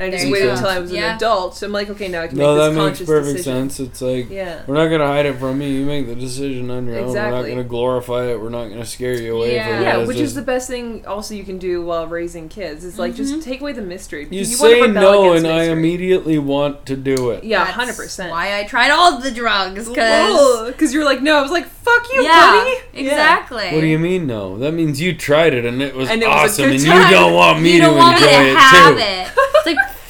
And 0.00 0.14
I 0.14 0.16
just 0.16 0.30
waited 0.32 0.46
go. 0.46 0.52
until 0.52 0.66
I 0.68 0.78
was 0.78 0.90
Yeah. 0.90 1.10
an 1.10 1.16
adult. 1.16 1.56
So 1.56 1.66
I'm 1.66 1.72
like, 1.72 1.90
okay, 1.90 2.08
now 2.08 2.22
I 2.22 2.26
can 2.28 2.38
No, 2.38 2.54
make 2.54 2.58
that 2.62 2.68
this 2.70 2.76
makes 2.76 2.86
conscious 2.88 3.06
perfect 3.06 3.36
decision. 3.36 3.70
sense. 3.70 3.80
It's 3.88 4.00
like 4.00 4.30
Yeah. 4.30 4.60
we're 4.66 4.74
not 4.74 4.86
gonna 4.88 5.06
hide 5.06 5.26
it 5.26 5.38
from 5.38 5.60
you. 5.60 5.68
You 5.68 5.84
make 5.84 6.06
the 6.08 6.14
decision 6.14 6.70
on 6.70 6.86
your 6.86 7.00
own. 7.00 7.08
We're 7.12 7.30
not 7.30 7.42
gonna 7.46 7.64
glorify 7.64 8.24
it. 8.30 8.40
We're 8.40 8.48
not 8.48 8.68
gonna 8.70 8.86
scare 8.86 9.12
you 9.20 9.36
away 9.36 9.54
Yeah. 9.56 9.66
from 9.66 9.74
it. 9.76 9.82
Yeah, 9.82 9.98
It's 9.98 10.08
which 10.08 10.16
just- 10.16 10.28
is 10.30 10.34
the 10.36 10.42
best 10.42 10.68
thing 10.68 11.04
also 11.06 11.34
you 11.34 11.44
can 11.44 11.58
do 11.58 11.82
while 11.82 12.06
raising 12.06 12.48
kids. 12.48 12.84
Is 12.84 12.98
like 12.98 13.12
Mhm. 13.12 13.16
just 13.16 13.42
take 13.42 13.60
away 13.60 13.72
the 13.72 13.82
mystery. 13.82 14.22
You, 14.30 14.40
because 14.44 14.58
wanna 14.60 14.74
say 14.74 14.86
no, 14.88 15.30
against 15.32 15.44
and 15.46 15.54
I 15.54 15.64
immediately 15.64 16.38
want 16.38 16.86
to 16.86 16.96
do 16.96 17.30
it. 17.30 17.44
Yeah, 17.44 17.64
that's 17.64 17.76
hundred 17.76 17.96
percent. 17.96 18.30
Why 18.30 18.58
I 18.58 18.64
tried 18.64 18.90
all 18.90 19.18
the 19.20 19.30
drugs 19.30 19.86
because 19.88 20.66
Because 20.68 20.94
you're 20.94 21.04
like, 21.04 21.20
no, 21.22 21.36
I 21.36 21.42
was 21.42 21.50
like, 21.50 21.66
fuck 21.68 22.06
you, 22.14 22.22
yeah, 22.22 22.52
buddy. 22.64 22.70
Yeah. 23.04 23.10
exactly. 23.12 23.68
What 23.72 23.80
do 23.82 23.86
you 23.86 23.98
mean 23.98 24.26
no? 24.26 24.56
That 24.58 24.72
means 24.72 25.00
you 25.00 25.14
tried 25.14 25.52
it 25.54 25.64
and 25.64 25.82
it 25.82 25.94
was 25.94 26.08
And 26.08 26.22
it 26.22 26.26
awesome, 26.28 26.66
good 26.70 26.76
and 26.76 26.86
time. 26.86 27.10
you 27.10 27.16
don't 27.16 27.32
want 27.34 27.60
me 27.60 27.72
you 27.74 27.80
to 27.80 27.86
don't 27.86 27.96
want 27.96 28.20
me 28.20 28.26
enjoy 28.26 28.38
to 28.38 28.50
it 28.50 28.56
have 28.56 28.94
too. 28.96 29.00
it. 29.02 29.26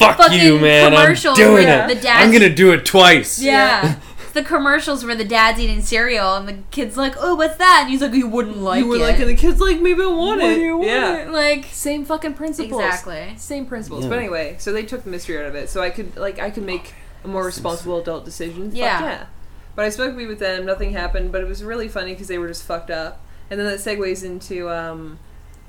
It's 0.01 0.09
like 0.09 0.17
Fuck 0.17 0.27
fucking 0.29 0.41
you, 0.41 0.59
man! 0.59 0.95
I'm 0.95 1.15
doing 1.35 1.69
it. 1.69 1.89
the 1.89 1.95
dads- 1.95 2.25
I'm 2.27 2.33
gonna 2.33 2.49
do 2.55 2.73
it 2.73 2.85
twice. 2.87 3.41
yeah. 3.41 3.97
It's 4.23 4.33
the 4.33 4.43
commercials 4.45 5.05
where 5.05 5.17
the 5.17 5.25
dad's 5.25 5.59
eating 5.59 5.83
cereal 5.83 6.37
and 6.37 6.47
the 6.49 6.59
kid's 6.71 6.97
like, 6.97 7.15
"Oh, 7.19 7.35
what's 7.35 7.57
that?" 7.57 7.81
And 7.83 7.91
he's 7.91 8.01
like, 8.01 8.13
"You 8.15 8.29
wouldn't 8.29 8.59
like 8.59 8.79
you 8.85 8.87
were 8.89 8.97
it." 8.97 9.01
like, 9.01 9.19
and 9.19 9.29
the 9.29 9.35
kid's 9.35 9.61
like, 9.61 9.81
maybe 9.81 10.03
I 10.03 10.07
want 10.07 10.41
What 10.41 10.51
it. 10.53 10.55
do 10.55 10.61
you 10.61 10.77
want 10.77 10.89
yeah. 10.89 11.17
it? 11.17 11.31
Like 11.31 11.65
Same 11.73 12.05
fucking 12.05 12.35
principles. 12.35 12.81
exactly. 12.83 13.35
Same 13.37 13.67
principles. 13.67 14.05
Yeah. 14.05 14.11
But 14.11 14.19
anyway, 14.21 14.55
so 14.61 14.73
they 14.73 14.85
took 14.85 15.03
the 15.05 15.11
mystery 15.11 15.37
out 15.39 15.47
of 15.47 15.55
it, 15.57 15.69
so 15.69 15.83
I 15.83 15.91
could 15.91 16.17
like 16.17 16.39
I 16.39 16.51
could 16.51 16.63
make 16.65 16.95
a 17.25 17.29
more 17.29 17.45
responsible 17.45 17.99
adult 18.01 18.25
decision. 18.25 18.71
Fuck 18.71 18.79
Yeah. 18.79 19.03
yeah. 19.03 19.27
But 19.75 19.85
I 19.85 19.89
smoked 19.91 20.17
weed 20.17 20.27
with 20.29 20.39
them. 20.39 20.65
Nothing 20.65 20.93
happened. 20.93 21.33
But 21.33 21.41
it 21.43 21.49
was 21.49 21.63
really 21.65 21.89
funny 21.89 22.13
because 22.13 22.29
they 22.29 22.39
were 22.39 22.49
just 22.49 22.63
fucked 22.63 22.91
up. 22.91 23.21
And 23.51 23.59
then 23.59 23.67
that 23.67 23.81
segues 23.81 24.23
into 24.25 24.71
um, 24.71 25.19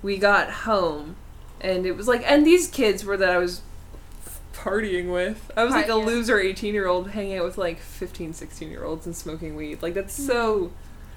we 0.04 0.18
got 0.18 0.52
home, 0.52 1.16
and 1.60 1.86
it 1.88 1.98
was 1.98 2.08
like, 2.08 2.24
and 2.30 2.46
these 2.46 2.68
kids 2.68 3.04
were 3.04 3.18
that 3.18 3.32
I 3.32 3.38
was 3.40 3.62
partying 4.62 5.12
with. 5.12 5.52
I 5.58 5.64
was 5.64 5.74
like 5.74 5.86
a 5.86 5.90
yeah. 5.90 5.96
loser 5.96 6.40
18 6.40 6.74
year 6.74 6.88
old 6.88 7.12
hanging 7.12 7.38
out 7.38 7.46
with 7.46 7.58
like 7.58 7.80
15, 7.80 8.34
16 8.34 8.70
year 8.70 8.84
olds 8.84 9.06
and 9.06 9.16
smoking 9.16 9.56
weed. 9.56 9.82
Like 9.82 9.94
that's 9.94 10.14
so 10.14 10.72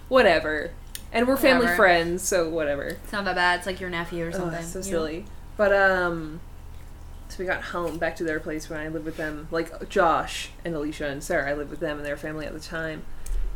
whatever. 0.08 0.70
And 1.12 1.28
we're 1.28 1.36
family 1.36 1.66
Whatever. 1.66 1.76
friends, 1.76 2.22
so 2.22 2.48
whatever. 2.48 2.84
It's 2.84 3.12
not 3.12 3.24
that 3.24 3.36
bad. 3.36 3.58
It's 3.58 3.66
like 3.66 3.80
your 3.80 3.90
nephew 3.90 4.26
or 4.26 4.32
something. 4.32 4.64
so 4.64 4.80
you 4.80 4.84
know? 4.84 4.90
silly. 4.90 5.24
But 5.56 5.72
um, 5.72 6.40
so 7.28 7.36
we 7.38 7.46
got 7.46 7.62
home 7.62 7.98
back 7.98 8.16
to 8.16 8.24
their 8.24 8.40
place 8.40 8.68
when 8.68 8.80
I 8.80 8.88
lived 8.88 9.04
with 9.04 9.16
them. 9.16 9.46
Like 9.50 9.88
Josh 9.88 10.50
and 10.64 10.74
Alicia 10.74 11.06
and 11.06 11.22
Sarah, 11.22 11.48
I 11.48 11.54
lived 11.54 11.70
with 11.70 11.80
them 11.80 11.98
and 11.98 12.06
their 12.06 12.16
family 12.16 12.46
at 12.46 12.52
the 12.52 12.60
time. 12.60 13.04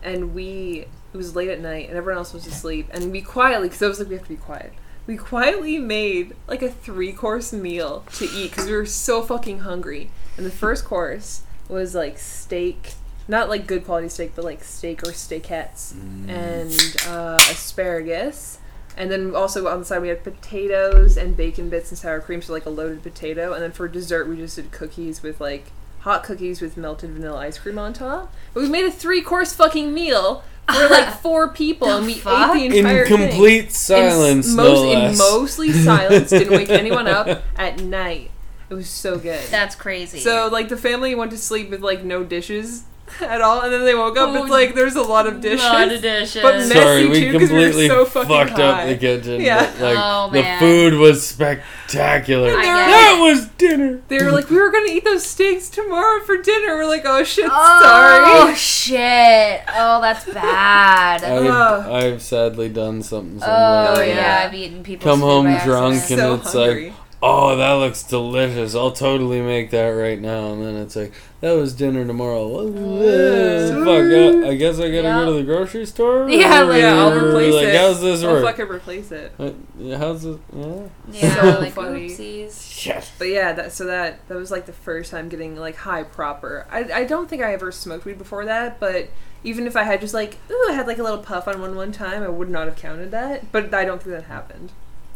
And 0.03 0.35
we, 0.35 0.87
it 1.13 1.17
was 1.17 1.35
late 1.35 1.49
at 1.49 1.61
night, 1.61 1.89
and 1.89 1.99
everyone 1.99 2.19
else 2.19 2.33
was 2.33 2.47
asleep. 2.47 2.89
And 2.93 3.11
we 3.11 3.21
quietly, 3.21 3.69
because 3.69 3.83
I 3.83 3.89
was 3.89 3.99
like, 3.99 4.09
we 4.09 4.15
have 4.15 4.23
to 4.23 4.29
be 4.29 4.37
quiet. 4.37 4.73
We 5.09 5.17
quietly 5.17 5.79
made 5.79 6.37
like 6.47 6.61
a 6.61 6.69
three 6.69 7.13
course 7.15 7.51
meal 7.51 8.05
to 8.17 8.27
eat 8.27 8.51
because 8.51 8.67
we 8.67 8.77
were 8.77 8.85
so 8.85 9.23
fucking 9.23 9.61
hungry. 9.61 10.11
And 10.37 10.45
the 10.45 10.51
first 10.51 10.85
course 10.85 11.45
was 11.67 11.95
like 11.95 12.19
steak, 12.19 12.93
not 13.27 13.49
like 13.49 13.67
good 13.67 13.87
quality 13.87 14.11
steak, 14.11 14.33
but 14.37 14.45
like 14.45 14.63
steak 14.63 15.03
or 15.03 15.13
steakettes, 15.13 15.95
and 16.29 16.97
uh, 17.09 17.39
asparagus. 17.51 18.59
And 18.99 19.11
then 19.11 19.35
also 19.35 19.67
on 19.67 19.79
the 19.79 19.87
side 19.87 20.03
we 20.03 20.09
had 20.09 20.23
potatoes 20.23 21.17
and 21.17 21.35
bacon 21.35 21.71
bits 21.71 21.91
and 21.91 21.97
sour 21.97 22.21
cream, 22.21 22.43
so 22.43 22.53
like 22.53 22.67
a 22.67 22.71
loaded 22.71 23.03
potato. 23.03 23.55
And 23.55 23.63
then 23.63 23.73
for 23.73 23.89
dessert 23.89 24.29
we 24.29 24.37
just 24.37 24.57
did 24.57 24.73
cookies 24.73 25.23
with 25.23 25.41
like 25.41 25.73
hot 26.01 26.23
cookies 26.23 26.61
with 26.61 26.77
melted 26.77 27.13
vanilla 27.13 27.39
ice 27.39 27.57
cream 27.57 27.79
on 27.79 27.95
top. 27.95 28.31
But 28.53 28.63
we 28.63 28.69
made 28.69 28.85
a 28.85 28.91
three 28.91 29.23
course 29.23 29.55
fucking 29.55 29.95
meal 29.95 30.45
for 30.73 30.89
like 30.89 31.13
four 31.23 31.49
people, 31.49 31.89
and 31.89 32.07
we 32.07 32.15
fuck? 32.15 32.55
ate 32.57 32.71
the 32.71 32.79
In 32.79 32.87
entire 32.87 33.07
thing. 33.07 33.19
complete 33.29 33.61
In 33.61 33.67
s- 33.67 33.77
silence, 33.79 34.55
most, 34.55 34.83
no 34.83 34.93
in 34.93 34.99
less. 34.99 35.19
mostly 35.19 35.73
silence. 35.73 36.31
Didn't 36.31 36.53
wake 36.53 36.71
anyone 36.71 37.07
up 37.09 37.43
at 37.57 37.81
night. 37.81 38.31
It 38.71 38.75
was 38.75 38.89
so 38.89 39.19
good. 39.19 39.41
That's 39.51 39.75
crazy. 39.75 40.21
So 40.21 40.49
like 40.53 40.69
the 40.69 40.77
family 40.77 41.15
went 41.15 41.31
to 41.31 41.39
sleep 41.39 41.71
with 41.71 41.81
like 41.83 42.05
no 42.05 42.23
dishes 42.23 42.83
at 43.21 43.41
all, 43.41 43.61
and 43.63 43.73
then 43.73 43.85
they 43.85 43.95
woke 43.95 44.17
up. 44.17 44.31
Oh, 44.31 44.43
it's 44.43 44.51
like 44.51 44.75
there's 44.75 44.97
a 44.97 45.03
lot 45.03 45.27
of 45.27 45.41
dishes. 45.41 45.65
Lot 45.65 45.91
of 45.93 46.01
dishes. 46.03 46.43
But 46.43 46.57
messy 46.57 46.75
Sorry, 46.75 47.07
we 47.09 47.21
too, 47.21 47.39
'cause 47.39 47.51
we 47.51 47.57
were 47.57 47.63
completely 47.65 47.89
so 47.89 48.05
fucking 48.05 48.29
fucked 48.29 48.59
up 48.61 48.87
the 48.87 48.97
kitchen. 48.97 49.41
Yeah. 49.41 49.71
but, 49.79 49.81
like 49.81 49.97
Oh, 49.99 50.31
the 50.33 50.43
food 50.59 50.95
was 50.95 51.27
spectacular. 51.27 52.51
That 52.53 53.19
was 53.21 53.47
dinner. 53.59 54.01
They 54.09 54.23
were 54.23 54.33
like, 54.33 54.51
we 54.51 54.57
were 54.59 54.71
gonna 54.71 54.91
eat 54.91 55.05
those 55.05 55.25
steaks 55.25 55.69
tomorrow 55.69 56.23
for 56.25 56.37
dinner. 56.41 56.77
We're 56.77 56.87
like, 56.87 57.03
oh 57.05 57.25
shit, 57.25 57.47
Oh 57.51 57.81
sorry. 57.83 58.25
Oh 58.51 58.55
shit! 58.57 59.63
Oh, 59.69 60.01
that's 60.01 60.25
bad. 60.33 61.25
I've, 61.25 61.47
Ugh. 61.47 61.87
I've 61.93 62.23
sadly 62.23 62.69
done 62.69 63.03
something 63.03 63.39
oh, 63.43 63.45
similar. 63.45 63.89
oh 63.91 63.93
like 63.95 64.09
yeah. 64.09 64.15
yeah. 64.43 64.47
I've 64.47 64.55
eaten 64.55 64.83
people's 64.83 65.05
Come 65.11 65.21
home 65.21 65.45
drunk 65.65 65.97
accident. 65.97 66.21
and 66.33 66.43
so 66.43 66.47
it's 66.47 66.55
like- 66.55 66.67
hungry. 66.69 66.93
Oh, 67.21 67.57
that 67.57 67.73
looks 67.73 68.05
delicious. 68.05 68.77
I'll 68.77 68.93
totally 68.93 69.41
make 69.41 69.71
that 69.73 69.89
right 69.89 70.21
now. 70.21 70.53
And 70.53 70.65
then 70.65 70.77
it's 70.77 70.95
like, 70.95 71.13
that 71.41 71.51
was 71.53 71.75
dinner 71.75 72.07
tomorrow. 72.07 72.47
What 72.47 72.67
is 72.67 73.71
this? 73.73 73.73
Fuck, 73.73 74.45
I, 74.47 74.51
I 74.51 74.55
guess 74.55 74.77
I 74.79 74.83
gotta 74.83 74.93
Yeah. 75.03 75.25
go 75.25 75.27
to 75.27 75.33
the 75.33 75.43
grocery 75.43 75.85
store? 75.87 76.31
Yeah, 76.31 76.61
like- 76.61 76.81
yeah, 76.81 76.95
I'll 76.97 77.13
Or, 77.13 77.29
replace 77.31 77.55
like, 77.55 77.65
it. 77.67 77.77
How's 77.77 78.01
this 78.01 78.23
I'll 78.23 78.35
work? 78.35 78.45
fucking 78.45 78.69
replace 78.69 79.11
it. 79.11 79.33
Uh, 79.37 79.51
How's 79.97 80.23
this? 80.23 80.37
Yeah. 80.55 80.83
Yeah, 81.11 81.35
So 81.55 81.61
like 81.61 81.73
funny. 81.73 82.09
oopsies. 82.09 82.71
Shit. 82.73 83.11
But 83.19 83.29
yeah, 83.31 83.53
that 83.53 83.73
so 83.73 83.87
that 83.87 84.27
that 84.29 84.37
was 84.37 84.53
like 84.53 84.67
the 84.67 84.73
first 84.73 85.11
time 85.11 85.29
getting 85.29 85.57
like 85.57 85.75
high 85.75 86.05
proper. 86.05 86.67
I 86.71 86.85
I 86.93 87.05
don't 87.05 87.29
think 87.29 87.43
I 87.43 87.53
ever 87.53 87.73
smoked 87.73 88.05
weed 88.05 88.19
before 88.19 88.45
that, 88.45 88.79
but 88.79 89.09
even 89.43 89.67
if 89.67 89.75
I 89.75 89.83
had 89.83 90.01
just 90.01 90.15
like 90.15 90.37
ooh, 90.53 90.67
I 90.71 90.73
had 90.75 90.87
like 90.87 90.99
a 90.99 91.03
little 91.03 91.19
puff 91.19 91.49
on 91.49 91.61
one 91.61 91.75
one 91.75 91.91
time, 91.91 92.23
I 92.23 92.29
would 92.29 92.49
not 92.49 92.67
have 92.69 92.77
counted 92.77 93.11
that. 93.11 93.51
But 93.51 93.75
I 93.75 93.85
don't 93.85 94.01
think 94.01 94.15
that 94.15 94.25
happened. 94.27 94.71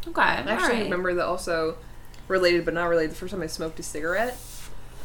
Okay, 0.08 0.20
I 0.20 0.24
actually 0.38 0.54
alright. 0.56 0.82
remember 0.84 1.14
that 1.14 1.24
also 1.24 1.76
related 2.32 2.64
but 2.64 2.74
not 2.74 2.86
related. 2.86 3.12
The 3.12 3.16
first 3.16 3.32
time 3.32 3.42
I 3.42 3.46
smoked 3.46 3.78
a 3.78 3.82
cigarette. 3.82 4.36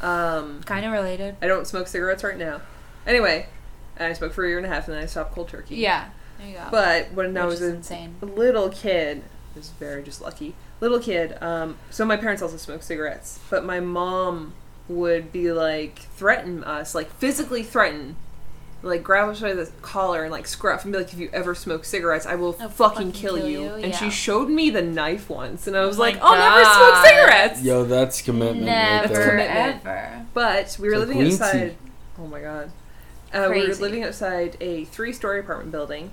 Um, 0.01 0.61
Kind 0.65 0.85
of 0.85 0.91
related. 0.91 1.35
I 1.41 1.47
don't 1.47 1.67
smoke 1.67 1.87
cigarettes 1.87 2.23
right 2.23 2.37
now. 2.37 2.61
Anyway, 3.05 3.47
I 3.99 4.13
smoked 4.13 4.35
for 4.35 4.45
a 4.45 4.47
year 4.47 4.57
and 4.57 4.65
a 4.65 4.69
half 4.69 4.87
and 4.87 4.95
then 4.95 5.03
I 5.03 5.05
stopped 5.05 5.33
cold 5.33 5.49
turkey. 5.49 5.75
Yeah. 5.75 6.09
There 6.39 6.47
you 6.47 6.53
go. 6.55 6.67
But 6.71 7.11
when 7.13 7.35
I 7.37 7.45
was 7.45 7.61
a 7.61 7.75
insane. 7.75 8.15
little 8.21 8.69
kid, 8.69 9.23
I 9.55 9.57
was 9.57 9.69
very 9.69 10.03
just 10.03 10.21
lucky. 10.21 10.55
Little 10.81 10.99
kid. 10.99 11.35
Um, 11.41 11.77
so 11.89 12.05
my 12.05 12.17
parents 12.17 12.41
also 12.41 12.57
smoked 12.57 12.83
cigarettes, 12.83 13.39
but 13.49 13.65
my 13.65 13.79
mom 13.79 14.53
would 14.87 15.31
be 15.31 15.51
like 15.51 15.99
threaten 16.15 16.63
us, 16.63 16.93
like 16.93 17.11
physically 17.13 17.63
threaten 17.63 18.15
like 18.87 19.03
grab 19.03 19.29
us 19.29 19.39
by 19.41 19.53
the 19.53 19.69
collar 19.81 20.23
and 20.23 20.31
like 20.31 20.47
scruff 20.47 20.83
and 20.83 20.91
be 20.93 20.99
like, 20.99 21.13
"If 21.13 21.19
you 21.19 21.29
ever 21.33 21.53
smoke 21.55 21.85
cigarettes, 21.85 22.25
I 22.25 22.35
will 22.35 22.53
fucking, 22.53 22.69
fucking 22.75 23.11
kill, 23.13 23.35
kill 23.37 23.47
you." 23.47 23.61
you, 23.61 23.69
And 23.75 23.93
she 23.95 24.09
showed 24.09 24.49
me 24.49 24.69
the 24.69 24.81
knife 24.81 25.29
once, 25.29 25.67
and 25.67 25.75
I 25.77 25.85
was 25.85 25.97
Oh 25.97 26.01
like, 26.01 26.17
"I'll 26.21 26.37
never 26.37 26.63
smoke 26.63 27.05
cigarettes." 27.05 27.61
Yo, 27.63 27.83
that's 27.85 28.21
commitment 28.21 28.67
right 28.67 29.01
Never, 29.01 29.13
there. 29.13 29.29
commitment. 29.29 29.85
ever. 29.85 30.25
But 30.33 30.77
we 30.79 30.87
were 30.89 30.95
So 30.95 30.99
living 30.99 31.17
Quincy. 31.17 31.43
outside. 31.43 31.75
Oh 32.19 32.27
my 32.27 32.41
god. 32.41 32.71
Uh, 33.33 33.49
we 33.51 33.67
were 33.67 33.73
living 33.75 34.03
outside 34.03 34.55
a 34.61 34.85
three-story 34.85 35.39
apartment 35.41 35.71
building, 35.71 36.11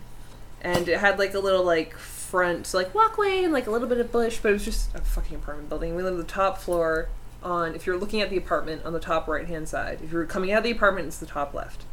and 0.60 0.88
it 0.88 0.98
had 0.98 1.18
like 1.18 1.32
a 1.34 1.38
little 1.40 1.62
like 1.64 1.96
front, 1.96 2.66
so, 2.66 2.78
like 2.78 2.94
walkway 2.94 3.44
and 3.44 3.52
like 3.52 3.66
a 3.66 3.70
little 3.70 3.86
bit 3.88 3.98
of 3.98 4.10
bush, 4.10 4.38
but 4.42 4.48
it 4.50 4.52
was 4.54 4.64
just 4.64 4.94
a 4.94 5.00
fucking 5.00 5.36
apartment 5.36 5.68
building. 5.68 5.94
We 5.94 6.02
lived 6.02 6.14
on 6.14 6.18
the 6.20 6.24
top 6.26 6.58
floor. 6.58 7.08
On 7.42 7.74
if 7.74 7.86
you're 7.86 7.98
looking 7.98 8.22
at 8.22 8.30
the 8.30 8.38
apartment 8.38 8.86
on 8.86 8.94
the 8.94 8.98
top 8.98 9.28
right-hand 9.28 9.68
side, 9.68 9.98
if 10.02 10.10
you're 10.10 10.24
coming 10.24 10.50
out 10.50 10.58
of 10.58 10.64
the 10.64 10.70
apartment, 10.70 11.08
it's 11.08 11.18
the 11.18 11.26
top 11.26 11.52
left. 11.52 11.84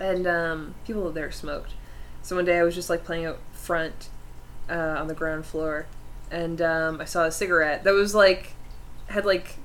And 0.00 0.26
um, 0.26 0.74
people 0.86 1.10
there 1.10 1.30
smoked. 1.32 1.72
So 2.22 2.36
one 2.36 2.44
day 2.44 2.58
I 2.58 2.62
was 2.62 2.74
just 2.74 2.90
like 2.90 3.04
playing 3.04 3.26
out 3.26 3.38
front 3.52 4.08
uh, 4.68 4.74
on 4.98 5.06
the 5.06 5.14
ground 5.14 5.46
floor, 5.46 5.86
and 6.30 6.60
um, 6.60 7.00
I 7.00 7.04
saw 7.04 7.24
a 7.24 7.30
cigarette 7.32 7.84
that 7.84 7.92
was 7.92 8.14
like 8.14 8.52
had 9.08 9.24
like 9.24 9.56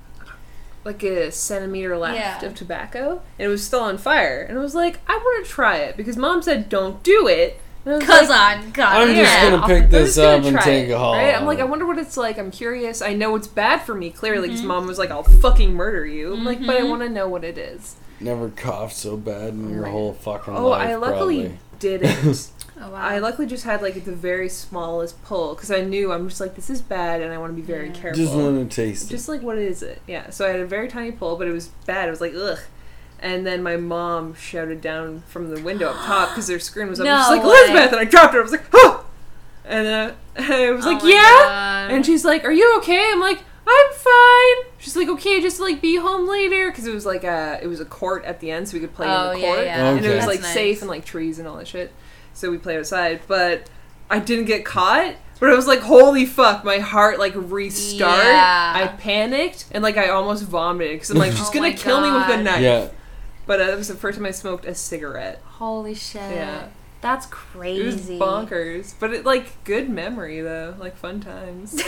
like 0.84 1.02
a 1.02 1.30
centimeter 1.30 1.96
left 1.98 2.16
Yeah. 2.18 2.44
of 2.44 2.54
tobacco, 2.54 3.22
and 3.38 3.46
it 3.46 3.48
was 3.48 3.64
still 3.64 3.80
on 3.80 3.98
fire. 3.98 4.42
And 4.48 4.58
I 4.58 4.62
was 4.62 4.74
like, 4.74 5.00
I 5.08 5.16
want 5.16 5.44
to 5.44 5.50
try 5.50 5.76
it 5.78 5.96
because 5.96 6.16
mom 6.16 6.42
said 6.42 6.68
don't 6.68 7.02
do 7.02 7.26
it. 7.28 7.60
And 7.84 7.94
I 7.94 7.96
was 7.98 8.06
Cause 8.06 8.28
like, 8.28 8.58
on 8.58 8.70
God. 8.70 8.96
I'm 9.08 9.14
just 9.14 9.32
Yeah. 9.32 9.50
gonna 9.50 9.66
pick 9.66 9.84
I'm 9.84 9.90
this 9.90 10.14
just 10.14 10.18
gonna 10.18 10.36
up 10.38 10.44
and 10.44 10.54
try 10.56 10.64
take 10.64 10.88
it, 10.88 10.92
a 10.92 10.98
haul. 10.98 11.14
Right? 11.14 11.34
I'm 11.36 11.46
like, 11.46 11.58
I 11.58 11.64
wonder 11.64 11.84
what 11.86 11.98
it's 11.98 12.16
like. 12.16 12.38
I'm 12.38 12.50
curious. 12.52 13.02
I 13.02 13.12
know 13.12 13.34
it's 13.36 13.48
bad 13.48 13.82
for 13.82 13.94
me 13.94 14.10
clearly 14.10 14.48
because 14.48 14.62
mom 14.62 14.86
was 14.86 14.98
like, 14.98 15.10
I'll 15.10 15.24
fucking 15.24 15.72
murder 15.74 16.06
you. 16.06 16.32
I'm 16.32 16.44
like, 16.44 16.64
but 16.64 16.76
I 16.76 16.80
Mhm. 16.82 16.90
want 16.90 17.02
to 17.02 17.08
know 17.08 17.26
what 17.28 17.42
it 17.44 17.58
is. 17.58 17.96
Never 18.22 18.48
coughed 18.50 18.94
so 18.96 19.16
bad 19.16 19.50
in 19.50 19.70
your 19.72 19.86
whole 19.86 20.12
fucking 20.14 20.54
Oh, 20.56 20.68
life. 20.68 20.88
I 20.88 20.94
luckily 20.96 21.40
probably. 21.48 21.58
didn't. 21.78 22.50
Oh, 22.84 22.90
wow. 22.90 22.96
I 23.00 23.18
luckily 23.18 23.46
just 23.46 23.62
had 23.64 23.80
like 23.80 24.02
the 24.04 24.10
very 24.12 24.48
smallest 24.48 25.22
pull 25.22 25.54
because 25.54 25.70
I 25.70 25.82
knew 25.82 26.10
I'm 26.10 26.28
just 26.28 26.40
like 26.40 26.56
this 26.56 26.68
is 26.70 26.80
bad 26.80 27.20
and 27.20 27.32
I 27.32 27.38
want 27.38 27.52
to 27.52 27.54
be 27.54 27.62
very 27.62 27.88
Yeah. 27.88 27.92
careful. 27.92 28.24
Just 28.24 28.34
want 28.34 28.70
to 28.70 28.74
taste 28.74 29.04
it. 29.04 29.10
Just 29.10 29.28
like 29.28 29.40
what 29.42 29.56
is 29.58 29.82
it? 29.84 30.00
Yeah. 30.08 30.30
So 30.30 30.46
I 30.46 30.48
had 30.48 30.58
a 30.60 30.66
very 30.66 30.88
tiny 30.88 31.12
pull, 31.12 31.36
but 31.36 31.46
it 31.46 31.52
was 31.52 31.68
bad. 31.86 32.08
It 32.08 32.10
was 32.10 32.20
like 32.20 32.32
ugh. 32.34 32.58
And 33.20 33.46
then 33.46 33.62
my 33.62 33.76
mom 33.76 34.34
shouted 34.34 34.80
down 34.80 35.22
from 35.28 35.54
the 35.54 35.62
window 35.62 35.90
up 35.90 35.96
top 36.06 36.30
because 36.30 36.48
their 36.48 36.58
screen 36.58 36.88
was 36.88 36.98
up. 36.98 37.04
No 37.06 37.18
She's 37.20 37.28
like. 37.28 37.42
Elizabeth, 37.44 37.92
and 37.92 38.00
I 38.00 38.04
dropped 38.04 38.32
her. 38.34 38.40
I 38.40 38.42
was 38.42 38.52
like, 38.52 38.64
oh. 38.72 39.04
And 39.64 39.86
uh, 39.86 40.12
I 40.36 40.70
was 40.72 40.84
Oh 40.84 40.90
like, 40.92 41.04
yeah. 41.04 41.20
God. 41.20 41.90
And 41.92 42.04
she's 42.06 42.24
like, 42.24 42.44
"Are 42.44 42.50
you 42.52 42.78
okay?" 42.78 43.10
I'm 43.12 43.20
like, 43.20 43.40
"I'm 43.66 43.92
fine." 43.92 44.72
She's 44.78 44.96
like, 44.96 45.08
"Okay, 45.08 45.40
just 45.40 45.60
like 45.60 45.80
be 45.80 45.96
home 45.96 46.28
later," 46.28 46.70
because 46.70 46.86
it 46.86 46.94
was 46.94 47.06
like 47.06 47.24
a 47.24 47.58
it 47.62 47.66
was 47.66 47.80
a 47.80 47.84
court 47.84 48.24
at 48.24 48.40
the 48.40 48.50
end, 48.50 48.68
so 48.68 48.74
we 48.74 48.80
could 48.80 48.94
play 48.94 49.06
Oh, 49.08 49.30
in 49.30 49.34
the 49.36 49.40
yeah, 49.46 49.54
court, 49.54 49.64
yeah. 49.66 49.88
and 49.90 49.98
it 50.04 50.08
Okay. 50.08 50.16
was 50.16 50.26
like 50.26 50.40
That's 50.40 50.48
nice. 50.48 50.54
safe 50.54 50.80
and 50.82 50.90
like 50.90 51.04
trees 51.04 51.38
and 51.38 51.46
all 51.48 51.56
that 51.56 51.68
shit. 51.68 51.92
So 52.34 52.50
we 52.50 52.58
played 52.58 52.78
outside, 52.78 53.20
but 53.28 53.68
I 54.10 54.18
didn't 54.18 54.46
get 54.46 54.64
caught. 54.64 55.14
But 55.40 55.50
I 55.50 55.54
was 55.54 55.66
like, 55.66 55.80
"Holy 55.80 56.24
fuck!" 56.24 56.64
My 56.64 56.78
heart 56.78 57.18
like 57.18 57.32
restart. 57.34 58.24
Yeah. 58.24 58.72
I 58.76 58.86
panicked 58.96 59.66
and 59.72 59.82
like 59.82 59.96
I 59.96 60.08
almost 60.10 60.44
vomited 60.44 60.92
because 60.92 61.10
I'm 61.10 61.18
like, 61.18 61.32
"She's 61.32 61.40
Oh 61.48 61.52
gonna 61.52 61.68
my 61.70 61.72
kill 61.74 62.00
me 62.00 62.12
with 62.12 62.24
a 62.26 62.36
God. 62.36 62.44
knife." 62.44 62.60
yeah. 62.62 62.88
But 63.44 63.60
uh, 63.60 63.66
that 63.66 63.76
was 63.76 63.88
the 63.88 63.96
first 63.96 64.16
time 64.18 64.26
I 64.26 64.30
smoked 64.30 64.64
a 64.66 64.74
cigarette. 64.74 65.40
Holy 65.44 65.94
shit. 65.94 66.20
Yeah. 66.22 66.68
That's 67.00 67.26
crazy. 67.26 67.80
It 67.80 67.82
crazy. 67.94 68.18
was 68.18 68.28
bonkers, 68.48 68.94
but 69.00 69.12
it 69.12 69.24
like 69.26 69.64
good 69.64 69.90
memory 69.90 70.40
though, 70.40 70.76
like 70.78 70.96
fun 70.96 71.20
times. 71.20 71.72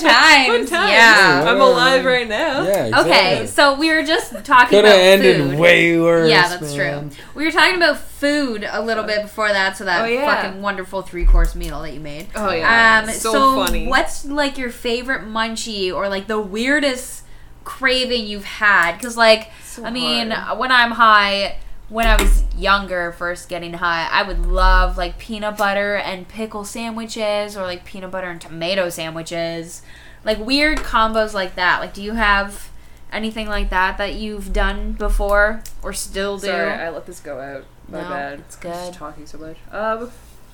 Fun 0.00 0.10
times. 0.12 0.46
Fun 0.48 0.66
times. 0.66 0.92
Yeah. 0.92 1.44
I'm 1.46 1.60
alive 1.60 2.04
right 2.04 2.28
now. 2.28 2.62
Yeah. 2.62 2.86
Exactly. 2.86 3.10
Okay, 3.12 3.46
so 3.46 3.74
we 3.78 3.90
were 3.94 4.02
just 4.02 4.32
talking 4.44 4.68
Could 4.70 4.84
about 4.84 4.92
have 4.96 5.00
ended 5.00 5.36
food. 5.50 5.58
way 5.58 6.00
worse. 6.00 6.30
Yeah, 6.30 6.48
that's 6.48 6.74
man. 6.74 7.10
true. 7.10 7.18
We 7.34 7.44
were 7.44 7.50
talking 7.50 7.76
about 7.76 7.98
food 7.98 8.66
a 8.70 8.82
little 8.82 9.04
bit 9.04 9.22
before 9.22 9.48
that, 9.48 9.76
so 9.76 9.84
that 9.84 10.02
Oh, 10.02 10.06
yeah. 10.06 10.42
fucking 10.42 10.60
wonderful 10.62 11.02
three 11.02 11.24
course 11.24 11.54
meal 11.54 11.82
that 11.82 11.92
you 11.94 12.00
made. 12.00 12.28
Oh 12.34 12.50
yeah, 12.50 13.02
Um, 13.06 13.10
so, 13.12 13.32
so, 13.32 13.64
funny. 13.66 13.86
what's 13.86 14.24
like 14.24 14.58
your 14.58 14.70
favorite 14.70 15.22
munchie 15.22 15.92
or 15.94 16.08
like 16.08 16.26
the 16.26 16.40
weirdest 16.40 17.22
craving 17.64 18.26
you've 18.26 18.44
had? 18.44 18.96
Because 18.96 19.16
like, 19.16 19.50
So 19.64 19.84
I 19.84 19.90
mean, 19.90 20.30
hard. 20.30 20.58
when 20.58 20.72
I'm 20.72 20.92
high, 20.92 21.58
when 21.88 22.06
I 22.06 22.20
was 22.20 22.44
younger, 22.54 23.12
first 23.12 23.48
getting 23.48 23.74
high, 23.74 24.08
I 24.10 24.22
would 24.22 24.46
love 24.46 24.98
like 24.98 25.18
peanut 25.18 25.56
butter 25.56 25.96
and 25.96 26.28
pickle 26.28 26.64
sandwiches 26.64 27.56
or 27.56 27.62
like 27.62 27.84
peanut 27.84 28.10
butter 28.10 28.28
and 28.28 28.40
tomato 28.40 28.88
sandwiches, 28.90 29.82
like 30.24 30.38
weird 30.38 30.78
combos 30.78 31.32
like 31.34 31.54
that. 31.54 31.80
Like, 31.80 31.94
do 31.94 32.02
you 32.02 32.12
have 32.14 32.70
anything 33.10 33.48
like 33.48 33.70
that 33.70 33.96
that 33.98 34.14
you've 34.14 34.52
done 34.52 34.92
before 34.92 35.62
or 35.82 35.92
still 35.92 36.36
do? 36.38 36.48
Sorry, 36.48 36.70
I 36.72 36.90
let 36.90 37.06
this 37.06 37.20
go 37.20 37.40
out. 37.40 37.64
My 37.88 38.02
No, 38.02 38.08
bad. 38.08 38.38
it's 38.40 38.56
I'm 38.56 38.62
good. 38.62 38.72
just 38.74 38.94
talking 38.98 39.26
so 39.26 39.38
much. 39.38 39.56
Um, 39.72 40.10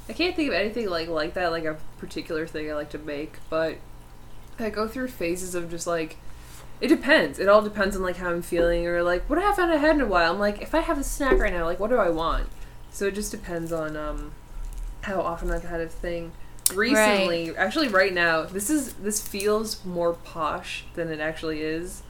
I 0.08 0.12
can't 0.12 0.36
think 0.36 0.48
of 0.48 0.54
anything 0.54 0.88
like 0.88 1.08
like 1.08 1.34
that, 1.34 1.50
like 1.50 1.64
a 1.64 1.76
particular 1.98 2.46
thing 2.46 2.70
I 2.70 2.74
like 2.74 2.90
to 2.90 2.98
make, 2.98 3.38
but 3.50 3.78
I 4.58 4.70
go 4.70 4.86
through 4.86 5.08
phases 5.08 5.54
of 5.56 5.68
just 5.70 5.86
like. 5.86 6.16
It 6.80 6.88
depends. 6.88 7.38
It 7.38 7.48
all 7.48 7.62
depends 7.62 7.96
on 7.96 8.02
like 8.02 8.16
how 8.16 8.30
I'm 8.30 8.42
feeling 8.42 8.86
or 8.86 9.02
like 9.02 9.28
what 9.30 9.38
I 9.38 9.42
haven't 9.42 9.78
had 9.78 9.96
in 9.96 10.02
a 10.02 10.06
while. 10.06 10.32
I'm 10.32 10.38
like, 10.38 10.60
if 10.60 10.74
I 10.74 10.80
have 10.80 10.98
a 10.98 11.04
snack 11.04 11.38
right 11.38 11.52
now, 11.52 11.64
like 11.64 11.80
what 11.80 11.90
do 11.90 11.96
I 11.96 12.10
want? 12.10 12.48
So 12.90 13.06
it 13.06 13.14
just 13.14 13.30
depends 13.30 13.72
on 13.72 13.96
um 13.96 14.32
how 15.02 15.20
often 15.20 15.50
I've 15.50 15.64
had 15.64 15.80
a 15.80 15.88
thing. 15.88 16.32
Recently, 16.74 17.54
actually, 17.56 17.88
right 17.88 18.12
now, 18.12 18.42
this 18.42 18.70
is 18.70 18.94
this 18.94 19.20
feels 19.26 19.84
more 19.84 20.14
posh 20.14 20.84
than 20.94 21.10
it 21.10 21.20
actually 21.20 21.60
is. 21.60 22.02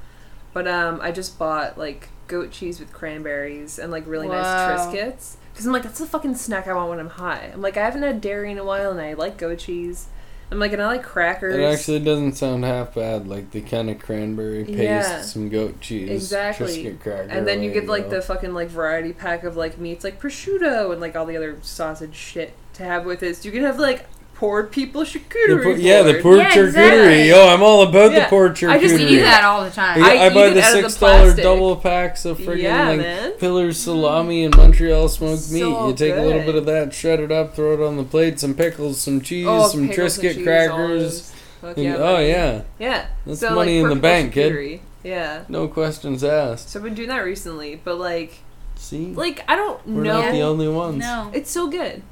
But 0.53 0.69
um, 0.69 1.01
I 1.03 1.11
just 1.11 1.39
bought 1.39 1.77
like 1.77 2.09
goat 2.29 2.53
cheese 2.53 2.79
with 2.81 2.93
cranberries 2.93 3.79
and 3.79 3.91
like 3.93 4.07
really 4.07 4.29
Wow. 4.29 4.41
nice 4.41 4.47
Triscuits 4.95 5.37
because 5.53 5.67
I'm 5.67 5.73
like 5.73 5.83
that's 5.83 5.99
the 5.99 6.07
fucking 6.07 6.37
snack 6.37 6.67
I 6.69 6.75
want 6.75 6.91
when 6.91 7.01
I'm 7.01 7.11
high. 7.11 7.51
I'm 7.53 7.61
like 7.63 7.77
I 7.77 7.85
haven't 7.85 8.03
had 8.03 8.21
dairy 8.21 8.51
in 8.53 8.59
a 8.59 8.65
while 8.65 8.91
and 8.91 9.01
I 9.01 9.15
like 9.15 9.37
goat 9.37 9.59
cheese. 9.59 10.07
I'm 10.51 10.59
like 10.61 10.73
and 10.73 10.83
I 10.83 10.87
like 10.87 11.03
crackers. 11.03 11.57
It 11.57 11.63
actually 11.63 12.01
doesn't 12.01 12.35
sound 12.35 12.65
half 12.65 12.95
bad. 12.95 13.27
Like 13.27 13.51
the 13.51 13.61
kind 13.61 13.91
of 13.91 13.99
cranberry 13.99 14.65
paste, 14.65 14.79
Yeah. 14.79 15.23
some 15.23 15.49
goat 15.49 15.81
cheese, 15.81 16.11
Exactly. 16.11 16.97
And 17.29 17.47
then 17.47 17.63
you 17.63 17.73
get 17.73 17.87
like 17.87 18.11
the 18.11 18.23
fucking 18.23 18.55
like 18.55 18.69
variety 18.69 19.13
pack 19.13 19.45
of 19.45 19.57
like 19.57 19.79
meats 19.79 20.05
like 20.05 20.21
prosciutto 20.21 20.93
and 20.93 21.01
like 21.01 21.17
all 21.17 21.27
the 21.27 21.37
other 21.37 21.59
sausage 21.63 22.15
shit 22.15 22.53
to 22.75 22.85
have 22.85 23.05
with 23.05 23.23
it. 23.23 23.37
So 23.37 23.47
you 23.47 23.53
can 23.53 23.63
have 23.63 23.79
like 23.79 24.07
poured 24.45 24.71
people 24.71 25.01
The 25.03 25.07
charcuterie. 25.07 25.63
por- 25.63 25.73
yeah, 25.77 26.03
the 26.03 26.13
board. 26.13 26.23
pork 26.23 26.39
Yeah, 26.39 26.51
charcuterie. 26.51 26.67
exactly. 26.67 27.29
Yo, 27.31 27.49
I'm 27.49 27.63
all 27.63 27.83
about 27.83 28.13
Yeah. 28.13 28.21
the 28.21 28.27
pork 28.27 28.53
charcuterie. 28.55 28.71
I 28.71 28.79
just 28.79 28.95
We 28.95 29.07
do 29.09 29.21
that 29.23 29.43
all 29.45 29.65
the 29.65 29.71
time. 29.71 30.03
I, 30.05 30.17
I 30.17 30.27
I 30.27 30.29
buy 30.29 30.51
the 30.51 30.63
out 30.63 30.75
of 30.77 30.83
the 30.83 30.91
six 30.91 31.01
dollar 31.01 31.35
double 31.35 31.77
packs 31.77 32.25
of 32.27 32.39
friggin' 32.39 32.63
Yeah, 32.63 32.89
like 32.91 32.99
man. 32.99 33.33
Piller's 33.39 33.77
mm-hmm. 33.79 33.85
salami 33.91 34.45
and 34.45 34.55
Montreal 34.57 35.09
smoked 35.09 35.51
meat. 35.51 35.61
You 35.61 35.95
take 35.97 36.15
a 36.15 36.21
little 36.21 36.43
bit 36.43 36.57
of 36.57 36.67
that, 36.67 36.93
shred 36.93 37.21
it 37.21 37.33
up, 37.33 37.55
throw 37.57 37.73
it 37.73 37.81
on 37.87 37.97
the 37.97 38.05
plate, 38.05 38.39
some 38.39 38.53
pickles, 38.55 39.01
some 39.01 39.23
cheese, 39.23 39.47
Oh, 39.49 39.67
some 39.69 39.89
pickles 39.89 40.19
Triscuit 40.19 40.35
cheese, 40.35 40.45
crackers. 40.45 41.33
and- 41.63 41.79
yeah, 41.79 41.97
oh 41.99 42.19
yeah, 42.19 42.61
yeah. 42.79 43.07
That's 43.25 43.41
so, 43.41 43.55
money 43.55 43.81
like, 43.83 43.91
in 43.93 43.97
the 43.97 44.03
perfect 44.03 44.03
bank, 44.03 44.33
kid. 44.35 44.81
Yeah. 45.03 45.45
no 45.49 45.69
questions 45.69 46.23
asked. 46.23 46.69
So 46.71 46.79
I've 46.79 46.85
been 46.85 46.93
doing 46.95 47.09
that 47.09 47.25
recently, 47.25 47.81
but 47.83 47.97
like, 47.99 48.41
See, 48.77 49.07
like 49.15 49.43
I 49.49 49.57
don't 49.57 49.87
know 49.87 49.97
we're 49.97 50.05
not 50.05 50.33
the 50.33 50.43
only 50.43 50.69
ones. 50.69 50.99
no. 50.99 51.31
It's 51.33 51.51
so 51.51 51.69
good. 51.69 52.03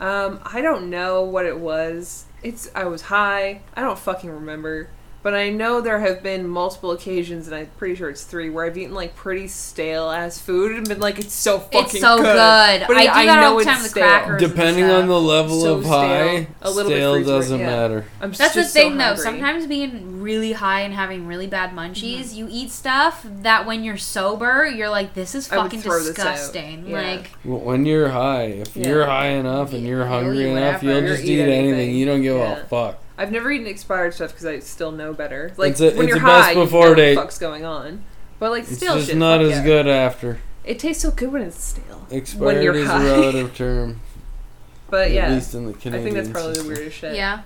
Um, 0.00 0.40
I 0.44 0.62
don't 0.62 0.88
know 0.88 1.22
what 1.22 1.44
it 1.44 1.58
was. 1.58 2.24
It's 2.42 2.70
I 2.74 2.84
was 2.84 3.02
high. 3.02 3.60
I 3.74 3.82
don't 3.82 3.98
fucking 3.98 4.30
remember. 4.30 4.88
But 5.22 5.34
I 5.34 5.50
know 5.50 5.82
there 5.82 6.00
have 6.00 6.22
been 6.22 6.48
multiple 6.48 6.92
occasions, 6.92 7.46
and 7.46 7.54
I'm 7.54 7.66
pretty 7.76 7.94
sure 7.94 8.08
it's 8.08 8.24
three, 8.24 8.48
where 8.48 8.64
I've 8.64 8.78
eaten 8.78 8.94
like 8.94 9.14
pretty 9.14 9.48
stale 9.48 10.08
ass 10.10 10.38
food 10.40 10.72
and 10.74 10.88
been 10.88 10.98
like, 10.98 11.18
"It's 11.18 11.34
so 11.34 11.58
fucking 11.58 11.80
It's 11.80 12.00
so 12.00 12.16
good. 12.16 12.24
But 12.88 12.96
I 12.96 13.02
do 13.04 13.08
I 13.10 13.26
that 13.26 13.40
know 13.42 13.48
all 13.50 13.54
the 13.56 13.60
it's 13.60 13.66
time 13.70 13.82
with 13.82 13.90
stale. 13.90 14.02
crackers. 14.08 14.40
Depending 14.40 14.84
on 14.84 15.08
the 15.08 15.20
level 15.20 15.60
So 15.60 15.74
of 15.74 15.84
stale. 15.84 15.92
high, 15.98 16.46
A 16.62 16.70
little 16.70 16.90
stale 16.90 17.12
freeze-dried, 17.16 17.36
doesn't 17.36 17.60
yeah. 17.60 17.66
matter. 17.66 18.04
I'm 18.22 18.32
That's 18.32 18.54
the 18.54 18.60
just 18.62 18.72
so 18.72 18.80
thing, 18.80 18.96
though. 18.96 19.14
Sometimes 19.14 19.66
being 19.66 20.22
really 20.22 20.52
high 20.52 20.80
and 20.80 20.94
having 20.94 21.26
really 21.26 21.46
bad 21.46 21.72
munchies, 21.76 22.20
Mm-hmm. 22.28 22.36
you 22.38 22.48
eat 22.50 22.70
stuff 22.70 23.22
that 23.42 23.66
when 23.66 23.84
you're 23.84 23.98
sober, 23.98 24.66
you're 24.66 24.88
like, 24.88 25.12
"This 25.12 25.34
is 25.34 25.46
fucking 25.48 25.82
throw 25.82 25.98
this 25.98 26.18
out. 26.18 26.32
disgusting." 26.36 26.86
Yeah. 26.88 26.98
Like, 27.02 27.30
Well, 27.44 27.58
When 27.60 27.84
you're 27.84 28.08
high, 28.08 28.44
if 28.44 28.74
Yeah. 28.74 28.88
you're 28.88 29.06
high 29.06 29.28
enough 29.28 29.74
and 29.74 29.86
you're 29.86 30.06
hungry 30.06 30.44
eat 30.46 30.56
enough, 30.56 30.82
you'll 30.82 30.94
You'll 30.94 31.08
just 31.08 31.24
eat 31.24 31.28
eat 31.32 31.40
anything. 31.42 31.68
anything. 31.74 31.94
You 31.94 32.06
don't 32.06 32.22
give 32.22 32.36
Yeah. 32.38 32.52
a 32.60 32.64
fuck. 32.64 32.98
I've 33.20 33.30
never 33.30 33.50
eaten 33.50 33.66
expired 33.66 34.14
stuff 34.14 34.30
because 34.30 34.46
I 34.46 34.58
still 34.60 34.92
know 34.92 35.12
better. 35.12 35.52
Like 35.56 35.72
It's 35.72 35.80
a- 35.80 35.90
when 35.92 36.06
it's 36.06 36.08
you're 36.08 36.16
a 36.16 36.20
best 36.20 36.44
high, 36.46 36.52
you 36.52 36.64
before 36.64 36.88
know 36.88 36.94
date. 36.94 37.16
what 37.16 37.20
the 37.22 37.26
fuck's 37.26 37.38
going 37.38 37.64
on. 37.64 38.02
But 38.38 38.50
like 38.50 38.64
still 38.64 38.76
shit. 38.78 38.82
It's 38.88 38.94
just 38.96 39.06
shit, 39.08 39.16
not 39.18 39.40
as 39.42 39.50
yeah. 39.50 39.62
good 39.64 39.86
after. 39.86 40.38
It 40.64 40.78
tastes 40.78 41.02
so 41.02 41.10
good 41.10 41.30
when 41.32 41.42
it's 41.42 41.62
stale. 41.62 42.06
Expired 42.10 42.62
you're 42.64 42.74
is 42.74 42.86
high. 42.88 43.02
a 43.04 43.10
relative 43.20 43.54
term. 43.54 44.00
But 44.90 45.06
At 45.08 45.12
yeah, 45.12 45.30
least 45.34 45.54
in 45.54 45.66
the 45.66 45.70
I 45.72 46.02
think 46.02 46.14
that's 46.16 46.28
probably 46.28 46.54
the 46.54 46.64
weirdest 46.66 46.96
shit. 46.96 47.14
yeah. 47.14 47.42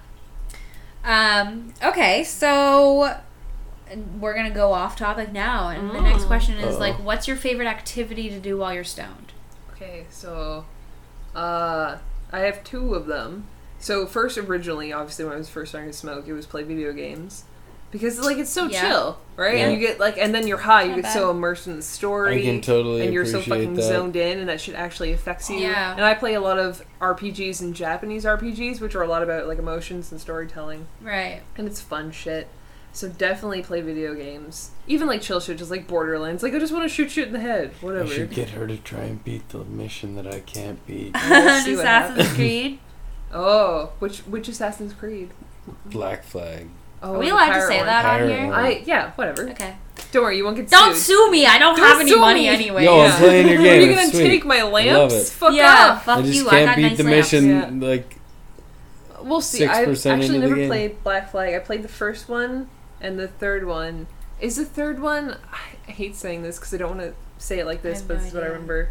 Um. 1.05 1.74
Okay, 1.84 2.24
so 2.24 3.18
we're 4.18 4.34
gonna 4.34 4.48
go 4.51 4.72
off 4.72 4.96
topic 4.96 5.30
now, 5.32 5.68
and 5.68 5.90
the 5.90 6.01
next 6.01 6.22
Mm. 6.24 6.26
question 6.26 6.55
is 6.57 6.76
Uh-oh. 6.76 6.80
like, 6.80 6.94
what's 7.05 7.28
your 7.28 7.36
favorite 7.36 7.66
activity 7.66 8.30
to 8.30 8.40
do 8.40 8.57
while 8.57 8.72
you're 8.72 8.82
stoned? 8.84 9.32
Okay, 9.74 10.07
so 10.11 10.64
uh 11.36 11.98
I 12.32 12.38
have 12.40 12.64
two 12.64 12.94
of 12.94 13.07
them. 13.07 13.46
So 13.85 14.07
first 14.07 14.39
originally, 14.39 14.93
obviously 14.95 15.26
when 15.26 15.35
I 15.35 15.37
was 15.37 15.51
first 15.51 15.72
starting 15.72 15.91
to 15.91 15.97
smoke, 15.97 16.26
it 16.26 16.32
was 16.32 16.47
play 16.47 16.62
video 16.62 16.93
games. 16.93 17.45
because 17.91 18.18
like 18.18 18.39
it's 18.39 18.51
so 18.51 18.66
Yeah. 18.66 18.80
chill, 18.80 19.18
right? 19.37 19.57
Yeah. 19.59 19.64
And 19.66 19.72
you 19.74 19.87
get 19.87 20.01
like, 20.01 20.16
and 20.18 20.35
then 20.35 20.49
you're 20.49 20.59
high. 20.59 20.82
You 20.85 20.89
Not 20.97 21.03
get 21.03 21.12
so 21.12 21.30
immersed 21.30 21.66
in 21.68 21.76
the 21.76 21.82
story. 21.82 22.30
I 22.30 22.32
story. 22.41 22.43
can 22.53 22.61
totally 22.61 23.05
and 23.05 23.12
you're 23.14 23.24
so 23.26 23.41
fucking 23.41 23.74
that. 23.74 23.82
zoned 23.82 24.16
in, 24.16 24.39
and 24.41 24.49
that 24.49 24.61
shit 24.61 24.74
actually 24.74 25.12
affects 25.12 25.49
you. 25.51 25.59
Yeah. 25.59 25.93
And 25.95 26.05
I 26.05 26.14
play 26.14 26.35
a 26.35 26.41
lot 26.41 26.59
of 26.59 26.82
RPGs 27.01 27.61
and 27.61 27.72
Japanese 27.74 28.24
RPGs, 28.24 28.80
which 28.80 28.95
are 28.97 29.03
a 29.03 29.07
lot 29.07 29.22
about 29.22 29.47
like 29.47 29.59
emotions 29.59 30.11
and 30.11 30.20
storytelling, 30.20 30.87
Right. 31.03 31.43
and 31.57 31.68
it's 31.68 31.80
fun 31.80 32.11
shit. 32.11 32.49
So 32.93 33.09
definitely 33.09 33.62
play 33.62 33.80
video 33.80 34.14
games, 34.14 34.70
even 34.89 35.07
like 35.07 35.20
chill 35.20 35.39
shit, 35.41 35.59
just 35.59 35.70
like 35.70 35.87
Borderlands. 35.87 36.43
Like 36.43 36.55
I 36.55 36.59
just 36.59 36.72
want 36.72 36.85
to 36.85 36.89
shoot 36.89 37.11
shit 37.12 37.26
in 37.28 37.32
the 37.32 37.41
head, 37.41 37.70
Whatever. 37.80 38.11
I 38.11 38.14
should 38.14 38.30
get 38.30 38.51
her 38.51 38.66
to 38.66 38.76
try 38.78 39.01
and 39.03 39.22
beat 39.22 39.49
the 39.51 39.64
mission 39.64 40.16
that 40.16 40.26
I 40.26 40.41
can't 40.41 40.85
beat. 40.87 41.14
We'll 41.30 41.61
see 41.64 41.76
what 41.76 41.85
Assassin's. 41.85 42.32
Creed. 42.35 42.78
Oh, 43.35 43.91
which 43.99 44.20
which 44.20 44.49
Assassin's 44.49 44.93
Creed? 44.95 45.30
Black 45.87 46.24
Flag. 46.24 46.68
Oh, 47.03 47.14
Are 47.14 47.18
we 47.18 47.28
allowed 47.30 47.55
to 47.55 47.66
say 47.66 47.78
one. 47.78 47.87
that 47.87 48.05
on 48.05 48.28
here? 48.28 48.53
I 48.53 48.82
yeah, 48.87 49.11
whatever. 49.12 49.51
Okay. 49.51 49.76
Don't 50.12 50.22
worry, 50.22 50.37
you 50.37 50.45
won't 50.45 50.57
get 50.57 50.70
sued. 50.70 50.78
Don't 50.78 50.95
sued. 50.95 51.03
sue 51.05 51.30
me. 51.30 51.45
I 51.47 51.59
don't, 51.59 51.76
Don't 51.76 51.87
have 51.87 52.01
any 52.01 52.16
money 52.16 52.41
me. 52.43 52.49
anyway. 52.49 52.85
Yo, 52.85 53.01
I'm 53.01 53.11
Yeah. 53.11 53.18
playing 53.18 53.49
your 53.49 53.59
Are 53.61 53.62
game. 53.62 53.80
you 53.82 53.91
it's 53.91 54.01
gonna 54.01 54.12
sweet. 54.12 54.28
take 54.28 54.45
my 54.45 54.62
love 54.62 54.72
lamps? 54.72 55.14
it. 55.14 55.32
Fuck 55.32 55.55
yeah, 55.55 55.89
off. 55.97 56.05
fuck 56.05 56.18
I 56.18 56.22
just 56.22 56.35
you. 56.35 56.45
can't 56.49 56.55
I 56.62 56.64
got 56.66 56.76
beat 56.76 56.82
nice 56.82 56.97
the 56.99 57.05
lamps. 57.05 57.32
mission. 57.32 57.80
Like 57.80 58.16
We'll 59.22 59.41
see. 59.41 59.64
I 59.66 59.85
6% 59.87 60.07
actually 60.18 60.39
never 60.39 60.55
game. 60.55 60.68
played 60.68 61.03
Black 61.03 61.30
Flag. 61.30 61.55
I 61.55 61.59
played 61.59 61.82
the 61.82 61.89
first 61.89 62.28
one 62.28 62.68
and 63.01 63.18
the 63.18 63.26
third 63.28 63.66
one. 63.66 64.07
Is 64.41 64.57
the 64.57 64.64
third 64.66 65.01
one? 65.01 65.37
I 65.87 65.91
hate 65.91 66.14
saying 66.16 66.43
this 66.43 66.59
because 66.59 66.74
I 66.74 66.76
don't 66.76 66.99
want 66.99 67.01
to 67.01 67.14
say 67.39 67.59
it 67.59 67.64
like 67.66 67.82
this, 67.82 68.03
but 68.03 68.14
no 68.14 68.20
this 68.20 68.28
is 68.28 68.35
what 68.35 68.43
I 68.43 68.47
remember. 68.49 68.91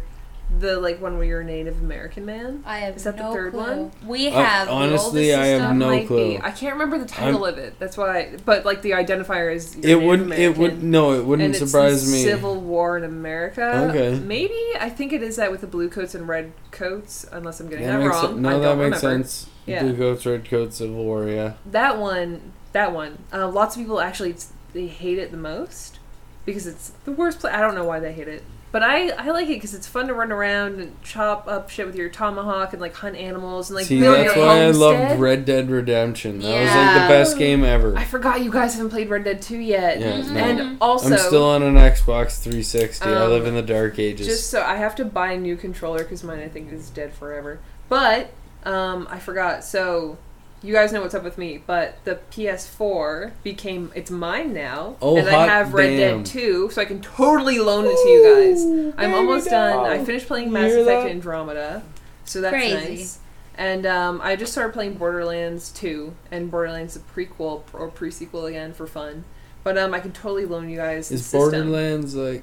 The 0.60 0.78
like 0.78 1.00
one 1.02 1.16
where 1.18 1.26
you're 1.26 1.40
a 1.40 1.44
Native 1.44 1.80
American 1.80 2.24
man. 2.24 2.62
I 2.64 2.78
have 2.78 2.96
Is 2.96 3.04
that 3.04 3.16
the 3.16 3.24
no 3.24 3.32
third 3.32 3.52
clue. 3.52 3.60
one? 3.60 3.90
We 4.06 4.28
Uh, 4.28 4.32
have. 4.32 4.68
on- 4.68 4.82
the 4.82 4.88
Honestly, 4.94 5.34
I 5.34 5.46
have 5.46 5.74
no 5.76 5.88
Might 5.88 6.06
clue. 6.06 6.36
Be. 6.36 6.40
I 6.42 6.50
can't 6.52 6.74
remember 6.74 6.98
the 6.98 7.06
title 7.06 7.44
of 7.44 7.58
it. 7.58 7.78
That's 7.80 7.96
why. 7.96 8.36
But 8.44 8.64
like 8.64 8.82
the 8.82 8.92
identifier 8.92 9.52
is. 9.52 9.76
you're 9.76 10.00
it 10.00 10.04
wouldn't. 10.06 10.32
It 10.32 10.56
would 10.56 10.82
no. 10.82 11.12
It 11.14 11.24
wouldn't 11.24 11.56
it's 11.56 11.58
surprise 11.70 12.06
the 12.06 12.12
me. 12.12 12.22
Civil 12.22 12.60
War 12.60 12.96
in 12.96 13.04
America. 13.04 13.88
Okay. 13.90 14.18
Maybe 14.20 14.58
I 14.78 14.90
think 14.90 15.12
it 15.12 15.22
is 15.22 15.36
that 15.36 15.50
with 15.50 15.60
the 15.60 15.66
blue 15.66 15.88
coats 15.88 16.14
and 16.14 16.28
red 16.28 16.52
coats, 16.70 17.26
unless 17.32 17.58
I'm 17.60 17.68
getting 17.68 17.86
That 17.86 17.98
that 17.98 18.04
makes 18.04 18.14
wrong. 18.14 18.34
sen- 18.34 18.42
no, 18.42 18.48
I 18.50 18.58
that 18.60 18.76
makes 18.78 19.02
remember. 19.02 19.24
sense. 19.24 19.46
Yeah. 19.66 19.82
Blue 19.82 19.96
coats, 19.96 20.24
red 20.26 20.44
coats, 20.48 20.76
Civil 20.76 21.02
War. 21.04 21.26
Yeah. 21.26 21.54
That 21.70 21.98
one, 21.98 22.52
that 22.72 22.92
one. 22.92 23.18
Uh, 23.32 23.48
lots 23.48 23.74
of 23.76 23.82
people 23.82 24.00
actually 24.00 24.34
they 24.72 24.86
hate 24.86 25.18
it 25.18 25.30
the 25.30 25.36
most 25.36 25.98
because 26.44 26.66
it's 26.66 26.92
the 27.06 27.12
worst 27.12 27.40
play. 27.40 27.50
I 27.50 27.60
don't 27.60 27.74
know 27.74 27.84
why 27.84 27.98
they 27.98 28.12
hate 28.12 28.28
it, 28.28 28.44
but 28.74 28.82
I 28.82 29.10
I 29.10 29.30
like 29.30 29.44
it 29.46 29.50
because 29.54 29.72
it's 29.72 29.86
fun 29.86 30.08
to 30.08 30.14
run 30.14 30.32
around 30.32 30.80
and 30.80 31.00
chop 31.04 31.46
up 31.46 31.70
shit 31.70 31.86
with 31.86 31.94
your 31.94 32.08
tomahawk 32.08 32.72
and 32.72 32.82
like 32.82 32.92
hunt 32.92 33.14
animals 33.14 33.70
and 33.70 33.76
like 33.76 33.86
See, 33.86 34.00
build 34.00 34.16
that's 34.16 34.34
your 34.34 34.44
why 34.44 34.52
I 34.52 34.64
homestead. 34.64 34.80
loved 35.10 35.20
Red 35.20 35.44
Dead 35.44 35.70
Redemption. 35.70 36.40
That 36.40 36.48
was 36.48 36.54
like 36.66 36.74
Yeah. 36.74 37.02
the 37.06 37.08
best 37.14 37.38
game 37.38 37.62
ever. 37.62 37.96
I 37.96 38.02
forgot 38.02 38.42
you 38.42 38.50
guys 38.50 38.74
haven't 38.74 38.90
played 38.90 39.08
Red 39.10 39.22
Dead 39.22 39.40
2 39.40 39.58
yet. 39.58 40.00
Yeah, 40.00 40.20
no. 40.22 40.38
And 40.40 40.76
also, 40.80 41.12
I'm 41.12 41.18
still 41.18 41.44
on 41.44 41.62
an 41.62 41.76
Xbox 41.76 42.40
360. 42.42 43.08
I 43.08 43.12
Um, 43.24 43.30
live 43.30 43.46
in 43.46 43.54
the 43.54 43.62
dark 43.62 44.00
ages. 44.00 44.26
just 44.26 44.50
so 44.50 44.60
I 44.60 44.74
have 44.74 44.96
to 44.96 45.04
buy 45.04 45.30
a 45.32 45.38
new 45.38 45.54
controller 45.56 46.00
because 46.00 46.24
mine 46.24 46.40
I 46.40 46.48
think 46.48 46.72
is 46.72 46.90
dead 46.90 47.12
forever. 47.14 47.60
But 47.88 48.30
um, 48.64 49.06
I 49.08 49.20
forgot. 49.20 49.62
So 49.62 50.18
you 50.64 50.72
guys 50.72 50.92
know 50.92 51.02
what's 51.02 51.14
up 51.14 51.22
with 51.22 51.38
me. 51.38 51.58
But 51.64 52.02
the 52.04 52.18
PS4 52.32 53.32
became 53.42 53.92
it's 53.94 54.10
mine 54.10 54.52
now, 54.54 54.96
Oh, 55.02 55.16
and 55.16 55.28
I 55.28 55.46
have 55.46 55.74
Red 55.74 55.96
damn. 55.96 56.22
Dead 56.22 56.26
2, 56.26 56.70
so 56.70 56.80
I 56.82 56.84
can 56.86 57.00
totally 57.00 57.58
loan 57.58 57.84
it 57.86 57.94
to 57.96 58.08
you 58.08 58.92
guys. 58.92 58.94
I'm 58.98 59.14
almost 59.14 59.48
done. 59.48 59.86
I 59.86 60.04
finished 60.04 60.26
playing 60.26 60.46
You 60.48 60.52
Mass 60.54 60.70
hear 60.72 60.80
Effect 60.82 61.02
that? 61.04 61.10
Andromeda, 61.10 61.82
so 62.24 62.40
that's 62.40 62.52
Crazy. 62.54 62.74
nice. 62.74 63.18
And 63.56 63.86
um, 63.86 64.20
I 64.22 64.34
just 64.34 64.50
started 64.52 64.72
playing 64.72 64.94
Borderlands 64.94 65.70
2 65.72 66.12
and 66.32 66.50
Borderlands 66.50 66.94
the 66.94 67.00
prequel 67.00 67.62
or 67.72 67.88
pre-sequel 67.88 68.46
again 68.46 68.72
for 68.72 68.86
fun. 68.88 69.24
But 69.62 69.78
um, 69.78 69.94
I 69.94 70.00
can 70.00 70.10
totally 70.12 70.44
loan 70.44 70.68
you 70.68 70.76
guys. 70.76 71.08
the 71.10 71.14
Is 71.16 71.22
system. 71.26 71.40
Borderlands 71.68 72.14
like 72.16 72.42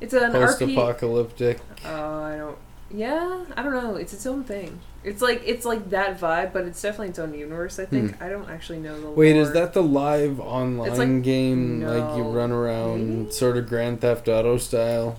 It's 0.00 0.14
an 0.14 0.32
post-apocalyptic? 0.32 1.60
Oh, 1.84 2.22
I 2.22 2.36
don't. 2.38 2.58
Yeah, 2.90 3.44
I 3.56 3.62
don't 3.62 3.74
know. 3.74 3.96
It's 3.96 4.12
its 4.14 4.24
own 4.26 4.42
thing. 4.44 4.80
It's 5.04 5.20
like 5.20 5.42
it's 5.44 5.64
like 5.64 5.90
that 5.90 6.20
vibe, 6.20 6.52
but 6.52 6.64
it's 6.64 6.80
definitely 6.80 7.08
its 7.08 7.18
own 7.18 7.34
universe. 7.34 7.78
I 7.80 7.84
think. 7.86 8.20
I 8.22 8.28
don't 8.28 8.48
actually 8.48 8.78
know 8.78 9.00
the. 9.00 9.08
Hmm. 9.08 9.16
Wait, 9.16 9.36
is 9.36 9.52
that 9.52 9.72
the 9.72 9.82
live 9.82 10.38
online 10.40 10.96
like- 10.96 11.22
game? 11.24 11.82
Like 11.82 12.16
you 12.16 12.22
run 12.22 12.52
around, 12.52 13.18
maybe? 13.24 13.30
sort 13.32 13.56
of 13.56 13.68
Grand 13.68 14.00
Theft 14.00 14.28
Auto 14.28 14.58
style? 14.58 15.18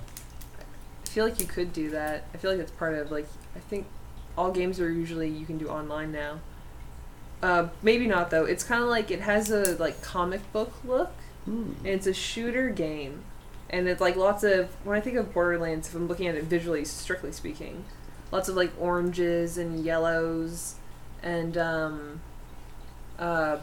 I 1.06 1.10
feel 1.10 1.26
like 1.26 1.40
you 1.40 1.46
could 1.46 1.74
do 1.74 1.90
that. 1.92 2.26
I 2.34 2.38
feel 2.38 2.52
like 2.52 2.60
it's 2.62 2.72
part 2.72 2.96
of 2.96 3.12
like 3.12 3.28
I 3.56 3.60
think 3.60 3.86
all 4.38 4.52
games 4.52 4.80
are 4.80 4.90
usually 4.90 5.28
you 5.30 5.46
can 5.46 5.58
do 5.58 5.68
online 5.68 6.12
now. 6.12 6.40
Uh, 7.42 7.68
maybe 7.82 8.08
not 8.08 8.30
though. 8.32 8.46
It's 8.46 8.64
kind 8.64 8.82
of 8.82 8.88
like 8.90 9.12
it 9.12 9.20
has 9.22 9.52
a 9.52 9.76
like 9.78 10.02
comic 10.02 10.50
book 10.54 10.74
look, 10.86 11.12
Hmm. 11.46 11.74
and 11.80 11.88
it's 11.88 12.08
a 12.08 12.14
shooter 12.14 12.70
game, 12.70 13.24
and 13.70 13.88
it's 13.90 14.00
like 14.00 14.16
lots 14.16 14.46
of 14.46 14.70
when 14.86 14.98
I 14.98 15.02
think 15.02 15.18
of 15.18 15.34
Borderlands, 15.34 15.90
if 15.90 15.96
I'm 15.96 16.08
looking 16.08 16.28
at 16.28 16.36
it 16.36 16.46
visually, 16.46 16.86
strictly 16.86 17.34
speaking, 17.34 17.84
lots 18.34 18.50
of 18.50 18.56
like 18.56 18.72
oranges 18.80 19.58
and 19.58 19.86
yellows, 19.86 20.76
and 21.22 21.56
um, 21.58 22.20
uh, 23.20 23.58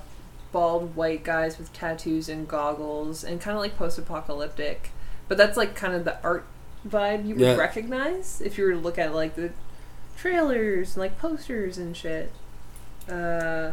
bald 0.53 0.95
white 0.97 1.25
guys 1.25 1.59
with 1.59 1.73
tattoos 1.73 2.29
and 2.29 2.47
goggles, 2.49 3.23
and 3.25 3.41
kind 3.41 3.57
of 3.57 3.61
like 3.63 3.77
post-apocalyptic. 3.77 4.91
But 5.29 5.37
that's 5.37 5.57
like 5.57 5.75
kind 5.75 5.93
of 5.95 6.05
the 6.05 6.23
art 6.23 6.45
vibe 6.89 7.27
you 7.27 7.35
would 7.35 7.43
Yeah. 7.45 7.57
recognize 7.57 8.41
if 8.41 8.57
you 8.57 8.65
were 8.65 8.73
to 8.73 8.79
look 8.79 8.97
at 8.99 9.15
like 9.15 9.35
the 9.37 9.51
trailers 10.17 10.95
and 10.95 10.99
like 11.03 11.19
posters 11.19 11.77
and 11.77 11.97
shit. 11.97 12.31
Uh, 13.09 13.73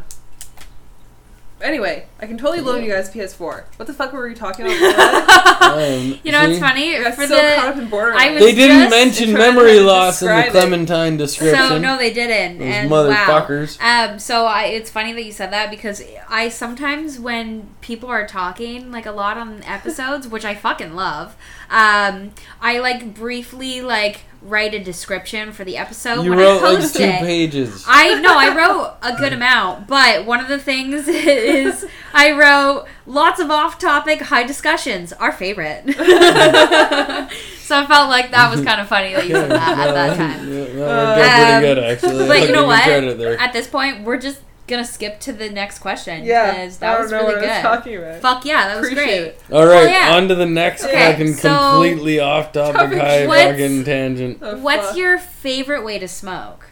anyway, 1.61 2.05
I 2.19 2.27
can 2.27 2.37
totally 2.37 2.61
loan 2.61 2.83
you 2.83 2.91
guys 2.91 3.09
PS4. 3.09 3.63
What 3.77 3.85
the 3.87 3.93
fuck 3.93 4.13
were 4.13 4.27
we 4.27 4.35
talking 4.35 4.65
about? 4.65 5.43
Um, 5.57 6.19
You 6.23 6.31
know, 6.31 6.47
it's 6.47 6.59
funny 6.59 6.95
I 6.95 7.03
got 7.03 7.15
for 7.15 7.25
so 7.27 7.35
the. 7.35 7.55
caught 7.55 7.67
up 7.69 7.77
in 7.77 7.89
Borderlands. 7.89 8.23
I 8.23 8.31
was 8.33 8.43
They 8.43 8.53
didn't 8.53 8.79
just 8.79 8.91
mention 8.91 9.31
trying 9.31 9.35
to 9.35 9.57
memory 9.59 9.79
loss 9.79 10.21
in 10.21 10.27
the 10.27 10.33
describe 10.35 10.55
it. 10.55 10.59
Clementine 10.59 11.17
description. 11.17 11.67
So 11.67 11.77
no, 11.77 11.97
they 11.97 12.13
didn't. 12.13 12.59
Those 12.59 12.67
and 12.67 12.89
wow. 12.89 13.09
motherfuckers. 13.09 13.81
Um, 13.81 14.19
so 14.19 14.45
I, 14.45 14.65
it's 14.65 14.89
funny 14.89 15.13
that 15.13 15.23
you 15.23 15.31
said 15.31 15.51
that 15.51 15.69
because 15.71 16.01
I 16.29 16.49
sometimes 16.49 17.19
when 17.19 17.69
people 17.87 18.09
are 18.09 18.27
talking 18.27 18.91
like 18.91 19.05
a 19.05 19.11
lot 19.11 19.37
on 19.37 19.63
episodes, 19.63 20.27
which 20.27 20.43
I 20.43 20.53
fucking 20.53 20.93
love, 20.93 21.37
um, 21.69 22.31
I 22.59 22.79
like 22.79 23.13
briefly 23.15 23.79
like 23.81 24.23
write 24.41 24.73
a 24.73 24.79
description 24.79 25.53
for 25.53 25.63
the 25.63 25.77
episode 25.77 26.23
you 26.23 26.31
when 26.31 26.39
wrote 26.39 26.61
I 26.63 26.73
like 26.73 26.93
two 26.93 27.03
it. 27.03 27.19
pages. 27.19 27.85
I 27.87 28.19
know 28.19 28.37
I 28.37 28.53
wrote 28.55 28.97
a 29.01 29.17
good 29.17 29.31
amount, 29.31 29.87
but 29.87 30.25
one 30.25 30.41
of 30.41 30.49
the 30.49 30.59
things 30.59 31.07
is 31.07 31.87
I 32.13 32.33
wrote 32.33 32.87
lots 33.05 33.39
of 33.39 33.49
off-topic 33.49 34.19
high 34.23 34.43
discussions. 34.43 35.13
Our 35.13 35.31
favorite. 35.31 35.85
so 35.95 37.79
I 37.79 37.85
felt 37.87 38.09
like 38.09 38.31
that 38.31 38.51
was 38.53 38.65
kind 38.65 38.81
of 38.81 38.87
funny 38.89 39.13
that 39.13 39.27
you 39.27 39.33
said 39.33 39.51
that 39.51 39.79
at 39.79 39.93
that 39.93 40.17
time. 40.39 40.51
Yeah, 40.51 40.59
worked 40.59 40.77
out 40.79 41.55
Um, 41.55 41.61
pretty 41.61 41.75
good, 41.75 41.79
actually. 41.79 42.27
But 42.27 42.47
you 42.47 42.53
know 42.53 42.65
what? 42.65 43.39
At 43.39 43.53
this 43.53 43.67
point, 43.67 44.03
we're 44.03 44.19
just 44.19 44.41
gonna 44.67 44.85
skip 44.85 45.19
to 45.21 45.33
the 45.33 45.49
next 45.49 45.79
question. 45.79 46.23
yeah, 46.23 46.51
because 46.51 46.77
I 46.77 46.79
that 46.79 46.91
don't 46.93 47.01
was 47.03 47.11
know 47.11 47.17
really 47.19 47.33
what 47.35 47.43
I 47.43 47.47
was 47.47 47.55
good. 47.57 47.61
talking 47.61 47.95
about. 47.97 48.21
Fuck 48.21 48.45
yeah, 48.45 48.67
that 48.67 48.77
was 48.81 48.87
Appreciate 48.91 49.05
great. 49.05 49.27
it. 49.27 49.41
All 49.51 49.65
right, 49.65 49.69
Well, 49.85 49.87
yeah. 49.89 50.15
on 50.15 50.27
to 50.27 50.35
the 50.35 50.45
next 50.45 50.83
Okay, 50.83 51.11
fucking 51.11 51.33
so- 51.33 51.71
completely 51.71 52.19
off-topic, 52.19 52.75
Topic 52.75 52.97
high 52.99 53.27
What's- 53.27 53.51
fucking 53.51 53.83
tangent. 53.85 54.39
Oh, 54.41 54.57
What's 54.57 54.87
fuck. 54.89 54.97
your 54.97 55.17
favorite 55.17 55.83
way 55.83 55.97
to 55.99 56.07
smoke? 56.07 56.65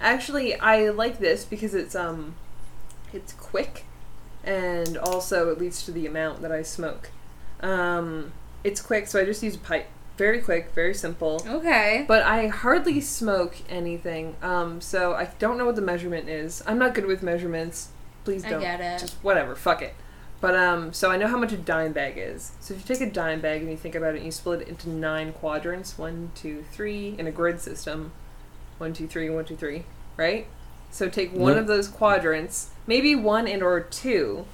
Actually, 0.00 0.58
I 0.60 0.88
like 0.90 1.18
this 1.18 1.44
because 1.44 1.74
it's 1.74 1.94
um, 1.94 2.34
it's 3.12 3.32
quick, 3.34 3.84
and 4.44 4.96
also 4.98 5.50
it 5.50 5.58
leads 5.58 5.82
to 5.84 5.90
the 5.92 6.06
amount 6.06 6.42
that 6.42 6.52
I 6.52 6.62
smoke. 6.62 7.10
Um, 7.60 8.32
it's 8.64 8.80
quick, 8.80 9.06
so 9.06 9.20
I 9.20 9.24
just 9.24 9.42
use 9.42 9.54
a 9.54 9.58
pipe. 9.58 9.86
Very 10.16 10.40
quick, 10.40 10.72
very 10.74 10.94
simple. 10.94 11.42
Okay. 11.46 12.04
But 12.08 12.22
I 12.22 12.46
hardly 12.46 13.00
smoke 13.00 13.56
anything. 13.68 14.36
Um, 14.42 14.80
so 14.80 15.12
I 15.14 15.26
don't 15.38 15.58
know 15.58 15.66
what 15.66 15.76
the 15.76 15.82
measurement 15.82 16.28
is. 16.28 16.62
I'm 16.66 16.78
not 16.78 16.94
good 16.94 17.06
with 17.06 17.22
measurements. 17.22 17.88
Please 18.24 18.42
don't. 18.42 18.54
I 18.54 18.60
get 18.60 18.80
it. 18.80 19.00
Just 19.00 19.14
whatever. 19.22 19.54
Fuck 19.54 19.82
it. 19.82 19.94
But 20.40 20.54
um, 20.56 20.92
so 20.92 21.10
I 21.10 21.16
know 21.16 21.28
how 21.28 21.38
much 21.38 21.52
a 21.52 21.56
dime 21.56 21.92
bag 21.92 22.14
is. 22.16 22.52
So 22.60 22.74
if 22.74 22.80
you 22.88 22.94
take 22.94 23.06
a 23.06 23.10
dime 23.10 23.40
bag 23.40 23.62
and 23.62 23.70
you 23.70 23.76
think 23.76 23.94
about 23.94 24.14
it, 24.14 24.18
and 24.18 24.26
you 24.26 24.32
split 24.32 24.62
it 24.62 24.68
into 24.68 24.88
nine 24.88 25.32
quadrants, 25.32 25.96
one, 25.98 26.30
two, 26.34 26.64
three, 26.72 27.14
in 27.18 27.26
a 27.26 27.30
grid 27.30 27.60
system, 27.60 28.12
one, 28.78 28.92
two, 28.92 29.06
three, 29.06 29.30
one, 29.30 29.44
two, 29.44 29.56
three, 29.56 29.84
right? 30.16 30.46
So 30.90 31.08
take 31.08 31.32
one 31.32 31.52
Yep. 31.52 31.62
of 31.62 31.66
those 31.66 31.88
quadrants, 31.88 32.70
maybe 32.86 33.14
one 33.14 33.46
and 33.48 33.62
or 33.62 33.80
two. 33.80 34.46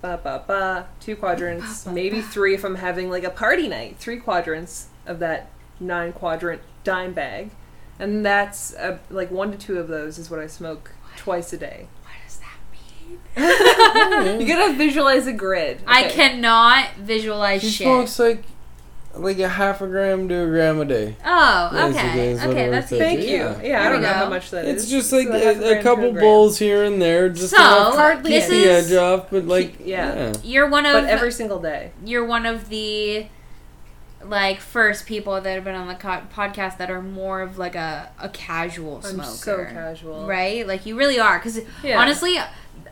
Ba 0.00 0.20
ba 0.22 0.44
ba. 0.46 0.88
Two 1.00 1.16
quadrants, 1.16 1.84
Ba, 1.84 1.90
ba, 1.90 1.94
maybe 1.94 2.20
ba. 2.20 2.26
three 2.26 2.54
if 2.54 2.64
I'm 2.64 2.76
having 2.76 3.10
like 3.10 3.24
a 3.24 3.30
party 3.30 3.68
night. 3.68 3.96
Three 3.98 4.18
quadrants 4.18 4.86
of 5.06 5.18
that 5.18 5.50
nine 5.80 6.12
quadrant 6.12 6.62
dime 6.84 7.12
bag, 7.14 7.50
and 7.98 8.24
that's 8.24 8.74
uh, 8.74 8.98
like 9.10 9.30
one 9.30 9.50
to 9.52 9.58
two 9.58 9.78
of 9.78 9.88
those 9.88 10.18
is 10.18 10.30
what 10.30 10.38
I 10.40 10.46
smoke 10.46 10.92
twice 11.16 11.52
a 11.52 11.56
day. 11.58 11.88
What 12.04 12.12
does 12.24 12.38
that 12.38 12.58
mean? 12.72 14.40
You 14.40 14.46
gotta 14.46 14.74
visualize 14.74 15.26
a 15.26 15.32
grid. 15.32 15.82
I 15.86 16.04
cannot 16.04 16.94
visualize 16.96 17.62
She 17.62 17.70
shit. 17.70 17.84
smokes 17.86 18.18
like 18.18 18.44
like 19.14 19.38
a 19.40 19.48
half 19.48 19.80
a 19.80 19.86
gram 19.86 20.28
to 20.28 20.34
a 20.44 20.46
gram 20.46 20.80
a 20.80 20.84
day. 20.84 21.16
Oh, 21.24 21.70
okay. 21.90 22.38
Okay, 22.40 22.68
that's 22.68 22.90
works 22.92 22.98
Thank 23.02 23.20
you. 23.22 23.26
Yeah. 23.36 23.62
Yeah, 23.62 23.86
I 23.86 23.88
don't 23.90 24.02
know 24.02 24.08
how 24.12 24.28
much 24.28 24.50
that 24.50 24.64
is. 24.66 24.82
It's 24.82 24.90
just 24.90 25.12
like 25.12 25.26
So 25.28 25.32
half 25.32 25.56
a, 25.60 25.80
a 25.80 25.82
couple 25.82 26.12
gram. 26.12 26.22
bowls 26.22 26.58
here 26.58 26.84
and 26.84 27.00
there, 27.02 27.28
just 27.28 27.50
So, 27.50 27.56
enough 27.56 27.94
Hardly 27.96 28.30
this 28.32 28.48
the 28.48 28.56
is 28.62 28.92
edge 28.92 28.96
off, 28.98 29.30
but 29.30 29.44
like 29.46 29.78
yeah. 29.84 30.14
yeah. 30.14 30.32
you're 30.44 30.68
one 30.68 30.86
of 30.86 30.92
But 30.92 31.04
every 31.04 31.32
single 31.32 31.58
day. 31.60 31.90
you're 32.04 32.24
one 32.24 32.46
of 32.46 32.68
the 32.68 33.26
like 34.24 34.60
first 34.60 35.06
people 35.06 35.40
that 35.40 35.54
have 35.54 35.64
been 35.64 35.76
on 35.76 35.86
the 35.88 35.94
co- 35.94 36.22
podcast 36.34 36.78
that 36.78 36.90
are 36.90 37.00
more 37.00 37.40
of 37.40 37.56
like 37.56 37.76
a, 37.76 38.10
a 38.20 38.28
casual 38.28 38.96
I'm 38.96 39.02
smoker. 39.14 39.28
so 39.30 39.64
casual. 39.72 40.26
Right? 40.26 40.66
Like 40.66 40.86
you 40.86 40.96
really 40.98 41.18
are 41.20 41.38
cuz 41.38 41.60
Yeah. 41.84 42.00
honestly 42.00 42.36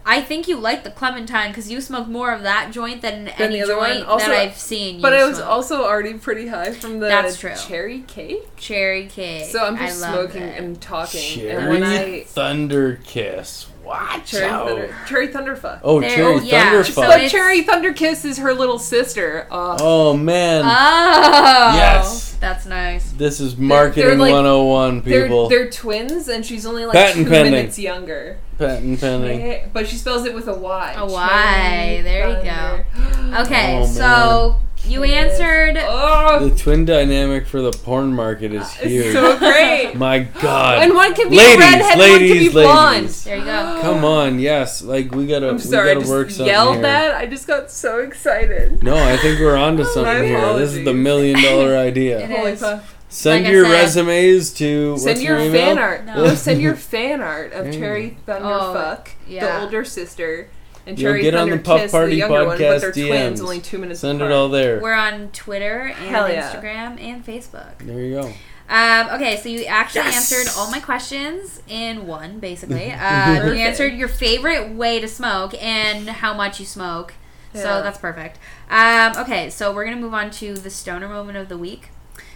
I 0.04 0.20
think 0.22 0.46
you 0.46 0.56
like 0.56 0.84
the 0.84 0.90
clementine 0.90 1.50
because 1.50 1.70
you 1.70 1.80
smoke 1.80 2.06
more 2.06 2.32
of 2.32 2.42
that 2.42 2.70
joint 2.72 3.02
than, 3.02 3.28
any 3.28 3.56
the 3.56 3.62
other 3.62 3.76
one? 3.76 3.92
joint 3.94 4.06
Also- 4.06 4.28
that 4.28 4.36
I've 4.38 4.56
seen. 4.56 4.96
You 4.96 5.02
But 5.02 5.12
it 5.14 5.26
was 5.26 5.38
smoke. 5.38 5.48
also 5.50 5.82
already 5.84 6.14
pretty 6.14 6.46
high 6.46 6.72
from 6.72 7.00
the 7.00 7.08
That's 7.08 7.38
true. 7.38 7.54
cherry 7.56 8.04
cake. 8.06 8.56
cherry 8.56 9.06
cake. 9.06 9.46
So 9.50 9.64
I'm 9.64 9.76
just 9.76 10.02
I 10.04 10.12
smoking 10.12 10.42
it. 10.42 10.60
and 10.62 10.80
talking. 10.80 11.20
Cherry 11.20 11.50
and 11.50 11.68
when 11.68 11.82
I 11.82 12.22
Thunder 12.24 13.00
Kiss. 13.04 13.66
Watch 13.86 14.32
cherry 14.32 14.44
out. 14.46 14.66
thunder, 14.68 14.94
cherry 15.06 15.28
thunderfuck. 15.28 15.80
Oh, 15.84 16.00
There- 16.00 16.10
Cherry 16.10 16.34
oh, 16.34 16.40
yeah. 16.40 16.72
Thunderfuck. 16.72 16.92
So 16.94 17.02
but 17.02 17.16
it's- 17.16 17.30
cherry 17.30 17.62
Thunderkiss 17.64 18.24
is 18.24 18.38
her 18.38 18.52
little 18.52 18.78
sister. 18.80 19.46
Uh, 19.50 19.76
oh 19.80 20.16
man, 20.16 20.64
Oh, 20.64 21.76
Yes. 21.76 22.36
that's 22.40 22.66
nice. 22.66 23.12
this 23.12 23.38
is 23.40 23.56
marketing 23.56 24.18
like- 24.18 24.32
101, 24.32 25.02
they're 25.02 25.22
people. 25.24 25.48
they're 25.48 25.70
twins, 25.70 26.28
and 26.28 26.44
she's 26.44 26.66
only 26.66 26.84
like 26.84 26.94
Patent 26.94 27.26
two 27.26 27.30
pending. 27.30 27.52
minutes 27.52 27.78
younger. 27.78 28.38
Patent 28.58 29.00
pending. 29.00 29.40
Yeah, 29.46 29.58
But 29.72 29.86
she 29.86 29.96
spells 29.96 30.24
it 30.26 30.34
with 30.34 30.48
a 30.48 30.54
Y. 30.54 30.94
A 30.96 31.06
Y. 31.06 31.28
Cherry 31.28 32.02
There 32.02 32.28
you 32.28 32.34
go. 32.44 32.84
thunder. 33.12 33.36
Okay, 33.42 33.78
Oh, 33.80 33.86
so 33.86 34.56
you 34.86 35.02
answered. 35.04 35.76
Oh, 35.78 36.48
The 36.48 36.56
twin 36.56 36.84
dynamic 36.84 37.46
for 37.46 37.60
the 37.60 37.70
porn 37.72 38.14
market 38.14 38.52
is 38.52 38.70
huge. 38.74 39.06
it's 39.06 39.14
so 39.14 39.38
great. 39.38 39.94
My 39.96 40.20
God. 40.20 40.82
and 40.82 40.94
one 40.94 41.14
can 41.14 41.28
be 41.30 41.36
ladies, 41.36 41.58
redhead, 41.58 41.80
and 41.82 41.98
one 41.98 41.98
ladies, 41.98 42.30
can 42.32 42.38
be 42.40 42.48
blonde. 42.50 42.96
ladies. 43.02 43.24
There 43.24 43.36
you 43.38 43.44
go. 43.44 43.78
Come 43.82 44.04
on, 44.04 44.38
yes. 44.38 44.82
Like 44.82 45.12
we 45.12 45.26
gotta, 45.26 45.48
I'm 45.48 45.56
we 45.56 45.60
sorry, 45.62 45.90
I 45.90 45.94
gotta 45.94 46.08
work 46.08 46.26
just 46.28 46.38
something 46.38 46.52
yelled 46.52 46.74
here. 46.74 46.82
that. 46.82 47.14
I 47.16 47.26
just 47.26 47.46
got 47.46 47.70
so 47.70 48.00
excited. 48.00 48.82
No, 48.82 48.96
I 48.96 49.16
think 49.16 49.40
we're 49.40 49.56
onto 49.56 49.82
My 49.84 49.88
something 49.90 50.24
here. 50.24 50.52
This 50.54 50.70
is 50.70 50.76
the 50.76 50.80
apologies. 50.82 51.02
million 51.04 51.42
dollar 51.42 51.74
It 51.76 51.78
idea. 51.88 52.20
is. 52.20 52.36
Holy 52.36 52.56
fuck. 52.56 52.84
Send 53.08 53.44
Like 53.44 53.50
I 53.50 53.54
your 53.54 53.64
said- 53.66 53.72
resumes 53.72 54.52
to 54.54 54.98
Send 54.98 55.22
your 55.22 55.38
email? 55.38 55.52
fan 55.52 55.78
art. 55.78 56.04
No. 56.04 56.24
No. 56.24 56.34
send 56.34 56.60
your 56.60 56.74
fan 56.74 57.20
art 57.20 57.52
of 57.52 57.64
There 57.66 57.72
you 57.72 57.78
Cherry 57.78 58.18
Oh, 58.26 58.30
Thunderfuck, 58.32 59.08
yeah. 59.28 59.46
the 59.58 59.62
older 59.64 59.84
sister, 59.84 60.48
and 60.86 60.98
You'll 60.98 61.10
Cherry 61.12 61.22
get 61.22 61.34
on 61.34 61.50
the 61.50 61.58
Puff 61.58 61.80
Kiss, 61.82 61.90
Party 61.92 62.12
the 62.12 62.16
younger 62.18 62.46
one, 62.46 62.56
podcast 62.58 62.70
but 62.70 62.80
they're 62.80 62.92
twins, 62.92 63.40
DMs. 63.40 63.42
only 63.42 63.60
two 63.60 63.78
minutes 63.78 64.00
Send 64.00 64.20
apart. 64.20 64.30
it 64.30 64.34
all 64.34 64.48
there. 64.48 64.80
We're 64.80 64.94
on 64.94 65.28
Twitter 65.32 65.80
and 65.86 65.94
Hell 65.94 66.30
yeah. 66.30 66.52
Instagram 66.54 67.00
and 67.00 67.24
Facebook. 67.26 67.78
There 67.78 67.98
you 68.00 68.14
go. 68.22 68.32
Um, 68.68 69.08
okay, 69.14 69.36
so 69.36 69.48
you 69.48 69.64
actually 69.64 70.00
Yes! 70.06 70.32
answered 70.32 70.52
all 70.58 70.70
my 70.70 70.80
questions 70.80 71.60
in 71.68 72.06
one, 72.06 72.40
basically. 72.40 72.90
Um, 72.92 73.34
you 73.36 73.40
Perfect. 73.42 73.60
answered 73.60 73.94
your 73.94 74.08
favorite 74.08 74.70
way 74.74 74.98
to 75.00 75.06
smoke 75.08 75.54
and 75.62 76.08
how 76.08 76.34
much 76.34 76.58
you 76.60 76.66
smoke. 76.66 77.14
So 77.54 77.60
Yeah. 77.60 77.80
that's 77.82 77.98
perfect. 77.98 78.38
Um, 78.68 79.12
okay, 79.18 79.50
so 79.50 79.72
we're 79.72 79.84
going 79.84 79.96
to 79.96 80.02
move 80.02 80.14
on 80.14 80.30
to 80.32 80.54
the 80.54 80.68
stoner 80.70 81.08
moment 81.08 81.38
of 81.38 81.48
the 81.48 81.56
week. 81.56 81.90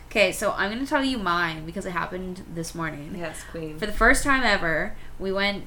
Okay, 0.08 0.32
so 0.32 0.52
I'm 0.56 0.70
going 0.72 0.82
to 0.84 0.88
tell 0.88 1.04
you 1.04 1.18
mine 1.18 1.66
because 1.66 1.84
it 1.84 1.90
happened 1.90 2.42
this 2.54 2.74
morning. 2.74 3.14
Yes, 3.18 3.42
queen. 3.50 3.78
For 3.78 3.86
the 3.86 3.92
first 3.92 4.22
time 4.24 4.42
ever, 4.44 4.96
we 5.18 5.30
went 5.32 5.66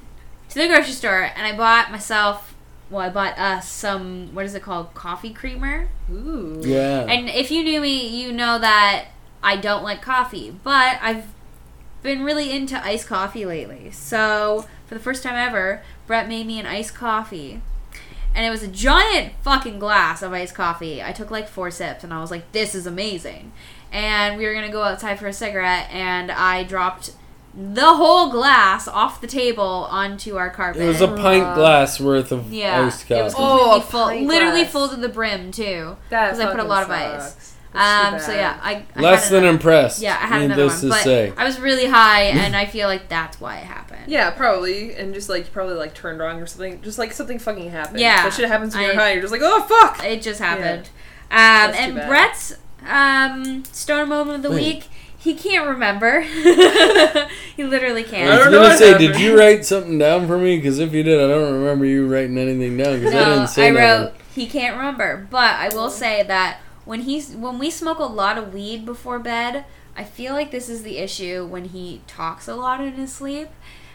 to 0.50 0.58
the 0.58 0.66
grocery 0.66 0.92
store 0.92 1.30
and 1.36 1.46
I 1.46 1.56
bought 1.56 1.90
myself, 1.92 2.53
well, 2.90 3.00
I 3.00 3.08
bought 3.08 3.38
us 3.38 3.68
some, 3.68 4.34
what 4.34 4.44
is 4.44 4.54
it 4.54 4.62
called? 4.62 4.94
Coffee 4.94 5.32
creamer. 5.32 5.88
Ooh. 6.10 6.60
Yeah. 6.62 7.06
And 7.08 7.28
if 7.28 7.50
you 7.50 7.62
knew 7.62 7.80
me, 7.80 8.06
you 8.06 8.32
know 8.32 8.58
that 8.58 9.06
I 9.42 9.56
don't 9.56 9.82
like 9.82 10.02
coffee, 10.02 10.50
but 10.50 10.98
I've 11.00 11.26
been 12.02 12.22
really 12.22 12.52
into 12.52 12.82
iced 12.84 13.06
coffee 13.06 13.46
lately. 13.46 13.90
So, 13.90 14.66
for 14.86 14.94
the 14.94 15.00
first 15.00 15.22
time 15.22 15.34
ever, 15.34 15.82
Brett 16.06 16.28
made 16.28 16.46
me 16.46 16.60
an 16.60 16.66
iced 16.66 16.94
coffee. 16.94 17.62
And 18.34 18.44
it 18.44 18.50
was 18.50 18.62
a 18.62 18.68
giant 18.68 19.32
fucking 19.42 19.78
glass 19.78 20.20
of 20.20 20.32
iced 20.32 20.54
coffee. 20.54 21.02
I 21.02 21.12
took 21.12 21.30
like 21.30 21.48
four 21.48 21.70
sips 21.70 22.04
and 22.04 22.12
I 22.12 22.20
was 22.20 22.30
like, 22.30 22.50
this 22.52 22.74
is 22.74 22.86
amazing. 22.86 23.52
And 23.92 24.36
we 24.36 24.44
were 24.44 24.54
gonna 24.54 24.72
go 24.72 24.82
outside 24.82 25.20
for 25.20 25.28
a 25.28 25.32
cigarette, 25.32 25.88
and 25.92 26.32
I 26.32 26.64
dropped 26.64 27.12
the 27.56 27.94
whole 27.94 28.30
glass 28.30 28.88
off 28.88 29.20
the 29.20 29.26
table 29.28 29.86
onto 29.90 30.36
our 30.36 30.50
carpet. 30.50 30.82
it 30.82 30.86
was 30.86 31.00
a 31.00 31.08
pint 31.08 31.54
glass 31.54 32.00
worth 32.00 32.32
of 32.32 32.52
yeah, 32.52 32.80
iced 32.86 33.08
it 33.10 33.22
was 33.22 33.34
completely 33.34 33.60
Oh, 33.62 33.76
a 33.76 33.80
full, 33.80 34.06
literally 34.26 34.62
glass. 34.62 34.72
full 34.72 34.88
to 34.88 34.96
the 34.96 35.08
brim 35.08 35.52
too. 35.52 35.96
That 36.10 36.30
'Cause 36.30 36.40
I 36.40 36.46
put 36.46 36.54
a 36.54 36.56
fucking 36.56 36.68
lot 36.68 36.82
of 36.84 36.90
ice. 36.90 37.22
sucks. 37.32 37.34
That's 37.72 38.08
too 38.10 38.14
Um, 38.16 38.20
so 38.20 38.32
yeah, 38.32 38.58
I, 38.62 38.84
I 38.96 39.00
Less 39.00 39.24
had 39.24 39.30
than 39.32 39.38
another- 39.44 39.54
impressed. 39.56 40.00
Yeah, 40.02 40.12
I 40.20 40.26
had 40.26 40.42
another 40.42 40.66
one, 40.66 40.80
to 40.80 40.88
but 40.88 41.02
say. 41.02 41.32
I 41.36 41.44
was 41.44 41.58
really 41.60 41.86
high, 41.86 42.22
and 42.44 42.54
I 42.56 42.66
feel 42.66 42.86
like 42.88 43.08
that's 43.08 43.40
why 43.40 43.56
it 43.58 43.64
happened. 43.64 44.02
Yeah, 44.06 44.30
probably, 44.30 44.94
and 44.94 45.12
just 45.14 45.28
like 45.28 45.44
you 45.46 45.50
probably 45.52 45.74
like 45.74 45.92
turned 45.94 46.20
wrong 46.20 46.40
or 46.40 46.46
something. 46.46 46.80
Just 46.82 46.98
like 46.98 47.12
something 47.12 47.38
fucking 47.38 47.70
happened. 47.70 47.98
Yeah, 48.00 48.22
that 48.24 48.32
shit 48.34 48.48
happens 48.48 48.74
when 48.74 48.84
I- 48.84 48.86
you're 48.86 48.94
high. 48.96 49.12
You're 49.12 49.22
just 49.22 49.32
like, 49.32 49.42
oh 49.44 49.62
fuck. 49.62 50.04
It 50.04 50.22
just 50.22 50.40
happened. 50.40 50.88
That's 51.30 51.76
Um, 51.78 51.84
too 51.84 51.84
and 51.84 51.94
bad. 51.96 52.08
Brett's 52.08 52.56
um, 52.88 53.64
stoner 53.72 54.06
moment 54.06 54.36
of 54.36 54.42
the 54.42 54.50
Wait. 54.50 54.64
week. 54.74 54.88
He 55.24 55.34
can't 55.34 55.66
remember. 55.66 56.20
he 57.56 57.64
literally 57.64 58.04
can't. 58.04 58.30
I 58.30 58.38
was 58.38 58.48
don't 58.48 58.52
gonna 58.52 58.68
what 58.68 58.78
say, 58.78 58.96
did 58.98 59.16
you 59.18 59.36
write 59.38 59.64
something 59.64 59.98
down 59.98 60.26
for 60.26 60.38
me? 60.38 60.56
Because 60.56 60.78
if 60.78 60.92
you 60.92 61.02
did, 61.02 61.18
I 61.20 61.28
don't 61.28 61.52
remember 61.54 61.84
you 61.86 62.06
writing 62.06 62.38
anything 62.38 62.76
down. 62.76 62.98
Because 62.98 63.14
I 63.14 63.22
No, 63.22 63.24
didn't 63.24 63.48
say 63.48 63.68
I 63.68 63.70
wrote 63.70 64.12
nothing. 64.12 64.20
he 64.34 64.46
can't 64.46 64.76
remember. 64.76 65.26
But 65.30 65.54
I 65.56 65.68
will 65.70 65.90
say 65.90 66.22
that 66.24 66.60
when 66.84 67.02
he's 67.02 67.34
when 67.34 67.58
we 67.58 67.70
smoke 67.70 67.98
a 67.98 68.04
lot 68.04 68.38
of 68.38 68.52
weed 68.54 68.84
before 68.84 69.18
bed, 69.18 69.64
I 69.96 70.04
feel 70.04 70.34
like 70.34 70.50
this 70.50 70.68
is 70.68 70.82
the 70.82 70.98
issue 70.98 71.46
when 71.46 71.66
he 71.66 72.02
talks 72.06 72.48
a 72.48 72.54
lot 72.56 72.80
in 72.82 72.92
his 72.94 73.12
sleep. 73.14 73.48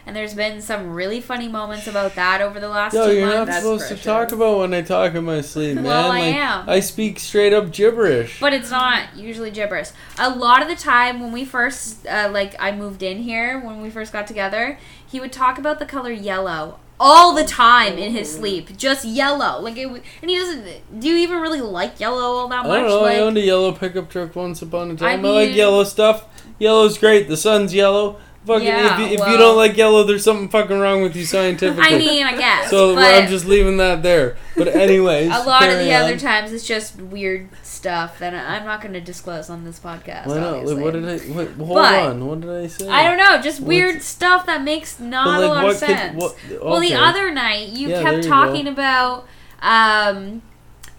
And 0.06 0.16
there's 0.16 0.34
been 0.34 0.60
some 0.62 0.92
really 0.92 1.20
funny 1.20 1.46
moments 1.46 1.86
about 1.86 2.14
that 2.14 2.40
over 2.40 2.58
the 2.58 2.68
last 2.68 2.94
Yo, 2.94 3.06
two 3.06 3.14
you're 3.16 3.26
not 3.26 3.34
months. 3.36 3.50
That's 3.52 3.62
supposed 3.62 3.88
to 3.88 3.94
pressure. 3.94 4.04
talk 4.04 4.32
about 4.32 4.58
when 4.58 4.74
I 4.74 4.82
talk 4.82 5.14
in 5.14 5.24
my 5.24 5.40
sleep, 5.40 5.74
man. 5.76 5.84
Well, 5.84 6.10
I 6.10 6.18
like, 6.20 6.34
am. 6.34 6.68
I 6.68 6.80
speak 6.80 7.20
straight 7.20 7.52
up 7.52 7.70
gibberish. 7.70 8.40
But 8.40 8.52
it's 8.54 8.70
not 8.70 9.14
usually 9.14 9.50
gibberish. 9.50 9.90
A 10.18 10.30
lot 10.30 10.62
of 10.62 10.68
the 10.68 10.74
time 10.76 11.20
when 11.20 11.32
we 11.32 11.44
first, 11.44 12.06
uh, 12.06 12.30
like, 12.32 12.54
I 12.58 12.72
moved 12.72 13.02
in 13.02 13.18
here, 13.18 13.60
when 13.60 13.80
we 13.82 13.90
first 13.90 14.12
got 14.12 14.26
together, 14.26 14.78
he 15.06 15.20
would 15.20 15.32
talk 15.32 15.58
about 15.58 15.78
the 15.78 15.86
color 15.86 16.10
yellow 16.10 16.78
all 17.02 17.34
the 17.34 17.44
time 17.44 17.96
in 17.96 18.12
his 18.12 18.30
sleep. 18.34 18.76
Just 18.76 19.04
yellow. 19.06 19.60
Like, 19.60 19.76
it 19.78 19.84
w- 19.84 20.02
and 20.20 20.30
he 20.30 20.36
doesn't, 20.36 21.00
do 21.00 21.08
you 21.08 21.16
even 21.16 21.40
really 21.40 21.60
like 21.62 21.98
yellow 22.00 22.20
all 22.38 22.48
that 22.48 22.64
I 22.64 22.68
much? 22.68 22.80
don't 22.80 22.88
know. 22.88 23.00
like, 23.02 23.16
I 23.16 23.20
owned 23.20 23.38
a 23.38 23.40
yellow 23.40 23.72
pickup 23.72 24.10
truck 24.10 24.34
once 24.36 24.60
upon 24.62 24.90
a 24.90 24.96
time. 24.96 25.24
I, 25.24 25.28
I 25.28 25.32
like 25.32 25.54
yellow 25.54 25.84
stuff. 25.84 26.26
Yellow's 26.58 26.98
great. 26.98 27.28
The 27.28 27.36
sun's 27.38 27.72
yellow. 27.74 28.18
Fucking, 28.54 28.66
Yeah, 28.66 28.94
if, 28.94 28.98
you, 28.98 29.04
if 29.18 29.30
you 29.30 29.36
don't 29.36 29.56
like 29.56 29.76
yellow, 29.76 30.02
there's 30.04 30.24
something 30.24 30.48
fucking 30.48 30.78
wrong 30.78 31.02
with 31.02 31.14
you 31.14 31.24
scientifically. 31.24 31.84
I 31.84 31.98
mean, 31.98 32.24
I 32.26 32.36
guess. 32.36 32.68
so 32.70 32.96
I'm 32.98 33.28
just 33.28 33.44
leaving 33.44 33.76
that 33.76 34.02
there. 34.02 34.36
But 34.56 34.68
anyways, 34.74 35.28
a 35.28 35.42
lot 35.44 35.68
of 35.68 35.78
the 35.78 35.92
other 35.92 36.18
times 36.18 36.52
it's 36.52 36.66
just 36.66 36.96
weird 37.00 37.48
stuff 37.62 38.18
that 38.18 38.34
I'm 38.34 38.64
not 38.66 38.80
going 38.82 38.94
to 38.94 39.00
disclose 39.00 39.48
on 39.48 39.64
this 39.64 39.78
podcast. 39.78 40.26
Why 40.26 40.38
not? 40.40 40.64
Like, 40.66 40.82
what 40.84 40.92
did 40.94 41.08
I? 41.08 41.18
What, 41.32 41.48
hold 41.52 41.68
But- 41.76 42.02
on. 42.10 42.26
What 42.26 42.40
did 42.40 42.50
I 42.50 42.66
say? 42.66 42.88
I 42.88 43.04
don't 43.04 43.16
know, 43.16 43.40
just 43.40 43.60
What's- 43.60 43.68
weird 43.68 44.02
stuff 44.02 44.46
that 44.46 44.62
makes 44.62 44.98
not 44.98 45.40
like, 45.40 45.48
a 45.48 45.52
lot 45.52 45.64
of 45.64 45.70
could- 45.70 45.78
sense. 45.78 46.16
what- 46.20 46.36
Well, 46.62 46.80
the 46.80 46.94
other 46.94 47.30
night 47.30 47.68
you 47.68 47.88
Yeah, 47.88 48.02
kept 48.02 48.24
talking 48.24 48.66
about 48.66 49.26
um, 49.62 50.42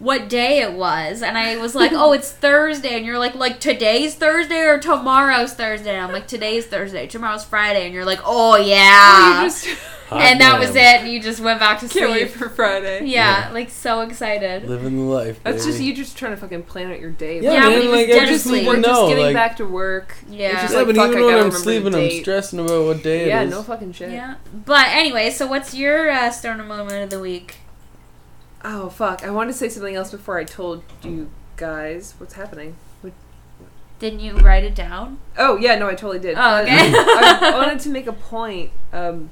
what 0.02 0.28
day 0.28 0.58
it 0.62 0.72
was, 0.72 1.22
and 1.22 1.38
I 1.38 1.56
was 1.58 1.76
like, 1.76 1.92
"Oh, 1.94 2.12
it's 2.12 2.32
Thursday," 2.32 2.96
and 2.96 3.06
you're 3.06 3.20
like, 3.20 3.36
"Like 3.36 3.60
today's 3.60 4.16
Thursday 4.16 4.58
or 4.62 4.78
tomorrow's 4.78 5.52
Thursday?" 5.54 5.94
And 5.94 6.04
I'm 6.04 6.12
like, 6.12 6.26
"Today's 6.26 6.66
Thursday, 6.66 7.06
tomorrow's 7.06 7.44
Friday," 7.44 7.84
and 7.84 7.94
you're 7.94 8.04
like, 8.04 8.18
"Oh 8.24 8.56
yeah," 8.56 9.42
you 9.42 9.46
just 9.48 9.68
and 10.10 10.40
that 10.40 10.58
was 10.58 10.70
it. 10.70 10.76
And 10.76 11.08
you 11.08 11.22
just 11.22 11.38
went 11.40 11.60
back 11.60 11.78
to 11.80 11.88
can't 11.88 12.10
wait 12.10 12.30
sleep. 12.30 12.30
for 12.32 12.48
Friday. 12.48 13.04
Yeah, 13.06 13.50
like 13.54 13.70
so 13.70 14.00
excited. 14.00 14.68
Living 14.68 14.96
the 14.96 15.04
life. 15.04 15.40
That's 15.44 15.64
just 15.64 15.80
you 15.80 15.94
just 15.94 16.18
trying 16.18 16.32
to 16.32 16.36
fucking 16.36 16.64
plan 16.64 16.90
out 16.90 16.98
your 17.00 17.12
day. 17.12 17.40
Yeah, 17.40 17.52
Yeah, 17.52 17.60
man. 17.68 17.80
but 17.82 17.90
like, 17.92 18.06
dead 18.08 18.22
I 18.24 18.26
just 18.26 18.44
asleep. 18.46 18.62
need 18.62 18.68
we're 18.70 18.76
to 18.76 18.82
just 18.82 19.08
getting 19.08 19.24
like, 19.26 19.34
back 19.34 19.56
to 19.58 19.66
work. 19.66 20.16
Yeah. 20.28 20.60
Just 20.62 20.72
yeah, 20.72 20.78
like, 20.80 20.86
but 20.88 20.96
fuck, 20.96 21.10
even 21.12 21.24
when 21.26 21.38
I'm 21.38 21.50
sleeping, 21.52 21.94
I'm 21.94 22.10
stressing 22.10 22.58
about 22.58 22.86
what 22.86 23.02
day 23.04 23.28
Yeah, 23.28 23.42
it 23.42 23.44
is. 23.44 23.50
no 23.52 23.62
fucking 23.62 23.92
shit. 23.92 24.10
Yeah, 24.10 24.34
but 24.52 24.88
anyway, 24.88 25.30
so 25.30 25.46
what's 25.46 25.74
your 25.74 26.10
uh, 26.10 26.30
stoner 26.32 26.64
moment 26.64 27.04
of 27.04 27.10
the 27.10 27.20
week? 27.20 27.58
Oh 28.64 28.88
fuck! 28.88 29.24
I 29.24 29.30
wanted 29.30 29.52
to 29.52 29.58
say 29.58 29.68
something 29.68 29.94
else 29.94 30.10
before 30.10 30.38
I 30.38 30.44
told 30.44 30.84
you 31.02 31.30
guys 31.56 32.14
what's 32.18 32.34
happening. 32.34 32.76
Didn't 33.98 34.18
you 34.18 34.36
write 34.38 34.64
it 34.64 34.74
down? 34.74 35.20
Oh 35.38 35.56
yeah, 35.56 35.76
no, 35.78 35.86
I 35.86 35.94
totally 35.94 36.18
did. 36.18 36.36
Oh, 36.36 36.56
okay. 36.62 36.92
I, 36.92 37.38
I 37.54 37.56
wanted 37.56 37.78
to 37.80 37.88
make 37.88 38.08
a 38.08 38.12
point. 38.12 38.72
Um, 38.92 39.30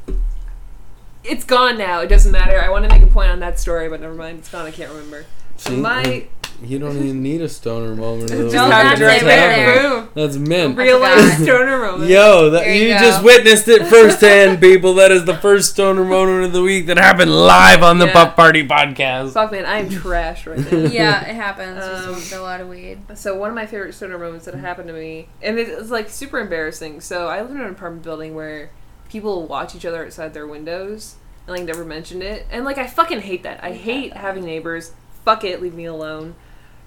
it's 1.25 1.45
gone 1.45 1.77
now. 1.77 2.03
It 2.03 2.07
doesn't 2.07 2.31
matter. 2.31 2.61
I 2.61 2.71
want 2.71 2.85
to 2.85 2.89
make 2.89 3.03
a 3.03 3.13
point 3.13 3.31
on 3.31 3.41
that 3.41 3.59
story, 3.59 3.89
but 3.89 4.01
never 4.01 4.15
mind. 4.15 4.39
It's 4.39 4.49
gone. 4.49 4.67
I 4.67 4.71
can't 4.71 4.91
remember. 4.91 5.27
See? 5.57 5.75
My 5.75 6.29
You 6.63 6.79
don't 6.79 6.97
even 6.97 7.23
need 7.23 7.41
a 7.41 7.49
stoner 7.49 7.95
moment. 7.97 8.31
of 8.31 8.37
the 8.39 8.43
Just 8.45 8.55
No, 8.55 8.63
have 8.71 8.99
that's 8.99 8.99
to 9.01 9.05
it 9.05 9.09
right 9.09 9.23
right 9.23 9.27
there. 9.27 9.75
there. 9.83 10.01
Boom. 10.01 10.09
That's 10.15 10.37
mint. 10.37 10.77
Real 10.77 10.97
I 11.03 11.15
life 11.17 11.39
stoner 11.43 11.79
moment. 11.79 12.11
Yo, 12.11 12.51
that 12.51 12.67
you, 12.67 12.73
you 12.89 12.99
just 12.99 13.25
witnessed 13.25 13.67
it 13.69 13.87
firsthand, 13.87 14.61
people. 14.63 14.95
That 14.95 15.11
is 15.11 15.25
the 15.25 15.37
first 15.37 15.71
stoner 15.71 16.05
moment 16.05 16.45
of 16.45 16.53
the 16.53 16.63
week 16.63 16.87
that 16.87 16.99
happened 16.99 17.31
live 17.35 17.83
on 17.83 17.99
the 17.99 18.07
Yeah. 18.07 18.13
Puff 18.13 18.37
Party 18.37 18.67
podcast. 18.67 19.33
Fuck 19.33 19.53
man, 19.53 19.65
I 19.65 19.79
am 19.79 19.89
trash 19.89 20.47
right 20.47 20.59
now. 20.59 20.79
yeah, 20.91 21.27
it 21.29 21.35
happens. 21.35 21.83
Um, 21.83 22.15
Um, 22.15 22.23
a 22.39 22.43
lot 22.43 22.61
of 22.61 22.69
weed. 22.69 22.99
So 23.15 23.37
one 23.37 23.49
of 23.49 23.55
my 23.55 23.67
favorite 23.67 23.95
stoner 23.95 24.19
moments 24.19 24.45
that 24.45 24.55
happened 24.55 24.89
to 24.89 24.95
me, 24.95 25.29
and 25.43 25.59
it 25.59 25.77
was 25.79 25.91
like 25.91 26.11
super 26.11 26.39
embarrassing. 26.39 27.01
So 27.01 27.29
I 27.29 27.41
live 27.41 27.51
in 27.53 27.61
an 27.61 27.71
apartment 27.71 28.03
building 28.05 28.35
where 28.35 28.71
people 29.09 29.47
watch 29.47 29.75
each 29.75 29.87
other 29.87 30.05
outside 30.05 30.35
their 30.35 30.47
windows, 30.47 31.17
and 31.47 31.57
like 31.57 31.65
never 31.67 31.85
mentioned 31.85 32.23
it. 32.23 32.47
And 32.51 32.65
like 32.67 32.77
I 32.79 32.87
fucking 32.87 33.21
hate 33.23 33.45
that. 33.45 33.65
I 33.65 33.73
hate 33.73 34.13
having 34.15 34.45
neighbors. 34.45 34.93
Fuck 35.25 35.45
it, 35.45 35.61
leave 35.63 35.75
me 35.75 35.85
alone. 35.85 36.35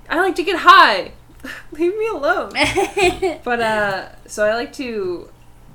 I 0.10 0.18
like 0.18 0.36
to 0.36 0.44
get 0.44 0.60
high. 0.60 1.12
leave 1.72 1.96
me 1.98 2.08
alone. 2.08 2.54
But 3.44 3.60
uh, 3.60 4.10
so 4.28 4.46
I 4.46 4.56
like 4.56 4.72
to 4.74 5.30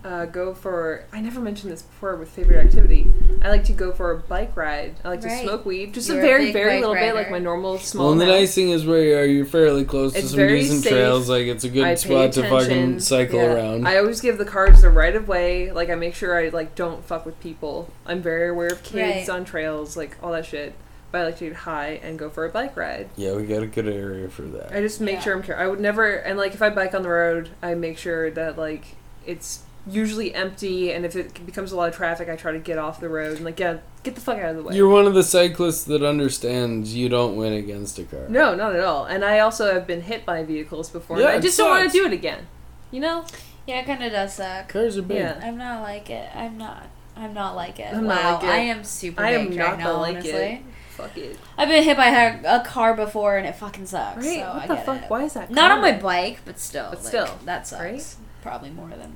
uh, 0.04 0.24
go 0.26 0.54
for. 0.54 1.04
I 1.12 1.20
never 1.20 1.40
mentioned 1.40 1.72
this 1.72 1.82
before 1.82 2.16
with 2.16 2.30
favorite 2.30 2.64
activity. 2.64 3.06
I 3.42 3.50
like 3.50 3.64
to 3.64 3.72
go 3.72 3.92
for 3.92 4.12
a 4.12 4.16
bike 4.18 4.56
ride. 4.56 4.94
I 5.04 5.08
like 5.08 5.20
to 5.22 5.30
smoke 5.42 5.66
weed, 5.66 5.92
just 5.92 6.08
You're 6.08 6.18
a 6.18 6.20
a 6.20 6.22
very, 6.26 6.44
big 6.46 6.52
very 6.54 6.70
bike 6.76 6.80
little 6.80 6.94
bit, 6.94 7.14
like 7.14 7.30
my 7.30 7.38
normal 7.38 7.78
small. 7.78 8.04
Well, 8.04 8.12
and 8.12 8.20
the 8.20 8.26
nice 8.26 8.54
thing 8.54 8.70
is 8.70 8.86
where 8.86 9.02
you 9.02 9.16
are, 9.16 9.24
you're 9.24 9.44
fairly 9.44 9.84
close 9.84 10.14
to 10.14 10.22
some 10.22 10.38
decent 10.38 10.82
safe. 10.84 10.92
trails. 10.92 11.28
Like 11.28 11.46
it's 11.46 11.64
a 11.64 11.68
good 11.68 11.84
I 11.84 11.94
spot 11.96 12.32
to 12.32 12.48
fucking 12.48 13.00
cycle 13.00 13.40
Yeah. 13.40 13.54
around. 13.54 13.86
I 13.88 13.98
always 13.98 14.20
give 14.20 14.38
the 14.38 14.44
cars 14.46 14.80
the 14.82 14.90
right 14.90 15.14
of 15.14 15.28
way. 15.28 15.70
Like 15.72 15.90
I 15.90 15.94
make 15.96 16.14
sure 16.14 16.38
I 16.38 16.48
like 16.48 16.74
don't 16.74 17.04
fuck 17.04 17.26
with 17.26 17.38
people. 17.40 17.90
I'm 18.06 18.22
very 18.22 18.48
aware 18.48 18.68
of 18.68 18.82
kids 18.82 19.28
Right. 19.28 19.36
on 19.36 19.44
trails, 19.44 19.96
like 19.96 20.16
all 20.22 20.32
that 20.32 20.46
shit. 20.46 20.74
But 21.10 21.22
I 21.22 21.24
like 21.24 21.38
to 21.38 21.46
get 21.46 21.56
high 21.56 22.00
and 22.02 22.18
go 22.18 22.28
for 22.28 22.44
a 22.44 22.50
bike 22.50 22.76
ride. 22.76 23.08
yeah, 23.16 23.32
we 23.34 23.44
got 23.44 23.62
a 23.62 23.66
good 23.66 23.88
area 23.88 24.28
for 24.28 24.42
that. 24.42 24.72
I 24.76 24.80
just 24.82 25.00
make 25.00 25.14
Yeah. 25.14 25.20
sure 25.20 25.34
I'm 25.36 25.42
care. 25.42 25.58
I 25.58 25.66
would 25.66 25.80
never 25.80 26.12
and 26.16 26.38
like 26.38 26.52
if 26.54 26.60
I 26.62 26.68
bike 26.70 26.94
on 26.94 27.02
the 27.02 27.08
road, 27.08 27.48
I 27.62 27.74
make 27.74 27.96
sure 27.98 28.30
that 28.32 28.58
like 28.58 28.84
it's 29.26 29.60
usually 29.90 30.34
empty 30.34 30.92
and 30.92 31.06
if 31.06 31.16
it 31.16 31.46
becomes 31.46 31.72
a 31.72 31.76
lot 31.76 31.88
of 31.88 31.96
traffic, 31.96 32.28
I 32.28 32.36
try 32.36 32.52
to 32.52 32.58
get 32.58 32.76
off 32.76 33.00
the 33.00 33.08
road 33.08 33.36
and 33.36 33.44
like 33.46 33.58
yeah, 33.58 33.78
get 34.02 34.16
the 34.16 34.20
fuck 34.20 34.36
out 34.38 34.50
of 34.50 34.56
the 34.56 34.62
way. 34.64 34.76
You're 34.76 34.90
one 34.90 35.06
of 35.06 35.14
the 35.14 35.22
cyclists 35.22 35.84
that 35.84 36.02
understands 36.02 36.94
you 36.94 37.08
don't 37.08 37.36
win 37.36 37.54
against 37.54 37.98
a 37.98 38.04
car. 38.04 38.26
no, 38.28 38.54
not 38.54 38.74
at 38.74 38.84
all. 38.84 39.06
And 39.06 39.24
I 39.24 39.38
also 39.38 39.72
have 39.72 39.86
been 39.86 40.02
hit 40.02 40.26
by 40.26 40.42
vehicles 40.44 40.90
before. 40.90 41.18
Yeah, 41.20 41.28
I 41.28 41.36
it 41.36 41.42
just 41.42 41.56
don't 41.56 41.70
want 41.70 41.90
to 41.90 41.98
do 41.98 42.04
it 42.04 42.12
again. 42.12 42.46
You 42.90 43.00
know? 43.00 43.24
Yeah, 43.66 43.80
it 43.80 43.86
kind 43.86 44.02
of 44.04 44.12
does 44.12 44.34
suck. 44.34 44.68
Cars 44.68 44.98
are 44.98 45.02
big. 45.02 45.18
Yeah. 45.18 45.40
I'm 45.42 45.56
not 45.58 45.80
like 45.82 46.10
it. 46.10 46.28
I'm 46.36 46.58
not. 46.58 46.84
I'm 47.16 47.34
not 47.34 47.56
like 47.56 47.78
it. 47.80 47.92
I'm 47.92 48.06
not 48.06 48.22
wow, 48.22 48.34
like 48.34 48.44
it. 48.44 48.50
I 48.50 48.56
am 48.58 48.84
super 48.84 49.22
I 49.22 49.30
am 49.32 49.50
not 49.56 49.66
right 49.66 49.76
the 49.78 49.82
now. 49.84 50.00
like 50.00 50.10
honestly, 50.16 50.30
it. 50.30 50.62
Fuck 50.98 51.16
it. 51.16 51.38
I've 51.56 51.68
been 51.68 51.82
hit 51.84 51.96
by 51.96 52.08
a, 52.08 52.60
a 52.60 52.64
car 52.64 52.94
before 52.94 53.38
and 53.38 53.46
it 53.46 53.54
fucking 53.54 53.86
sucks. 53.86 54.26
Right? 54.26 54.40
So 54.40 54.46
what 54.52 54.62
I 54.64 54.66
the 54.66 54.76
fuck? 54.76 55.02
it. 55.04 55.08
Why 55.10 55.22
is 55.24 55.32
that? 55.34 55.50
Not 55.50 55.70
on 55.70 55.80
my 55.80 55.92
bike, 55.92 56.40
but 56.44 56.58
still. 56.58 56.90
But 56.90 56.98
like, 56.98 57.06
still, 57.08 57.38
that 57.44 57.66
sucks. 57.66 57.82
right? 57.82 58.16
Probably 58.42 58.70
more 58.70 58.88
than 58.90 59.14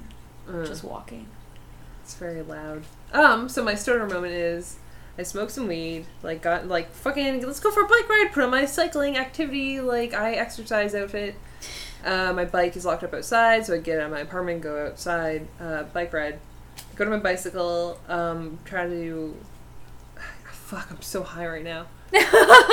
Mm. 0.48 0.66
just 0.66 0.82
walking. 0.82 1.26
It's 2.02 2.14
very 2.14 2.42
loud. 2.42 2.82
Um, 3.12 3.48
so 3.48 3.62
my 3.62 3.74
stoner 3.76 4.06
moment 4.08 4.32
is 4.34 4.76
I 5.18 5.22
smoked 5.22 5.52
some 5.52 5.68
weed, 5.68 6.06
like 6.22 6.42
got 6.42 6.66
like 6.66 6.90
fucking 6.90 7.42
let's 7.46 7.60
go 7.60 7.70
for 7.70 7.82
a 7.82 7.88
bike 7.88 8.08
ride, 8.08 8.30
put 8.32 8.42
on 8.42 8.50
my 8.50 8.64
cycling 8.64 9.16
activity, 9.16 9.80
like 9.80 10.14
I 10.14 10.32
exercise 10.34 10.94
outfit. 10.96 11.36
Uh, 12.04 12.32
my 12.32 12.44
bike 12.44 12.76
is 12.76 12.84
locked 12.84 13.04
up 13.04 13.14
outside, 13.14 13.64
so 13.66 13.74
I 13.74 13.78
get 13.78 14.00
out 14.00 14.06
of 14.06 14.10
my 14.12 14.20
apartment, 14.20 14.62
go 14.62 14.86
outside, 14.86 15.46
uh, 15.60 15.84
bike 15.84 16.12
ride. 16.12 16.40
Go 16.96 17.04
to 17.04 17.10
my 17.10 17.18
bicycle, 17.18 18.00
um, 18.08 18.58
try 18.64 18.86
to 18.88 19.36
fuck, 20.72 20.90
I'm 20.90 21.02
so 21.02 21.22
high 21.22 21.46
right 21.46 21.64
now. 21.64 21.86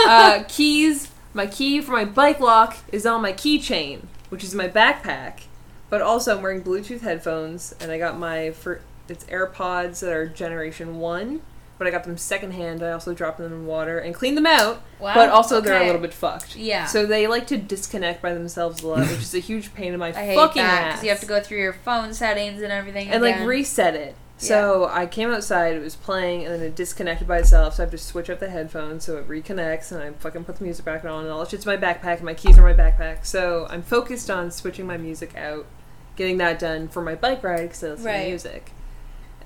uh, 0.08 0.43
keys. 0.47 1.12
My 1.34 1.45
key 1.45 1.82
for 1.82 1.91
my 1.91 2.06
bike 2.06 2.39
lock 2.39 2.78
is 2.91 3.06
on 3.06 3.22
my 3.22 3.34
keychain, 3.34 4.04
which 4.30 4.43
is 4.43 4.56
my 4.56 4.68
backpack. 4.70 5.43
But 5.89 6.02
also, 6.02 6.38
I'm 6.38 6.41
wearing 6.41 6.62
Bluetooth 6.62 7.02
headphones, 7.02 7.76
and 7.82 7.91
I 7.91 7.97
got 7.97 8.18
my 8.18 8.52
for 8.52 8.82
it's 9.10 9.26
AirPods 9.26 10.00
that 10.00 10.14
are 10.14 10.28
Generation 10.28 11.00
One, 11.00 11.41
but 11.78 11.88
I 11.88 11.91
got 11.91 12.06
them 12.06 12.18
secondhand. 12.18 12.82
I 12.82 12.91
also 12.91 13.14
dropped 13.14 13.39
them 13.39 13.52
in 13.52 13.66
water 13.66 14.00
and 14.00 14.16
cleaned 14.16 14.38
them 14.38 14.45
out. 14.45 14.82
Wow. 15.00 15.16
but 15.16 15.30
also, 15.30 15.60
they're 15.60 15.82
a 15.82 15.86
little 15.86 16.02
bit 16.02 16.14
fucked. 16.14 16.56
Yeah. 16.56 16.86
So 16.86 17.06
they 17.06 17.28
like 17.28 17.47
to 17.47 17.58
disconnect 17.58 18.22
by 18.22 18.34
themselves 18.34 18.82
a 18.82 18.88
lot, 18.88 19.00
which 19.00 19.20
is 19.20 19.36
a 19.36 19.39
huge 19.39 19.74
pain 19.74 19.93
in 19.93 20.00
my 20.00 20.08
I 20.16 20.26
hate 20.26 20.36
fucking 20.36 20.62
that 20.62 20.84
ass. 20.84 20.88
because 20.88 21.04
you 21.04 21.10
have 21.10 21.20
to 21.20 21.26
go 21.26 21.41
through 21.41 21.60
your 21.60 21.74
phone 21.74 22.14
settings 22.14 22.62
and 22.62 22.72
everything 22.72 23.10
and 23.10 23.22
like 23.22 23.39
reset 23.41 23.95
it. 23.95 24.16
So 24.40 24.90
I 24.92 25.06
came 25.06 25.30
outside, 25.32 25.76
it 25.76 25.82
was 25.82 25.96
playing, 25.96 26.46
and 26.46 26.56
then 26.56 26.62
it 26.62 26.76
disconnected 26.76 27.28
by 27.28 27.40
itself. 27.40 27.76
So 27.76 27.84
I 27.84 27.86
have 27.86 27.92
to 27.92 27.98
switch 27.98 28.30
up 28.30 28.40
the 28.40 28.50
headphones 28.50 29.04
so 29.06 29.18
it 29.18 29.28
reconnects, 29.28 29.92
and 29.92 30.02
I 30.02 30.12
fucking 30.12 30.46
put 30.46 30.56
the 30.58 30.64
music 30.64 30.86
back 30.86 31.04
on, 31.06 31.24
and 31.24 31.32
all 31.32 31.40
that 31.40 31.50
shit's 31.50 31.66
in 31.68 31.80
my 31.80 31.86
backpack, 31.86 32.18
and 32.18 32.24
my 32.24 32.34
keys 32.34 32.58
are 32.58 32.68
in 32.70 32.78
my 32.78 32.84
backpack. 32.84 33.26
So 33.26 33.68
I'm 33.70 33.82
focused 33.82 34.30
on 34.30 34.50
switching 34.52 34.88
my 34.88 34.98
music 34.98 35.36
out, 35.36 35.66
getting 36.16 36.38
that 36.38 36.58
done 36.60 36.88
for 36.88 37.02
my 37.02 37.16
bike 37.16 37.44
ride 37.44 37.64
because 37.64 37.84
I 37.84 37.88
listen 37.90 38.06
Right. 38.06 38.24
to 38.24 38.30
music. 38.30 38.72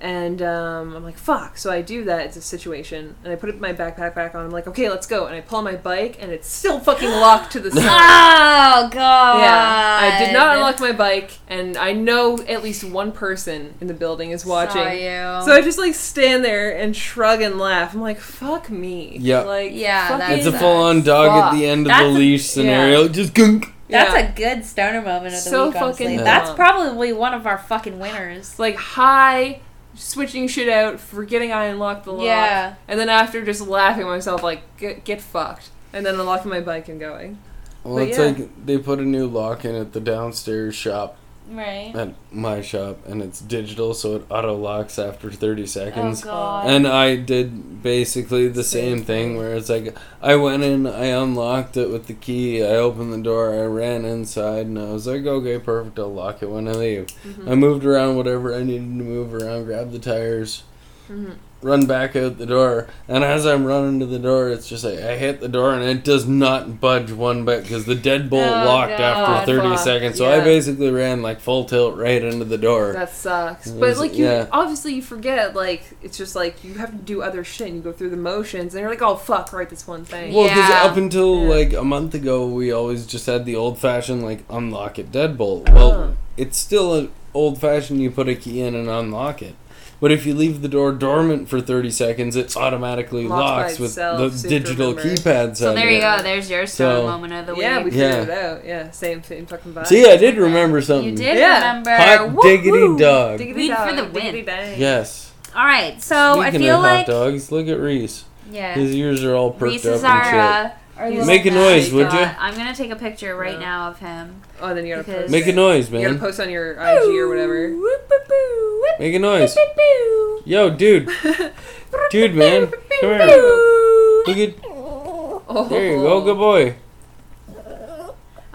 And 0.00 0.42
um, 0.42 0.94
I'm 0.94 1.02
like, 1.04 1.16
fuck. 1.16 1.56
So 1.56 1.70
I 1.70 1.80
do 1.80 2.04
that. 2.04 2.26
It's 2.26 2.36
a 2.36 2.42
situation. 2.42 3.14
And 3.24 3.32
I 3.32 3.36
put 3.36 3.48
it 3.48 3.58
my 3.60 3.72
backpack 3.72 4.14
back 4.14 4.34
on. 4.34 4.44
I'm 4.44 4.50
like, 4.50 4.66
okay, 4.66 4.90
let's 4.90 5.06
go. 5.06 5.26
And 5.26 5.34
I 5.34 5.40
pull 5.40 5.58
on 5.58 5.64
my 5.64 5.76
bike, 5.76 6.18
and 6.20 6.30
it's 6.30 6.46
still 6.48 6.78
fucking 6.78 7.08
locked 7.20 7.52
to 7.52 7.60
the 7.60 7.70
side. 7.70 7.80
Oh 7.84 8.88
god. 8.90 9.38
Yeah, 9.40 9.98
I 10.20 10.24
did 10.24 10.32
not 10.34 10.56
unlock 10.56 10.80
my 10.80 10.92
bike, 10.92 11.38
and 11.48 11.76
I 11.78 11.92
know 11.92 12.38
at 12.40 12.62
least 12.62 12.84
one 12.84 13.12
person 13.12 13.74
in 13.80 13.86
the 13.86 13.94
building 13.94 14.30
is 14.32 14.44
watching. 14.44 14.82
Saw 14.82 14.90
you. 14.90 15.44
So 15.46 15.52
I 15.52 15.60
just 15.62 15.78
like 15.78 15.94
stand 15.94 16.44
there 16.44 16.76
and 16.76 16.94
shrug 16.94 17.40
and 17.40 17.58
laugh. 17.58 17.94
I'm 17.94 18.00
like, 18.02 18.18
fuck 18.20 18.68
me. 18.70 19.16
Yeah. 19.20 19.40
Like, 19.42 19.72
Yeah, 19.72 20.08
fucking- 20.18 20.38
It's 20.38 20.46
a 20.46 20.52
full 20.58 20.82
on 20.82 21.02
dog 21.02 21.28
at 21.44 21.58
the 21.58 21.66
end 21.66 21.82
of 21.86 21.88
That's 21.88 22.02
the 22.02 22.08
a- 22.08 22.10
leash 22.10 22.46
scenario. 22.46 23.08
Just 23.08 23.32
gunk. 23.32 23.72
That's 23.88 24.12
Yeah. 24.14 24.28
a 24.28 24.32
good 24.32 24.64
stoner 24.64 25.02
moment 25.02 25.26
of 25.34 25.44
the 25.44 25.50
So 25.50 25.66
week. 25.68 25.76
Honestly, 25.76 26.04
fucking 26.04 26.24
that's 26.24 26.50
probably 26.50 27.12
one 27.12 27.32
of 27.34 27.46
our 27.46 27.58
fucking 27.58 27.98
winners. 27.98 28.58
like 28.58 28.76
high, 28.76 29.60
switching 29.94 30.48
shit 30.48 30.68
out, 30.68 31.00
forgetting 31.00 31.52
I 31.52 31.66
unlocked 31.66 32.04
the 32.04 32.12
lock. 32.12 32.24
Yeah. 32.24 32.74
And 32.88 32.98
then 32.98 33.08
after 33.08 33.44
just 33.44 33.60
laughing 33.60 34.06
myself, 34.06 34.42
like, 34.42 34.76
get, 34.76 35.04
get 35.04 35.20
fucked. 35.20 35.70
And 35.92 36.04
then 36.04 36.18
unlocking 36.18 36.50
my 36.50 36.60
bike 36.60 36.88
and 36.88 36.98
going. 36.98 37.38
Well, 37.84 37.96
But 37.96 38.08
it's 38.08 38.18
yeah. 38.18 38.24
like 38.24 38.66
they 38.66 38.78
put 38.78 38.98
a 38.98 39.04
new 39.04 39.26
lock 39.26 39.64
in 39.64 39.74
at 39.74 39.92
the 39.92 40.00
downstairs 40.00 40.74
shop 40.74 41.16
Right. 41.50 41.94
at 41.94 42.14
my 42.32 42.62
shop, 42.62 43.06
and 43.06 43.20
it's 43.22 43.40
digital, 43.40 43.92
so 43.92 44.16
it 44.16 44.26
auto 44.30 44.56
locks 44.56 44.98
after 44.98 45.30
30 45.30 45.66
seconds. 45.66 46.22
Oh 46.22 46.26
god. 46.26 46.70
And 46.70 46.86
I 46.86 47.16
did 47.16 47.82
basically 47.82 48.48
the 48.48 48.64
Same 48.64 49.04
thing 49.04 49.36
where 49.36 49.54
it's 49.54 49.68
like 49.68 49.94
I 50.22 50.36
went 50.36 50.62
in, 50.62 50.86
I 50.86 51.06
unlocked 51.06 51.76
it 51.76 51.90
with 51.90 52.06
the 52.06 52.14
key, 52.14 52.62
I 52.62 52.76
opened 52.76 53.12
the 53.12 53.22
door, 53.22 53.52
I 53.54 53.66
ran 53.66 54.04
inside, 54.04 54.66
and 54.66 54.78
I 54.78 54.92
was 54.92 55.06
like, 55.06 55.26
okay, 55.26 55.58
perfect, 55.58 55.98
I'll 55.98 56.12
lock 56.12 56.42
it 56.42 56.50
when 56.50 56.66
I 56.66 56.72
leave. 56.72 57.06
Mm-hmm. 57.26 57.48
I 57.48 57.54
moved 57.54 57.84
around 57.84 58.16
whatever 58.16 58.54
I 58.54 58.62
needed 58.62 58.80
to 58.98 59.04
move 59.04 59.34
around, 59.34 59.64
grabbed 59.66 59.92
the 59.92 59.98
tires, 59.98 60.62
Mhm. 61.10 61.34
Run 61.64 61.86
back 61.86 62.14
out 62.14 62.36
the 62.36 62.44
door, 62.44 62.86
and 63.08 63.24
as 63.24 63.46
I'm 63.46 63.64
running 63.64 63.98
to 64.00 64.06
the 64.06 64.18
door, 64.18 64.50
it's 64.50 64.68
just 64.68 64.84
like 64.84 64.98
I 64.98 65.16
hit 65.16 65.40
the 65.40 65.48
door 65.48 65.72
and 65.72 65.82
it 65.82 66.04
does 66.04 66.26
not 66.26 66.78
budge 66.80 67.10
one 67.10 67.44
bit 67.46 67.62
because 67.62 67.86
the 67.86 67.94
deadbolt 67.94 68.34
Oh, 68.46 68.64
locked 68.66 68.98
God. 68.98 69.00
after 69.00 69.56
30 69.56 69.68
Fuck, 69.70 69.78
seconds. 69.78 70.18
So 70.18 70.30
I 70.30 70.44
basically 70.44 70.90
ran 70.90 71.22
like 71.22 71.40
full 71.40 71.64
tilt 71.64 71.96
right 71.96 72.22
into 72.22 72.44
the 72.44 72.58
door. 72.58 72.92
That 72.92 73.10
sucks. 73.10 73.66
It 73.68 73.80
But 73.80 73.96
like 73.96 74.14
you 74.14 74.26
yeah. 74.26 74.46
obviously 74.52 74.94
you 74.94 75.00
forget, 75.02 75.56
like 75.56 75.82
it's 76.02 76.18
just 76.18 76.36
like 76.36 76.62
you 76.62 76.74
have 76.74 76.90
to 76.90 76.96
do 76.98 77.22
other 77.22 77.42
shit 77.44 77.68
and 77.68 77.76
you 77.76 77.82
go 77.82 77.92
through 77.92 78.10
the 78.10 78.16
motions 78.18 78.74
and 78.74 78.82
you're 78.82 78.90
like, 78.90 79.00
oh 79.02 79.16
fuck, 79.16 79.52
right 79.54 79.68
this 79.70 79.86
one 79.86 80.04
thing. 80.04 80.34
Well, 80.34 80.44
because 80.48 80.68
Yeah. 80.68 80.82
up 80.84 80.96
until 80.98 81.42
Yeah. 81.44 81.48
like 81.48 81.72
a 81.72 81.82
month 81.84 82.14
ago, 82.14 82.46
we 82.46 82.72
always 82.72 83.06
just 83.06 83.24
had 83.24 83.46
the 83.46 83.56
old 83.56 83.78
fashioned 83.78 84.22
like 84.22 84.44
unlock 84.50 84.98
it 84.98 85.10
deadbolt. 85.10 85.68
Uh-huh. 85.70 85.74
Well, 85.76 85.92
Oh. 85.92 86.16
it's 86.36 86.58
still 86.58 86.94
an 86.94 87.10
old 87.32 87.58
fashioned. 87.58 88.00
You 88.02 88.10
put 88.10 88.28
a 88.28 88.34
key 88.34 88.60
in 88.60 88.74
and 88.74 88.88
unlock 88.88 89.40
it. 89.40 89.54
But 90.00 90.12
if 90.12 90.26
you 90.26 90.34
leave 90.34 90.60
the 90.60 90.68
door 90.68 90.92
dormant 90.92 91.48
for 91.48 91.60
thirty 91.60 91.90
seconds, 91.90 92.36
it 92.36 92.56
automatically 92.56 93.26
Locks 93.26 93.38
by 93.40 93.62
locks 93.62 93.78
with 93.78 93.94
the 93.94 94.12
so 94.12 94.16
you 94.18 94.22
have 94.30 94.42
to 94.42 94.48
digital 94.48 94.94
remember. 94.94 95.14
keypads. 95.14 95.56
so 95.58 95.68
on 95.70 95.74
there 95.76 95.88
it. 95.88 95.94
you 95.94 96.00
go. 96.00 96.18
There's 96.22 96.50
your 96.50 96.66
stoner 96.66 96.96
So- 97.00 97.06
moment 97.06 97.32
of 97.32 97.46
the 97.46 97.54
week. 97.54 97.62
yeah, 97.62 97.78
we 97.78 97.84
week. 97.84 97.92
figured 97.94 98.28
Yeah. 98.28 98.34
it 98.34 98.44
out. 98.44 98.64
Yeah, 98.66 98.90
same 98.90 99.22
same 99.22 99.46
fucking 99.46 99.72
vibe. 99.72 99.86
See, 99.86 100.10
I 100.10 100.16
did 100.16 100.36
remember 100.36 100.80
something. 100.82 101.10
You 101.10 101.16
did 101.16 101.38
Yeah. 101.38 101.58
remember. 101.68 101.90
Hot 101.96 102.32
Woo-hoo. 102.32 102.42
diggity 102.48 102.96
dog. 103.02 103.38
Diggity 103.38 103.54
Weed 103.60 103.68
dog, 103.68 103.88
for 103.88 103.96
the 103.96 104.02
diggity 104.20 104.42
win. 104.42 104.78
Yes. 104.80 105.32
All 105.56 105.64
right. 105.64 106.02
So 106.02 106.40
Speaking 106.42 106.60
I 106.60 106.64
feel 106.64 106.76
of 106.76 106.82
like 106.82 107.06
hot 107.06 107.12
dogs, 107.12 107.52
look 107.52 107.68
at 107.68 107.78
Reese. 107.78 108.24
yeah. 108.50 108.74
His 108.74 108.94
ears 108.94 109.22
are 109.24 109.34
all 109.34 109.50
perked 109.52 109.72
Reese 109.72 109.86
up 109.86 109.94
is 109.94 110.02
and 110.04 110.12
our. 110.12 110.34
Uh, 110.40 110.70
shit. 110.94 111.02
Our 111.02 111.10
He's 111.10 111.26
Make 111.26 111.44
a 111.46 111.50
noise, 111.50 111.92
would 111.92 112.12
you? 112.12 112.18
I'm 112.18 112.54
gonna 112.56 112.74
take 112.74 112.90
a 112.90 112.96
picture 112.96 113.34
right 113.36 113.54
No. 113.54 113.60
now 113.60 113.88
of 113.90 113.98
him. 113.98 114.40
Oh, 114.60 114.74
then 114.74 114.86
you 114.86 114.94
gotta 114.94 115.04
Because- 115.06 115.22
post. 115.22 115.32
Make 115.32 115.46
a 115.46 115.50
it. 115.50 115.54
noise, 115.56 115.90
You 115.90 115.98
gotta 116.00 116.10
man. 116.12 116.20
post 116.20 116.40
on 116.40 116.50
your 116.50 116.72
IG 116.72 117.18
or 117.18 117.28
whatever. 117.28 117.68
Whoop, 117.70 118.08
boop, 118.08 118.28
boo, 118.28 118.80
whoop, 118.82 119.00
Make 119.00 119.14
a 119.14 119.18
noise. 119.18 119.54
boop, 119.54 119.74
boo. 119.76 120.42
Yo, 120.46 120.70
dude. 120.70 121.08
Dude, 122.10 122.34
man. 122.34 122.66
Come 122.66 122.80
here. 123.00 123.18
Boo. 123.26 124.24
Look 124.26 124.36
at. 124.36 124.54
Oh, 124.66 125.66
There 125.70 125.92
you 125.92 126.02
go. 126.02 126.20
Good 126.22 126.36
boy. 126.38 126.74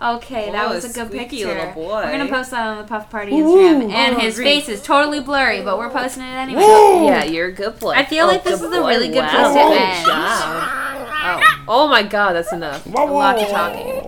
Okay, 0.01 0.49
that 0.51 0.67
Oh, 0.67 0.75
was 0.75 0.85
a 0.85 0.87
good 0.93 1.07
squeaky 1.07 1.37
picture. 1.43 1.47
little 1.47 1.73
boy. 1.73 2.03
We're 2.05 2.11
gonna 2.17 2.29
post 2.29 2.51
that 2.51 2.65
on 2.67 2.77
the 2.77 2.83
Puff 2.85 3.09
Party 3.09 3.33
Ooh. 3.33 3.43
Instagram, 3.43 3.91
and 3.91 4.15
Oh, 4.15 4.19
his 4.19 4.35
great. 4.35 4.63
face 4.63 4.69
is 4.69 4.81
totally 4.81 5.19
blurry, 5.19 5.61
but 5.61 5.77
we're 5.77 5.89
posting 5.89 6.23
it 6.23 6.27
anyway. 6.27 6.61
Yeah, 6.61 7.25
you're 7.25 7.47
a 7.47 7.51
good 7.51 7.79
boy. 7.81 7.91
I 7.91 8.05
feel 8.05 8.23
oh, 8.25 8.27
like 8.29 8.43
this 8.45 8.61
is 8.61 8.71
a 8.71 8.81
really 8.81 9.09
good 9.09 9.17
wow. 9.17 9.29
place 9.29 9.47
to 9.53 9.69
Good 9.69 9.77
end. 9.81 10.05
job. 10.05 11.08
Oh. 11.21 11.63
oh 11.67 11.87
my 11.87 12.03
god, 12.03 12.33
that's 12.33 12.53
enough. 12.53 12.85
A 12.85 12.89
lot 12.89 13.37
of 13.39 13.47
talking. 13.49 14.01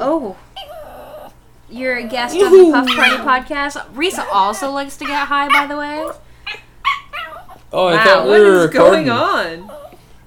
Oh. 0.00 0.36
You're 1.70 1.96
a 1.96 2.02
guest 2.06 2.34
on 2.36 2.52
the 2.52 2.70
Puff 2.72 2.86
Party 2.88 3.16
podcast. 3.48 3.86
Risa 3.94 4.26
also 4.32 4.70
likes 4.70 4.96
to 4.98 5.04
get 5.06 5.28
high, 5.28 5.48
by 5.48 5.66
the 5.66 5.76
way. 5.76 6.04
Oh, 7.72 7.86
I 7.86 7.94
Wow, 7.94 8.04
thought 8.04 8.24
we 8.24 8.30
What 8.32 8.40
were 8.40 8.56
is 8.64 8.72
recording. 8.74 9.06
going 9.06 9.10
on? 9.68 9.70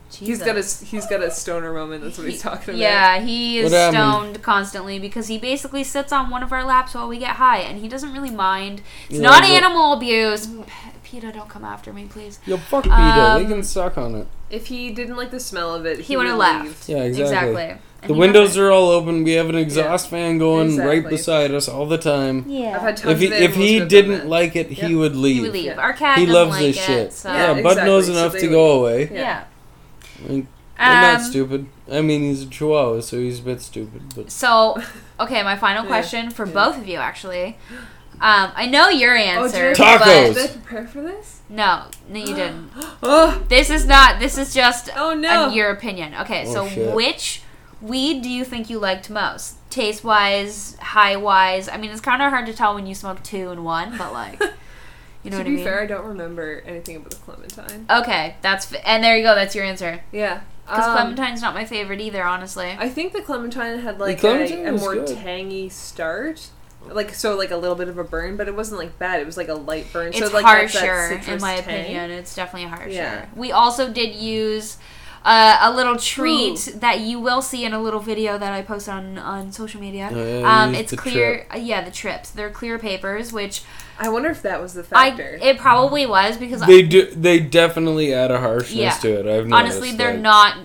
He's 0.09 0.39
Jesus. 0.39 0.45
got 0.45 0.55
a 0.55 0.85
he's 0.87 1.05
got 1.07 1.21
a 1.21 1.29
stoner 1.29 1.73
moment. 1.73 2.01
That's 2.03 2.17
what 2.17 2.27
he's 2.29 2.41
talking 2.41 2.69
about. 2.69 2.77
Yeah, 2.77 3.19
he 3.19 3.59
is 3.59 3.71
What 3.71 3.77
happened? 3.77 3.95
stoned 3.97 4.41
constantly 4.43 4.97
because 4.97 5.27
he 5.27 5.37
basically 5.37 5.83
sits 5.83 6.13
on 6.13 6.29
one 6.29 6.41
of 6.41 6.53
our 6.53 6.63
laps 6.63 6.95
while 6.95 7.07
we 7.09 7.17
get 7.19 7.35
high, 7.35 7.57
and 7.59 7.79
he 7.79 7.89
doesn't 7.89 8.13
really 8.13 8.31
mind. 8.31 8.81
It's 9.09 9.19
Yeah, 9.19 9.23
not 9.29 9.41
but- 9.41 9.49
animal 9.51 9.91
abuse. 9.91 10.47
P- 10.47 10.63
PETA, 11.03 11.33
don't 11.33 11.49
come 11.49 11.65
after 11.65 11.91
me, 11.91 12.05
please. 12.05 12.39
Yo, 12.45 12.55
fuck 12.57 12.85
PETA. 12.85 12.95
they 12.95 13.43
Um, 13.43 13.47
can 13.47 13.61
suck 13.63 13.97
on 13.97 14.15
it. 14.15 14.27
If 14.55 14.67
he 14.67 14.91
didn't 14.91 15.17
like 15.17 15.31
the 15.31 15.39
smell 15.39 15.73
of 15.75 15.85
it, 15.85 15.97
he, 15.97 16.03
He 16.03 16.17
would 16.17 16.25
have 16.27 16.37
would 16.37 16.65
left. 16.67 16.89
Yeah, 16.89 17.03
exactly. 17.03 17.63
And 18.01 18.09
The 18.09 18.13
windows 18.13 18.55
are 18.57 18.69
all 18.71 18.89
open. 18.89 19.23
We 19.23 19.31
have 19.33 19.49
an 19.49 19.55
exhaust 19.55 20.09
fan 20.09 20.37
going 20.37 20.77
right 20.77 21.07
beside 21.07 21.51
us 21.51 21.67
all 21.67 21.85
the 21.87 21.97
time. 21.97 22.45
Yeah. 22.47 22.75
I've 22.75 22.81
had 22.81 22.97
tons 22.97 23.13
If 23.13 23.19
he 23.19 23.25
of 23.27 23.33
if 23.33 23.55
he 23.55 23.73
who 23.73 23.79
have 23.79 23.89
done 23.89 24.01
didn't 24.01 24.17
that. 24.19 24.27
like 24.27 24.55
it, 24.55 24.69
Yep. 24.71 24.87
he 24.89 24.95
would 24.95 25.15
leave. 25.15 25.35
he 25.37 25.41
would 25.41 25.53
leave. 25.53 25.65
Yeah. 25.65 25.75
Our 25.81 25.93
cat 25.93 26.19
He 26.19 26.25
loves 26.27 26.51
like 26.51 26.61
this 26.61 26.77
it, 26.77 26.81
shit. 26.85 27.13
So. 27.13 27.29
Yeah, 27.33 27.55
Yeah, 27.55 27.61
Bud 27.63 27.77
knows 27.77 28.07
exactly, 28.09 28.13
so 28.13 28.19
enough 28.19 28.33
they 28.33 28.39
to 28.41 28.47
would- 28.47 28.53
go 28.53 28.71
away. 28.79 29.09
Yeah. 29.11 29.19
Yeah. 29.19 29.43
I 30.23 30.27
mean, 30.29 30.47
they're 30.77 31.01
not 31.01 31.15
Um, 31.15 31.21
stupid. 31.23 31.65
I 31.91 32.01
mean, 32.01 32.21
he's 32.21 32.43
a 32.43 32.47
chihuahua, 32.47 33.01
so 33.01 33.17
he's 33.17 33.39
a 33.39 33.43
bit 33.43 33.61
stupid. 33.61 34.01
But 34.15 34.31
So, 34.31 34.81
okay, 35.19 35.41
my 35.43 35.55
final 35.57 35.83
Yeah. 35.85 35.89
question 35.89 36.29
for 36.31 36.45
Yeah. 36.45 36.53
both 36.53 36.77
of 36.77 36.87
you, 36.87 36.97
actually. 36.99 37.57
Um, 38.21 38.51
I 38.55 38.65
know 38.67 38.89
your 38.89 39.15
Oh, 39.17 39.19
answer. 39.21 39.73
did 39.73 39.81
I- 39.81 39.97
Tacos. 39.97 40.33
Did 40.35 40.43
I 40.43 40.47
prepare 40.53 40.87
for 40.87 41.01
this? 41.01 41.41
no, 41.49 41.83
no, 42.09 42.19
you 42.19 42.27
didn't. 42.35 42.71
Oh, 43.03 43.43
This 43.49 43.69
is 43.69 43.85
not. 43.85 44.19
This 44.19 44.37
is 44.37 44.53
just 44.53 44.89
oh 44.95 45.13
no. 45.13 45.47
an- 45.47 45.53
your 45.53 45.69
opinion. 45.69 46.13
Okay, 46.21 46.45
Oh, 46.47 46.53
so 46.53 46.67
shit. 46.67 46.93
which 46.95 47.41
weed 47.81 48.21
do 48.23 48.29
you 48.29 48.43
think 48.45 48.69
you 48.69 48.79
liked 48.79 49.09
most? 49.09 49.55
Taste 49.69 50.03
wise, 50.03 50.77
high 50.79 51.15
wise. 51.17 51.67
I 51.69 51.77
mean, 51.77 51.91
it's 51.91 52.01
kind 52.01 52.21
of 52.21 52.29
hard 52.31 52.45
to 52.47 52.53
tell 52.53 52.73
when 52.73 52.87
you 52.87 52.95
smoke 52.95 53.21
two 53.23 53.51
and 53.51 53.63
one, 53.65 53.97
but 53.97 54.13
like, 54.13 54.39
you 55.23 55.29
know 55.31 55.37
to 55.37 55.43
what 55.43 55.45
be 55.45 55.51
I 55.51 55.55
mean. 55.55 55.63
fair, 55.65 55.81
I 55.81 55.85
don't 55.85 56.05
remember 56.05 56.63
anything 56.65 56.95
about 56.95 57.09
the 57.11 57.17
clementine. 57.17 57.85
Okay, 57.89 58.35
that's 58.41 58.71
f- 58.73 58.81
and 58.85 59.03
there 59.03 59.17
you 59.17 59.23
go. 59.23 59.35
That's 59.35 59.53
your 59.55 59.65
answer. 59.65 60.01
Yeah. 60.11 60.41
Because 60.65 60.85
Um, 60.85 60.93
clementine's 60.95 61.41
not 61.43 61.53
my 61.53 61.63
favorite 61.65 62.01
either, 62.01 62.23
honestly. 62.23 62.75
I 62.79 62.89
think 62.89 63.13
the 63.13 63.21
clementine 63.21 63.79
had 63.81 63.99
like 63.99 64.23
a, 64.23 64.67
a 64.67 64.71
more 64.71 64.95
good. 64.95 65.07
tangy 65.09 65.69
start. 65.69 66.47
Like 66.89 67.13
so, 67.13 67.35
like 67.37 67.51
a 67.51 67.57
little 67.57 67.75
bit 67.75 67.87
of 67.87 67.97
a 67.97 68.03
burn, 68.03 68.37
but 68.37 68.47
it 68.47 68.55
wasn't 68.55 68.79
like 68.79 68.97
bad. 68.99 69.19
It 69.19 69.25
was 69.25 69.37
like 69.37 69.49
a 69.49 69.53
light 69.53 69.91
burn. 69.91 70.09
it's 70.09 70.19
so 70.19 70.25
like 70.31 70.45
that's 70.45 70.77
harsher, 70.77 71.21
in 71.31 71.41
my 71.41 71.59
tang. 71.59 71.81
opinion. 71.81 72.11
It's 72.11 72.35
definitely 72.35 72.69
harsher. 72.69 72.89
Yeah. 72.89 73.25
We 73.35 73.51
also 73.51 73.91
did 73.91 74.15
use 74.15 74.77
uh, 75.25 75.57
a 75.61 75.71
little 75.75 75.97
treat 75.97 76.67
Ooh. 76.67 76.79
that 76.79 76.99
you 76.99 77.19
will 77.19 77.41
see 77.41 77.65
in 77.65 77.73
a 77.73 77.81
little 77.81 77.99
video 77.99 78.37
that 78.37 78.53
I 78.53 78.61
post 78.61 78.87
on 78.87 79.17
on 79.17 79.51
social 79.51 79.81
media. 79.81 80.09
Yeah, 80.13 80.39
you 80.39 80.45
um, 80.45 80.75
it's 80.75 80.91
the 80.91 80.97
clear. 80.97 81.47
Uh, 81.53 81.57
yeah, 81.57 81.83
the 81.83 81.91
trips. 81.91 82.29
They're 82.29 82.51
clear 82.51 82.77
papers, 82.77 83.33
which 83.33 83.63
I 83.97 84.09
wonder 84.09 84.29
if 84.29 84.43
that 84.43 84.61
was 84.61 84.73
the 84.73 84.85
I 84.91 85.09
factor. 85.09 85.39
it 85.41 85.57
probably 85.57 86.05
was 86.05 86.37
because 86.37 86.61
they 86.61 86.83
do. 86.83 87.07
They 87.09 87.39
definitely 87.39 88.13
add 88.13 88.29
a 88.29 88.39
harshness 88.39 88.75
Yeah. 88.77 88.91
to 88.99 89.19
it. 89.19 89.25
I've 89.25 89.47
noticed. 89.47 89.77
honestly 89.77 89.91
they're 89.97 90.13
like, 90.13 90.21
not 90.21 90.57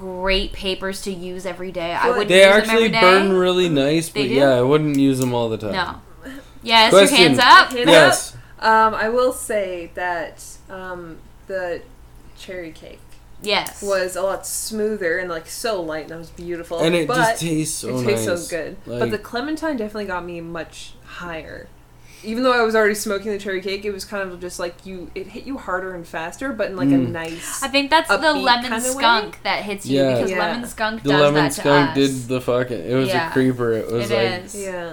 great 0.00 0.54
papers 0.54 1.02
to 1.02 1.12
use 1.12 1.44
every 1.44 1.70
day. 1.70 1.92
I 1.92 2.08
wouldn't 2.08 2.28
They 2.28 2.38
use 2.42 2.46
them 2.48 2.58
actually 2.70 2.88
burn 2.88 3.32
really 3.34 3.68
nice, 3.68 4.08
but 4.08 4.26
yeah, 4.28 4.54
I 4.54 4.62
wouldn't 4.62 4.96
use 4.96 5.18
them 5.18 5.34
all 5.34 5.50
the 5.50 5.58
time. 5.58 5.72
No. 5.72 6.00
Yes, 6.62 6.90
Question. 6.90 7.18
your 7.18 7.28
hands 7.28 7.38
up. 7.38 7.72
Hands 7.72 7.86
Yes. 7.90 8.36
Um, 8.60 8.94
I 8.94 9.10
will 9.10 9.32
say 9.34 9.90
that 9.94 10.42
um, 10.70 11.18
the 11.48 11.82
cherry 12.38 12.72
cake 12.72 13.00
Yes. 13.42 13.82
was 13.82 14.16
a 14.16 14.22
lot 14.22 14.46
smoother 14.46 15.18
and 15.18 15.28
like 15.28 15.46
so 15.46 15.80
light 15.82 16.02
and 16.02 16.10
that 16.10 16.18
was 16.18 16.30
beautiful. 16.30 16.80
And 16.80 16.94
it 16.94 17.06
but 17.06 17.16
just 17.16 17.42
tastes 17.42 17.76
so 17.78 17.88
it 17.90 17.92
nice. 18.02 18.24
tastes 18.24 18.48
so 18.48 18.56
good. 18.56 18.76
but 18.86 19.10
the 19.10 19.18
clementine 19.18 19.76
definitely 19.76 20.06
got 20.06 20.24
me 20.24 20.40
much 20.40 20.92
higher. 21.04 21.68
Even 22.22 22.42
though 22.42 22.52
I 22.52 22.62
was 22.62 22.74
already 22.74 22.94
smoking 22.94 23.32
the 23.32 23.38
cherry 23.38 23.60
cake, 23.62 23.84
it 23.84 23.92
was 23.92 24.04
kind 24.04 24.30
of 24.30 24.40
just 24.40 24.58
like 24.58 24.74
you. 24.84 25.10
It 25.14 25.28
hit 25.28 25.44
you 25.46 25.56
harder 25.58 25.94
and 25.94 26.06
faster, 26.06 26.52
but 26.52 26.70
in 26.70 26.76
like 26.76 26.88
a 26.88 26.92
Mm. 26.92 27.10
nice. 27.12 27.62
I 27.62 27.68
think 27.68 27.90
that's 27.90 28.08
the 28.08 28.32
lemon 28.34 28.62
kinda 28.70 28.76
way? 28.76 29.02
skunk 29.02 29.42
that 29.42 29.62
hits 29.62 29.86
you 29.86 30.00
Yeah. 30.02 30.14
because 30.16 30.30
Yeah. 30.30 30.38
lemon 30.38 30.68
skunk 30.68 31.02
The 31.02 31.08
does 31.10 31.20
lemon 31.20 31.34
that 31.44 31.52
to 31.52 31.60
skunk 31.60 31.88
us. 31.90 31.94
did 31.96 32.28
the 32.28 32.40
fucking. 32.40 32.84
It 32.90 32.94
was 32.94 33.08
Yeah. 33.08 33.30
a 33.30 33.32
creeper. 33.32 33.72
It 33.72 33.90
was 33.90 34.10
It 34.10 34.14
like 34.14 34.44
is. 34.44 34.54
Yeah. 34.54 34.92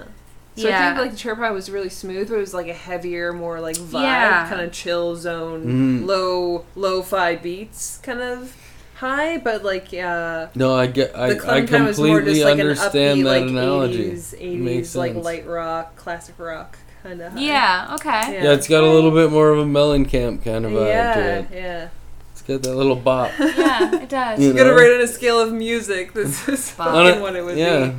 So 0.56 0.70
I 0.70 0.72
think 0.88 0.98
like 1.00 1.12
the 1.12 1.18
cherry 1.18 1.36
pie 1.36 1.52
was 1.52 1.70
really 1.70 1.90
smooth, 1.90 2.30
but 2.30 2.36
it 2.36 2.40
was 2.40 2.54
like 2.54 2.68
a 2.68 2.74
heavier, 2.74 3.32
more 3.34 3.60
like 3.60 3.76
vibe, 3.78 4.02
Yeah. 4.02 4.48
kind 4.50 4.62
of 4.62 4.72
chill 4.72 5.16
zone, 5.16 6.02
Mm. 6.04 6.08
low 6.08 6.66
lo-fi 6.76 7.36
beats, 7.36 8.00
kind 8.02 8.22
of 8.22 8.54
high, 8.96 9.38
but 9.38 9.64
like 9.64 9.94
uh, 9.94 10.48
No, 10.56 10.74
I 10.76 10.88
get. 10.88 11.16
I, 11.16 11.30
the 11.30 11.36
I 11.36 11.38
clementine 11.40 11.86
was 11.86 12.00
more 12.00 12.08
completely 12.18 12.34
just 12.40 12.46
like 12.46 12.54
an 12.56 12.62
understand 12.62 13.20
upbeat, 13.20 13.24
that 13.26 13.30
like 13.42 13.50
analogy. 13.50 14.12
80s, 14.12 14.34
80s 14.40 14.60
Makes 14.64 14.96
like 14.96 15.14
sense. 15.14 15.26
light 15.26 15.46
rock, 15.48 15.96
classic 15.96 16.36
rock 16.40 16.78
kind 17.04 17.22
of. 17.22 17.38
Yeah. 17.38 17.92
Okay. 17.96 18.10
Yeah. 18.34 18.44
Yeah, 18.44 18.54
it's 18.54 18.68
got 18.68 18.84
a 18.84 18.90
little 18.90 19.12
bit 19.12 19.32
more 19.32 19.50
of 19.50 19.60
a 19.60 19.66
Mellencamp 19.66 20.44
kind 20.44 20.66
of 20.66 20.72
vibe 20.72 20.84
to 20.84 20.88
yeah, 20.88 21.36
it. 21.40 21.48
yeah. 21.52 21.90
It's 22.32 22.42
got 22.42 22.62
that 22.64 22.76
little 22.76 22.96
bop. 22.96 23.32
Yeah, 23.40 23.96
it 23.96 24.10
does. 24.10 24.40
You 24.40 24.48
You 24.50 24.54
gotta 24.54 24.70
know? 24.72 24.76
rate 24.76 24.96
on 24.96 25.02
a 25.02 25.08
scale 25.08 25.40
of 25.40 25.52
music. 25.54 26.14
This 26.14 26.48
is 26.48 26.74
On 26.80 26.86
fucking 26.94 27.20
a- 27.20 27.22
what 27.22 27.36
it 27.36 27.44
would 27.44 27.58
yeah. 27.58 27.88
be. 27.88 27.96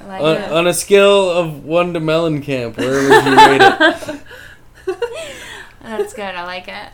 I 0.00 0.06
like 0.06 0.20
On, 0.22 0.36
it. 0.36 0.52
on 0.52 0.66
a 0.66 0.74
scale 0.74 1.30
of 1.30 1.64
one 1.64 1.94
to 1.94 2.00
Mellencamp, 2.00 2.76
where 2.76 3.08
would 3.08 3.24
you 3.24 3.36
rate 3.36 3.62
it? 3.62 4.20
That's 5.82 6.12
good. 6.14 6.34
I 6.34 6.44
like 6.44 6.68
it. 6.68 6.88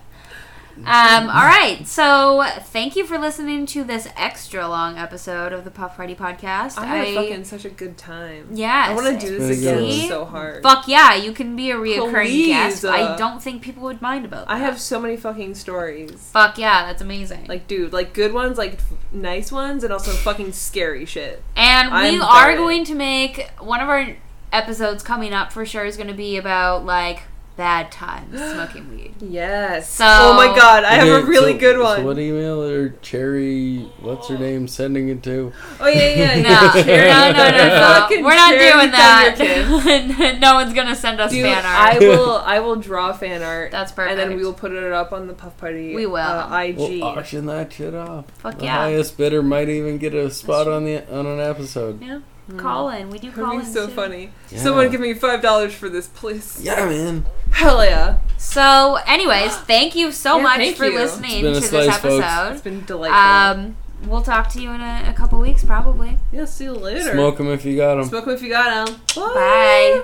Um, 0.79 1.29
all 1.29 1.45
right. 1.47 1.83
So 1.87 2.45
thank 2.61 2.97
you 2.97 3.07
for 3.07 3.19
listening 3.19 3.67
to 3.67 3.85
this 3.85 4.09
extra 4.17 4.67
long 4.67 4.97
episode 4.99 5.53
of 5.53 5.65
the 5.65 5.71
Puff 5.71 5.97
Party 5.97 6.15
podcast. 6.15 6.79
I 6.79 6.87
had 6.87 7.15
fucking 7.15 7.45
such 7.45 7.65
a 7.65 7.71
good 7.71 7.97
time. 7.99 8.49
yeah. 8.53 8.87
I 8.89 8.95
want 8.95 9.21
to 9.21 9.27
do 9.27 9.39
this 9.39 9.61
Pretty 9.61 9.67
again 9.69 10.01
good. 10.01 10.09
so 10.09 10.25
hard. 10.25 10.63
Fuck 10.63 10.89
yeah, 10.89 11.15
you 11.15 11.33
can 11.33 11.55
be 11.57 11.71
a 11.71 11.77
reoccurring 11.77 12.27
Please, 12.27 12.47
guest. 12.49 12.85
I 12.85 13.03
uh, 13.03 13.17
don't 13.17 13.43
think 13.43 13.63
people 13.63 13.83
would 13.85 14.01
mind 14.03 14.25
about 14.25 14.47
that. 14.49 14.53
I 14.55 14.59
have 14.59 14.81
so 14.81 14.99
many 15.01 15.17
fucking 15.17 15.55
stories. 15.55 16.31
Fuck 16.33 16.59
yeah, 16.59 16.87
that's 16.87 17.03
amazing. 17.03 17.47
Like, 17.47 17.67
dude, 17.69 17.93
like 17.93 18.13
good 18.15 18.33
ones, 18.33 18.59
like 18.59 18.75
f- 18.75 18.93
nice 19.13 19.53
ones, 19.53 19.85
and 19.85 19.93
also 19.93 20.11
fucking 20.13 20.53
scary 20.53 21.05
shit. 21.05 21.43
and 21.57 21.91
we 21.91 21.97
I'm 21.97 22.23
are 22.23 22.51
about 22.51 22.55
it. 22.55 22.57
going 22.57 22.85
to 22.87 22.95
make 22.95 23.51
one 23.61 23.81
of 23.81 23.89
our 23.89 24.17
episodes 24.53 25.03
coming 25.03 25.33
up 25.33 25.53
for 25.53 25.65
sure 25.65 25.85
is 25.85 25.97
going 25.97 26.09
to 26.09 26.15
be 26.15 26.37
about 26.37 26.85
like 26.85 27.23
bad 27.57 27.93
times 27.93 28.39
smoking 28.39 28.91
weed. 28.91 29.15
Yes. 29.23 29.89
So- 29.89 30.05
oh 30.07 30.35
my 30.35 30.47
god, 30.57 30.85
I 30.85 30.95
have 30.95 31.23
a 31.23 31.27
really 31.27 31.53
so- 31.53 31.59
good 31.59 31.77
so 31.77 31.83
one. 31.85 32.05
what 32.05 32.19
email 32.19 32.63
or 32.63 32.91
Cherry? 33.03 33.89
What's 34.01 34.29
her 34.29 34.37
name? 34.39 34.67
Sending 34.69 35.09
it 35.09 35.23
to? 35.25 35.53
oh 35.81 35.87
yeah, 35.87 36.15
yeah, 36.15 36.35
No, 36.43 36.49
yeah. 36.51 36.73
Cherry- 36.85 37.09
no, 37.09 37.33
no, 37.33 37.51
no, 37.51 37.69
no. 37.69 37.81
Fucking 38.01 38.25
We're 38.25 38.35
not 38.35 38.51
Cherry 38.51 38.73
doing 38.73 38.91
that. 38.91 40.39
No 40.41 40.55
one's 40.55 40.73
gonna 40.73 40.97
send 40.97 41.21
us 41.21 41.31
Dude, 41.31 41.45
fan 41.45 41.65
I 41.65 41.93
art. 41.93 42.01
will. 42.01 42.37
I 42.45 42.59
will 42.61 42.77
draw 42.77 43.13
fan 43.13 43.43
art. 43.43 43.71
That's 43.71 43.93
perfect. 43.93 44.13
And 44.13 44.19
then 44.31 44.37
we 44.37 44.45
will 44.45 44.55
put 44.55 44.73
it 44.73 44.93
up 44.93 45.13
on 45.13 45.27
the 45.29 45.35
Puff 45.35 45.57
Party. 45.59 45.95
We 45.95 46.07
will. 46.07 46.17
Uh, 46.17 46.59
IG. 46.63 46.77
We'll 46.79 47.05
auction 47.05 47.47
that 47.47 47.73
shit 47.73 47.95
off. 47.95 48.25
Fuck 48.39 48.59
the 48.59 48.65
yeah. 48.65 48.79
highest 48.79 49.17
bidder 49.17 49.43
might 49.43 49.69
even 49.69 49.99
get 49.99 50.15
a 50.15 50.31
spot 50.31 50.67
on 50.69 50.85
the 50.85 51.09
on 51.15 51.27
an 51.27 51.39
episode. 51.41 52.03
Yeah. 52.03 52.21
Call 52.59 52.91
in. 52.91 53.11
We 53.11 53.19
do 53.19 53.31
That'd 53.31 53.45
call 53.45 53.59
be 53.59 53.65
in. 53.65 53.73
so 53.73 53.87
too. 53.87 53.93
funny. 53.95 54.31
Yeah. 54.51 54.59
Someone 54.59 54.91
give 54.91 55.01
me 55.01 55.15
five 55.15 55.41
dollars 55.43 55.75
for 55.75 55.89
this, 55.89 56.09
please. 56.09 56.61
Yeah, 56.63 56.85
man. 56.87 57.25
Hell 57.51 57.85
yeah. 57.85 58.19
So, 58.39 58.99
anyways, 59.07 59.55
thank 59.67 59.95
you 59.95 60.11
so 60.13 60.37
Yeah, 60.39 60.43
much 60.43 60.73
for 60.75 60.87
you. 60.87 60.95
listening 60.99 61.37
to 61.37 61.43
been 61.43 61.53
this 61.55 61.71
slice, 61.71 61.87
folks. 61.99 62.05
episode. 62.25 62.53
It's 62.53 62.63
been 62.63 62.85
delightful. 62.85 63.19
Um, 63.63 63.77
we'll 64.07 64.23
talk 64.23 64.49
to 64.51 64.61
you 64.61 64.71
in 64.71 64.81
a, 64.81 65.05
a 65.09 65.13
couple 65.13 65.39
weeks, 65.41 65.65
probably. 65.65 66.19
yeah, 66.33 66.45
see 66.47 66.65
you 66.65 66.73
later. 66.73 67.13
Smoke 67.13 67.37
them 67.39 67.49
if 67.49 67.65
you 67.65 67.77
got 67.77 67.97
them. 67.97 68.05
Smoke 68.07 68.25
them 68.25 68.35
if 68.35 68.43
you 68.43 68.49
got 68.49 68.87
them. 68.87 69.01
Bye. 69.15 70.03